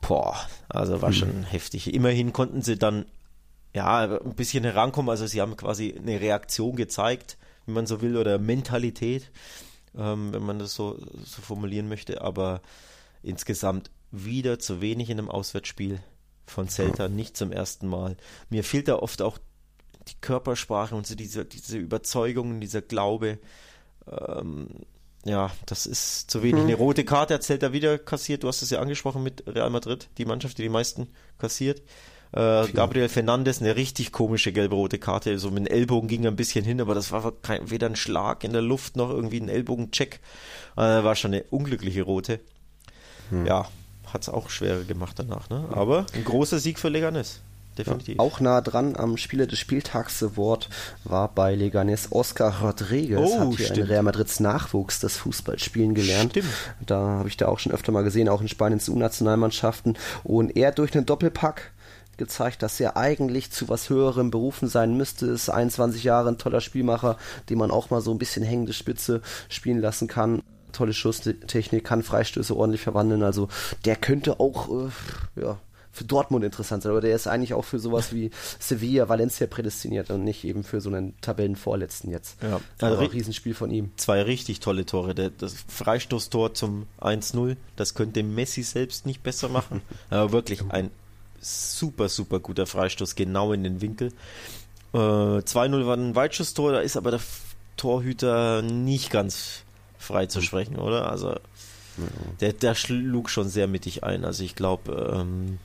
Boah, 0.00 0.36
also 0.68 1.00
war 1.00 1.12
schon 1.12 1.44
heftig. 1.44 1.92
Immerhin 1.92 2.32
konnten 2.32 2.62
sie 2.62 2.78
dann 2.78 3.06
ja 3.74 4.18
ein 4.18 4.34
bisschen 4.34 4.62
herankommen, 4.64 5.10
also 5.10 5.26
sie 5.26 5.40
haben 5.40 5.56
quasi 5.56 5.94
eine 5.96 6.20
Reaktion 6.20 6.76
gezeigt, 6.76 7.38
wenn 7.66 7.74
man 7.74 7.86
so 7.86 8.02
will, 8.02 8.16
oder 8.16 8.38
Mentalität, 8.38 9.30
ähm, 9.96 10.32
wenn 10.32 10.42
man 10.42 10.58
das 10.58 10.74
so, 10.74 10.98
so 11.24 11.42
formulieren 11.42 11.88
möchte, 11.88 12.20
aber 12.20 12.60
insgesamt 13.22 13.90
wieder 14.14 14.58
zu 14.58 14.80
wenig 14.80 15.10
in 15.10 15.18
einem 15.18 15.30
Auswärtsspiel 15.30 16.00
von 16.46 16.68
Celta, 16.68 17.08
nicht 17.08 17.36
zum 17.36 17.52
ersten 17.52 17.88
Mal. 17.88 18.16
Mir 18.50 18.64
fehlt 18.64 18.88
da 18.88 18.96
oft 18.96 19.22
auch 19.22 19.38
die 20.08 20.20
Körpersprache 20.20 20.94
und 20.94 21.06
so 21.06 21.14
diese, 21.14 21.44
diese 21.44 21.78
Überzeugung, 21.78 22.60
dieser 22.60 22.82
Glaube. 22.82 23.38
Ähm, 24.06 24.68
ja, 25.24 25.50
das 25.66 25.86
ist 25.86 26.30
zu 26.30 26.42
wenig. 26.42 26.62
Eine 26.62 26.74
rote 26.74 27.04
Karte 27.04 27.34
hat 27.34 27.42
Celta 27.42 27.72
wieder 27.72 27.98
kassiert. 27.98 28.42
Du 28.42 28.48
hast 28.48 28.62
es 28.62 28.70
ja 28.70 28.80
angesprochen 28.80 29.22
mit 29.22 29.44
Real 29.46 29.70
Madrid, 29.70 30.08
die 30.18 30.26
Mannschaft, 30.26 30.58
die 30.58 30.62
die 30.62 30.68
meisten 30.68 31.08
kassiert. 31.38 31.80
Äh, 32.32 32.68
Gabriel 32.72 33.08
Fernandes, 33.08 33.60
eine 33.60 33.76
richtig 33.76 34.12
komische 34.12 34.52
gelbe-rote 34.52 34.98
Karte. 34.98 35.38
So 35.38 35.50
mit 35.50 35.66
dem 35.66 35.72
Ellbogen 35.72 36.08
ging 36.08 36.24
er 36.24 36.32
ein 36.32 36.36
bisschen 36.36 36.64
hin, 36.64 36.80
aber 36.80 36.94
das 36.94 37.12
war 37.12 37.32
kein, 37.32 37.70
weder 37.70 37.86
ein 37.86 37.96
Schlag 37.96 38.44
in 38.44 38.52
der 38.52 38.60
Luft 38.60 38.96
noch 38.96 39.08
irgendwie 39.08 39.40
ein 39.40 39.48
Ellbogencheck. 39.48 40.20
Äh, 40.76 40.80
war 40.80 41.14
schon 41.14 41.32
eine 41.32 41.44
unglückliche 41.44 42.02
rote. 42.02 42.40
Hm. 43.30 43.46
Ja, 43.46 43.68
hat 44.14 44.22
es 44.22 44.28
auch 44.28 44.48
schwerer 44.48 44.84
gemacht 44.84 45.18
danach. 45.18 45.50
Ne? 45.50 45.64
Aber 45.72 46.06
ein 46.14 46.24
großer 46.24 46.58
Sieg 46.58 46.78
für 46.78 46.88
Leganes. 46.88 47.40
Definitiv. 47.76 48.16
Ja, 48.16 48.20
auch 48.20 48.38
nah 48.38 48.60
dran 48.60 48.94
am 48.96 49.16
Spieler 49.16 49.46
des 49.46 49.58
Spieltags 49.58 50.22
Award 50.22 50.68
war 51.02 51.28
bei 51.28 51.56
Leganes 51.56 52.12
Oscar 52.12 52.60
Rodriguez. 52.62 53.18
Oh, 53.18 53.40
hat 53.40 53.56
hier 53.56 53.66
stimmt. 53.66 53.78
in 53.80 53.86
Real 53.86 54.02
Madrids 54.04 54.38
Nachwuchs 54.38 55.00
das 55.00 55.16
Fußballspielen 55.16 55.94
gelernt. 55.94 56.30
Stimmt. 56.30 56.46
Da 56.86 56.98
habe 56.98 57.28
ich 57.28 57.36
da 57.36 57.48
auch 57.48 57.58
schon 57.58 57.72
öfter 57.72 57.90
mal 57.90 58.04
gesehen, 58.04 58.28
auch 58.28 58.40
in 58.40 58.48
Spaniens 58.48 58.88
U-Nationalmannschaften. 58.88 59.98
Und 60.22 60.56
er 60.56 60.70
durch 60.70 60.94
einen 60.94 61.06
Doppelpack 61.06 61.72
gezeigt, 62.16 62.62
dass 62.62 62.78
er 62.78 62.96
eigentlich 62.96 63.50
zu 63.50 63.68
was 63.68 63.90
höherem 63.90 64.30
berufen 64.30 64.68
sein 64.68 64.96
müsste. 64.96 65.26
Ist 65.26 65.48
21 65.48 66.04
Jahre 66.04 66.28
ein 66.28 66.38
toller 66.38 66.60
Spielmacher, 66.60 67.16
den 67.50 67.58
man 67.58 67.72
auch 67.72 67.90
mal 67.90 68.00
so 68.00 68.12
ein 68.12 68.18
bisschen 68.18 68.44
hängende 68.44 68.72
Spitze 68.72 69.20
spielen 69.48 69.80
lassen 69.80 70.06
kann. 70.06 70.42
Tolle 70.74 70.92
Schusstechnik, 70.92 71.84
kann 71.84 72.02
Freistöße 72.02 72.56
ordentlich 72.56 72.82
verwandeln. 72.82 73.22
Also 73.22 73.48
der 73.84 73.96
könnte 73.96 74.40
auch 74.40 74.68
äh, 74.68 75.40
ja, 75.40 75.58
für 75.94 76.04
Dortmund 76.04 76.44
interessant 76.44 76.82
sein, 76.82 76.90
aber 76.90 77.00
der 77.00 77.14
ist 77.14 77.28
eigentlich 77.28 77.54
auch 77.54 77.64
für 77.64 77.78
sowas 77.78 78.12
wie 78.12 78.30
Sevilla, 78.58 79.08
Valencia 79.08 79.46
prädestiniert 79.46 80.10
und 80.10 80.24
nicht 80.24 80.44
eben 80.44 80.64
für 80.64 80.80
so 80.80 80.90
einen 80.90 81.14
Tabellenvorletzten 81.20 82.10
jetzt. 82.10 82.42
Ja, 82.42 82.60
also 82.80 82.98
ein 82.98 83.06
Riesenspiel 83.06 83.54
von 83.54 83.70
ihm. 83.70 83.92
Zwei 83.96 84.22
richtig 84.22 84.58
tolle 84.58 84.84
Tore. 84.86 85.14
Der, 85.14 85.30
das 85.30 85.54
Freistoßtor 85.68 86.54
zum 86.54 86.86
1-0, 87.00 87.56
das 87.76 87.94
könnte 87.94 88.24
Messi 88.24 88.64
selbst 88.64 89.06
nicht 89.06 89.22
besser 89.22 89.48
machen. 89.48 89.82
Aber 90.10 90.32
wirklich 90.32 90.62
ein 90.68 90.90
super, 91.40 92.08
super 92.08 92.40
guter 92.40 92.66
Freistoß, 92.66 93.14
genau 93.14 93.52
in 93.52 93.62
den 93.62 93.80
Winkel. 93.80 94.08
Äh, 94.92 94.96
2-0 94.96 95.86
war 95.86 95.96
ein 95.96 96.16
Weitschusstor, 96.16 96.72
da 96.72 96.80
ist 96.80 96.96
aber 96.96 97.10
der 97.10 97.20
Torhüter 97.76 98.62
nicht 98.62 99.10
ganz 99.10 99.63
frei 100.04 100.26
zu 100.26 100.40
sprechen, 100.40 100.76
oder? 100.76 101.10
Also 101.10 101.34
der, 102.40 102.52
der 102.52 102.74
schlug 102.74 103.30
schon 103.30 103.48
sehr 103.48 103.66
mittig 103.66 104.04
ein. 104.04 104.24
Also 104.24 104.42
ich 104.44 104.54
glaube, 104.56 105.14
ähm, 105.20 105.58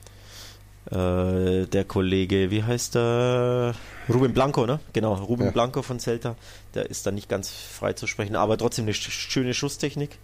äh, 0.90 1.66
der 1.66 1.84
Kollege, 1.84 2.50
wie 2.50 2.62
heißt 2.62 2.94
der? 2.94 3.74
Ruben 4.08 4.32
Blanco, 4.32 4.64
ne? 4.66 4.80
Genau, 4.92 5.14
Ruben 5.14 5.44
Ja. 5.46 5.50
Blanco 5.50 5.82
von 5.82 5.98
Celta. 6.00 6.36
Der 6.74 6.88
ist 6.88 7.06
da 7.06 7.10
nicht 7.10 7.28
ganz 7.28 7.50
frei 7.50 7.92
zu 7.92 8.06
sprechen, 8.06 8.36
aber 8.36 8.56
trotzdem 8.58 8.84
eine 8.86 8.92
sch- 8.92 9.10
schöne 9.10 9.54
Schusstechnik. 9.54 10.18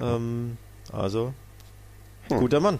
Ähm, 0.00 0.56
also, 0.92 1.32
guter 2.28 2.60
Mann. 2.60 2.78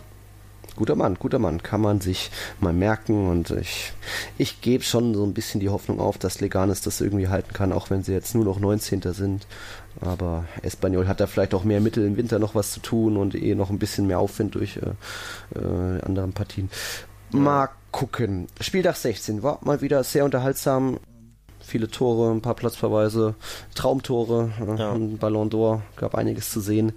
Guter 0.79 0.95
Mann, 0.95 1.16
guter 1.16 1.41
Mann, 1.41 1.61
kann 1.61 1.81
man 1.81 2.01
sich 2.01 2.31
mal 2.61 2.72
merken 2.72 3.29
und 3.29 3.51
ich, 3.51 3.93
ich 4.37 4.61
gebe 4.61 4.85
schon 4.85 5.12
so 5.12 5.24
ein 5.24 5.35
bisschen 5.35 5.59
die 5.59 5.70
Hoffnung 5.70 5.99
auf, 5.99 6.18
dass 6.18 6.41
Leganes 6.41 6.83
das 6.83 7.01
irgendwie 7.01 7.26
halten 7.26 7.53
kann, 7.53 7.72
auch 7.72 7.91
wenn 7.91 8.05
sie 8.05 8.12
jetzt 8.12 8.37
nur 8.37 8.45
noch 8.45 8.61
19. 8.61 9.03
sind. 9.12 9.49
Aber 10.01 10.45
Espanyol 10.62 11.09
hat 11.09 11.18
da 11.18 11.26
vielleicht 11.26 11.53
auch 11.53 11.64
mehr 11.64 11.81
Mittel 11.81 12.07
im 12.07 12.16
Winter 12.16 12.39
noch 12.39 12.55
was 12.55 12.70
zu 12.70 12.79
tun 12.79 13.16
und 13.16 13.35
eh 13.35 13.57
noch 13.57 13.70
ein 13.70 13.81
bisschen 13.81 14.07
mehr 14.07 14.20
Aufwind 14.20 14.55
durch 14.55 14.76
äh, 14.76 15.59
äh, 15.59 16.01
anderen 16.03 16.33
Partien. 16.33 16.70
Mal 17.33 17.70
gucken. 17.91 18.47
Spieltag 18.61 18.95
16 18.95 19.43
war 19.43 19.59
mal 19.62 19.81
wieder 19.81 20.05
sehr 20.05 20.24
unterhaltsam. 20.24 21.01
Viele 21.59 21.89
Tore, 21.89 22.31
ein 22.31 22.41
paar 22.41 22.55
Platzverweise, 22.55 23.35
Traumtore, 23.74 24.53
äh, 24.61 24.79
Ja. 24.79 24.97
Ballon 25.18 25.51
d'Or, 25.51 25.81
gab 25.97 26.14
einiges 26.14 26.51
zu 26.53 26.61
sehen. 26.61 26.93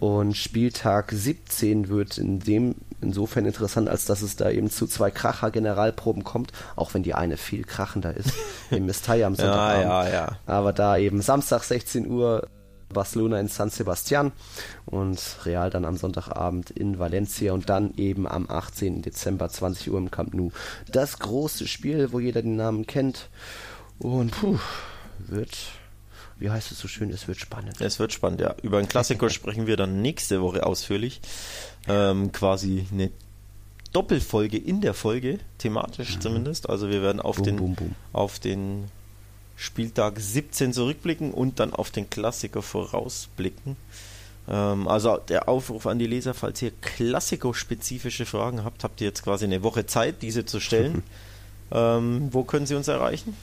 Und 0.00 0.34
Spieltag 0.34 1.12
17 1.12 1.88
wird 1.88 2.16
in 2.16 2.38
dem 2.38 2.76
insofern 3.00 3.46
interessant, 3.46 3.88
als 3.88 4.04
dass 4.04 4.22
es 4.22 4.36
da 4.36 4.50
eben 4.50 4.70
zu 4.70 4.86
zwei 4.86 5.10
Kracher-Generalproben 5.10 6.24
kommt, 6.24 6.52
auch 6.76 6.94
wenn 6.94 7.02
die 7.02 7.14
eine 7.14 7.36
viel 7.36 7.64
krachender 7.64 8.16
ist, 8.16 8.32
im 8.70 8.86
Mestalla 8.86 9.26
am 9.26 9.34
Sonntagabend. 9.34 9.84
ja, 9.84 10.08
ja. 10.08 10.38
Aber 10.46 10.72
da 10.72 10.96
eben 10.96 11.22
Samstag 11.22 11.62
16 11.64 12.08
Uhr 12.08 12.48
Barcelona 12.88 13.38
in 13.38 13.48
San 13.48 13.70
Sebastian 13.70 14.32
und 14.86 15.20
Real 15.44 15.70
dann 15.70 15.84
am 15.84 15.96
Sonntagabend 15.96 16.70
in 16.70 16.98
Valencia 16.98 17.52
und 17.52 17.68
dann 17.68 17.94
eben 17.96 18.26
am 18.26 18.48
18. 18.48 19.02
Dezember 19.02 19.48
20 19.48 19.90
Uhr 19.90 19.98
im 19.98 20.10
Camp 20.10 20.34
Nou. 20.34 20.50
Das 20.90 21.18
große 21.18 21.66
Spiel, 21.66 22.12
wo 22.12 22.20
jeder 22.20 22.42
den 22.42 22.56
Namen 22.56 22.86
kennt 22.86 23.28
und 23.98 24.30
puh, 24.30 24.58
wird, 25.18 25.56
wie 26.38 26.50
heißt 26.50 26.70
es 26.72 26.78
so 26.78 26.88
schön, 26.88 27.10
es 27.10 27.26
wird 27.28 27.38
spannend. 27.38 27.80
Es 27.80 27.98
wird 27.98 28.12
spannend, 28.12 28.40
ja. 28.40 28.54
Über 28.62 28.78
einen 28.78 28.88
Klassiker 28.88 29.30
sprechen 29.30 29.66
wir 29.66 29.76
dann 29.76 30.02
nächste 30.02 30.40
Woche 30.42 30.64
ausführlich. 30.64 31.20
Ähm, 31.88 32.32
quasi 32.32 32.86
eine 32.92 33.10
Doppelfolge 33.92 34.58
in 34.58 34.80
der 34.80 34.94
Folge, 34.94 35.38
thematisch 35.58 36.18
zumindest. 36.18 36.68
Also 36.68 36.90
wir 36.90 37.02
werden 37.02 37.20
auf 37.20 37.38
Mhm. 37.38 37.42
Boom, 37.42 37.44
den 37.44 37.56
boom, 37.56 37.74
boom. 37.74 37.94
auf 38.12 38.38
den 38.38 38.84
Spieltag 39.56 40.20
17 40.20 40.72
zurückblicken 40.72 41.32
und 41.32 41.58
dann 41.58 41.72
auf 41.72 41.90
den 41.90 42.08
Klassiker 42.10 42.62
vorausblicken. 42.62 43.76
Ähm, 44.48 44.86
also 44.86 45.16
der 45.16 45.48
Aufruf 45.48 45.86
an 45.86 45.98
die 45.98 46.06
Leser, 46.06 46.34
falls 46.34 46.62
ihr 46.62 46.70
Klassiko-spezifische 46.80 48.26
Fragen 48.26 48.64
habt, 48.64 48.84
habt 48.84 49.00
ihr 49.00 49.08
jetzt 49.08 49.22
quasi 49.22 49.46
eine 49.46 49.62
Woche 49.62 49.86
Zeit, 49.86 50.22
diese 50.22 50.44
zu 50.44 50.60
stellen. 50.60 51.02
ähm, 51.72 52.28
wo 52.30 52.44
können 52.44 52.66
sie 52.66 52.74
uns 52.74 52.88
erreichen? 52.88 53.36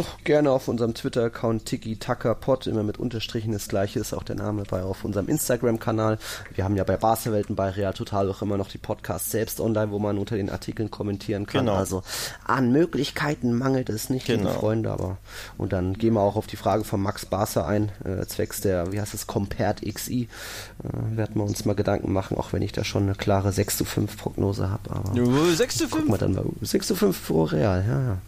Doch 0.00 0.24
gerne 0.24 0.50
auf 0.50 0.66
unserem 0.68 0.94
Twitter-Account 0.94 1.66
Tiki 1.66 1.98
Taka 1.98 2.32
Pod, 2.32 2.66
immer 2.66 2.82
mit 2.82 2.96
Unterstrichen 2.96 3.52
das 3.52 3.68
gleiche 3.68 4.00
ist 4.00 4.14
auch 4.14 4.22
der 4.22 4.36
Name 4.36 4.62
bei 4.62 4.82
auf 4.82 5.04
unserem 5.04 5.28
Instagram-Kanal. 5.28 6.16
Wir 6.54 6.64
haben 6.64 6.74
ja 6.74 6.84
bei 6.84 6.96
Barcelwelten 6.96 7.54
bei 7.54 7.68
Real 7.68 7.92
Total 7.92 8.30
auch 8.30 8.40
immer 8.40 8.56
noch 8.56 8.68
die 8.68 8.78
Podcasts 8.78 9.30
selbst 9.30 9.60
online, 9.60 9.90
wo 9.90 9.98
man 9.98 10.16
unter 10.16 10.36
den 10.36 10.48
Artikeln 10.48 10.90
kommentieren 10.90 11.44
kann. 11.44 11.66
Genau. 11.66 11.76
Also 11.76 12.02
an 12.46 12.72
Möglichkeiten 12.72 13.52
mangelt 13.52 13.90
es 13.90 14.08
nicht, 14.08 14.26
liebe 14.28 14.44
Genau. 14.44 14.54
Freunde, 14.54 14.90
aber 14.90 15.18
und 15.58 15.74
dann 15.74 15.92
gehen 15.92 16.14
wir 16.14 16.22
auch 16.22 16.36
auf 16.36 16.46
die 16.46 16.56
Frage 16.56 16.84
von 16.84 17.02
Max 17.02 17.26
Barser 17.26 17.66
ein, 17.66 17.92
äh, 18.02 18.24
zwecks 18.24 18.62
der, 18.62 18.92
wie 18.92 19.02
heißt 19.02 19.12
es, 19.12 19.26
Compert 19.26 19.82
XI. 19.82 20.22
Äh, 20.22 21.16
werden 21.18 21.34
wir 21.34 21.44
uns 21.44 21.66
mal 21.66 21.74
Gedanken 21.74 22.10
machen, 22.10 22.38
auch 22.38 22.54
wenn 22.54 22.62
ich 22.62 22.72
da 22.72 22.84
schon 22.84 23.02
eine 23.02 23.16
klare 23.16 23.52
6 23.52 23.76
zu 23.76 23.84
5 23.84 24.16
Prognose 24.16 24.70
habe. 24.70 24.90
Aber 24.90 25.12
6 25.52 25.76
zu 25.76 25.88
gucken 25.88 26.08
wir 26.08 26.16
dann 26.16 26.32
mal. 26.32 26.46
6 26.62 26.86
zu 26.86 26.94
5 26.94 27.26
pro 27.26 27.42
Real, 27.44 27.84
ja, 27.86 28.00
ja. 28.00 28.18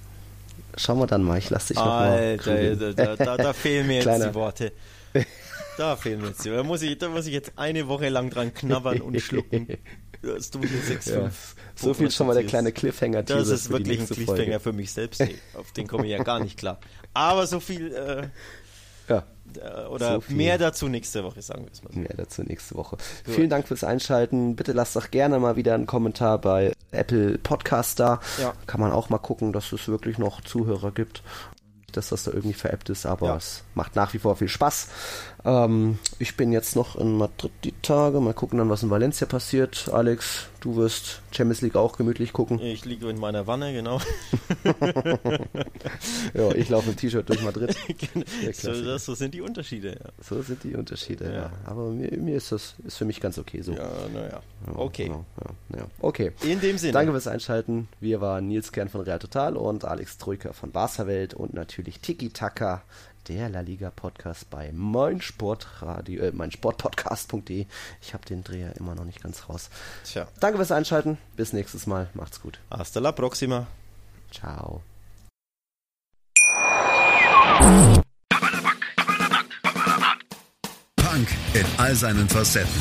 Schauen 0.77 0.99
wir 0.99 1.07
dann 1.07 1.23
mal, 1.23 1.39
ich 1.39 1.51
lasse 1.51 1.69
dich 1.69 1.77
noch 1.77 1.87
mal. 1.87 2.11
Alter, 2.19 2.95
da, 2.95 3.17
da, 3.17 3.37
da 3.37 3.53
fehlen 3.53 3.87
mir 3.87 3.97
jetzt 4.03 4.27
die 4.27 4.35
Worte. 4.35 4.73
Da 5.79 5.97
fehlen 5.97 6.21
mir 6.21 6.29
jetzt 6.29 6.45
die 6.45 6.51
Da 6.51 6.63
muss 6.63 6.83
ich, 6.83 6.99
da 6.99 7.09
muss 7.09 7.27
ich 7.27 7.33
jetzt 7.33 7.53
eine 7.57 7.89
Woche 7.89 8.09
lang 8.09 8.31
dran 8.31 8.53
knabbern 8.55 9.01
und 9.01 9.21
schlucken. 9.21 9.69
Dass 10.23 10.51
du 10.51 10.61
hier 10.61 10.81
6, 10.81 11.07
Ja. 11.07 11.15
5 11.23 11.55
So 11.75 11.95
viel 11.95 12.11
schon 12.11 12.27
mal 12.29 12.35
der 12.35 12.45
kleine 12.45 12.71
cliffhanger 12.73 13.23
Das 13.25 13.49
ist 13.49 13.71
wirklich 13.71 14.01
ein 14.01 14.07
Cliffhanger 14.07 14.37
Folge. 14.37 14.61
für 14.61 14.73
mich 14.73 14.93
selbst. 14.93 15.23
Auf 15.55 15.73
den 15.73 15.89
komme 15.89 16.05
ich 16.05 16.13
ja 16.13 16.23
gar 16.23 16.39
nicht 16.41 16.57
klar. 16.59 16.79
Aber 17.13 17.47
so 17.47 17.59
viel, 17.61 17.93
äh, 17.93 18.29
Ja. 19.09 19.25
Äh, 19.59 19.87
oder 19.87 20.21
so 20.21 20.35
mehr 20.35 20.59
dazu 20.59 20.89
nächste 20.89 21.25
Woche, 21.25 21.43
sagen 21.43 21.65
wir 21.65 21.73
es 21.73 21.83
mal 21.83 21.93
so. 21.93 21.99
Mehr 21.99 22.15
dazu 22.17 22.43
nächste 22.43 22.75
Woche. 22.75 22.97
Gut. 23.25 23.35
Vielen 23.35 23.51
Dank 23.51 23.69
fürs 23.69 23.85
Einschalten. 23.85 24.57
Bitte 24.57 24.73
lasst 24.73 24.97
doch 24.97 25.11
gerne 25.11 25.39
mal 25.39 25.57
wieder 25.57 25.75
einen 25.75 25.87
Kommentar 25.87 26.39
bei 26.39 26.73
Apple 26.91 27.39
Podcast 27.39 28.01
da. 28.01 28.21
Ja. 28.41 28.53
Kann 28.67 28.81
man 28.81 28.93
auch 28.93 29.09
mal 29.09 29.19
gucken, 29.19 29.53
dass 29.53 29.73
es 29.73 29.89
wirklich 29.89 30.19
noch 30.19 30.41
Zuhörer 30.41 30.93
gibt 30.93 31.23
dass 31.97 32.09
das 32.09 32.25
da 32.25 32.33
irgendwie 32.33 32.55
veräppt 32.55 32.91
ist, 32.91 33.07
aber 33.07 33.29
ja. 33.29 33.37
es 33.37 33.65
macht 33.75 33.97
nach 33.97 34.15
wie 34.15 34.19
vor 34.19 34.37
viel 34.37 34.49
Spaß. 34.49 34.89
Ähm, 35.45 35.99
ich 36.19 36.37
bin 36.37 36.53
jetzt 36.53 36.77
noch 36.77 36.97
in 36.97 37.17
Madrid 37.17 37.51
die 37.65 37.75
Tage. 37.83 38.21
Mal 38.21 38.35
gucken 38.35 38.59
dann, 38.59 38.71
was 38.71 38.83
in 38.83 38.91
Valencia 38.91 39.27
passiert. 39.27 39.89
Alex, 39.93 40.47
du 40.61 40.77
wirst 40.77 41.21
Champions 41.33 41.63
League 41.63 41.75
auch 41.75 41.97
gemütlich 41.97 42.33
gucken. 42.33 42.61
Ich 42.61 42.85
liege 42.85 43.09
in 43.09 43.19
meiner 43.19 43.47
Wanne, 43.49 43.73
genau. 43.73 44.01
ja, 46.35 46.53
ich 46.55 46.69
laufe 46.69 46.91
im 46.91 46.97
T-Shirt 46.97 47.29
durch 47.29 47.43
Madrid. 47.43 47.77
so, 48.53 48.85
das, 48.85 49.05
so, 49.05 49.15
sind 49.15 49.35
die 49.35 49.41
Unterschiede, 49.41 49.99
ja. 49.99 50.11
So 50.21 50.43
sind 50.43 50.63
die 50.63 50.77
Unterschiede, 50.77 51.25
ja. 51.25 51.33
ja. 51.33 51.51
Aber 51.65 51.91
mir, 51.91 52.17
mir, 52.19 52.37
ist 52.37 52.53
das 52.53 52.77
ist 52.85 52.99
für 52.99 53.05
mich 53.05 53.21
ganz 53.21 53.37
okay 53.39 53.63
so. 53.63 53.73
Ja, 53.73 53.91
naja. 54.15 54.41
Okay. 54.77 55.05
Genau, 55.07 55.25
ja, 55.77 55.87
okay. 56.01 56.33
In 56.43 56.61
dem 56.61 56.79
Sinne. 56.79 56.93
Danke 56.93 57.11
fürs 57.11 57.27
Einschalten. 57.27 57.89
Wir 57.99 58.21
waren 58.21 58.47
Nils 58.47 58.71
Kern 58.71 58.89
von 58.89 59.01
Real 59.01 59.19
Total 59.19 59.57
und 59.57 59.85
Alex 59.85 60.19
Troika 60.19 60.53
von 60.53 60.71
Barca 60.71 61.09
Welt 61.09 61.35
und 61.35 61.53
natürlich 61.53 61.99
Tiki 61.99 62.31
Taka 62.31 62.83
der 63.29 63.49
La 63.49 63.61
Liga 63.61 63.91
Podcast 63.91 64.51
bei 64.51 64.71
meinsportradio, 64.73 66.23
äh, 66.23 66.33
meinsportpodcast.de. 66.33 67.67
Ich 68.01 68.15
habe 68.15 68.25
den 68.27 68.45
Dreher 68.45 68.77
immer 68.77 68.95
noch 68.95 69.05
nicht 69.05 69.23
ganz 69.23 69.49
raus. 69.49 69.71
Tja. 70.05 70.27
Danke 70.41 70.59
fürs 70.59 70.73
Einschalten. 70.73 71.19
Bis 71.37 71.53
nächstes 71.53 71.87
Mal. 71.87 72.09
Macht's 72.15 72.41
gut. 72.41 72.59
Hasta 72.71 73.01
la 73.01 73.13
próxima. 73.13 73.67
Ciao. 74.31 74.83
Punk 80.97 81.29
in 81.55 81.67
all 81.79 81.95
seinen 81.95 82.29
Facetten 82.29 82.81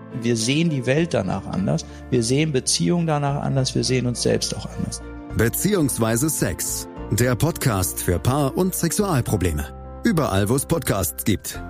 wir 0.19 0.35
sehen 0.35 0.69
die 0.69 0.85
Welt 0.85 1.13
danach 1.13 1.45
anders, 1.47 1.85
wir 2.09 2.23
sehen 2.23 2.51
Beziehungen 2.51 3.07
danach 3.07 3.41
anders, 3.41 3.75
wir 3.75 3.83
sehen 3.83 4.07
uns 4.07 4.21
selbst 4.21 4.55
auch 4.55 4.67
anders. 4.77 5.01
Beziehungsweise 5.37 6.29
Sex. 6.29 6.87
Der 7.11 7.35
Podcast 7.35 8.01
für 8.01 8.19
Paar- 8.19 8.57
und 8.57 8.73
Sexualprobleme. 8.73 10.01
Überall, 10.03 10.49
wo 10.49 10.55
es 10.55 10.65
Podcasts 10.65 11.23
gibt. 11.23 11.61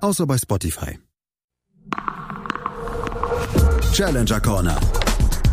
Außer 0.00 0.26
bei 0.26 0.36
Spotify. 0.36 0.98
Challenger 3.92 4.40
Corner. 4.40 4.80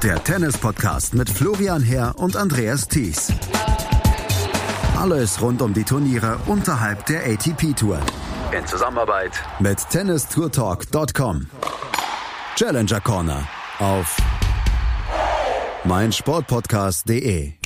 Der 0.01 0.23
Tennis-Podcast 0.23 1.13
mit 1.13 1.29
Florian 1.29 1.83
Herr 1.83 2.17
und 2.17 2.35
Andreas 2.35 2.87
Thies. 2.87 3.31
Alles 4.99 5.41
rund 5.41 5.61
um 5.61 5.73
die 5.73 5.83
Turniere 5.83 6.39
unterhalb 6.47 7.05
der 7.05 7.25
ATP-Tour. 7.25 7.99
In 8.57 8.65
Zusammenarbeit 8.65 9.31
mit 9.59 9.77
tennistourtalk.com. 9.89 11.47
Challenger 12.55 13.01
Corner 13.01 13.47
auf 13.79 14.17
meinsportpodcast.de 15.85 17.60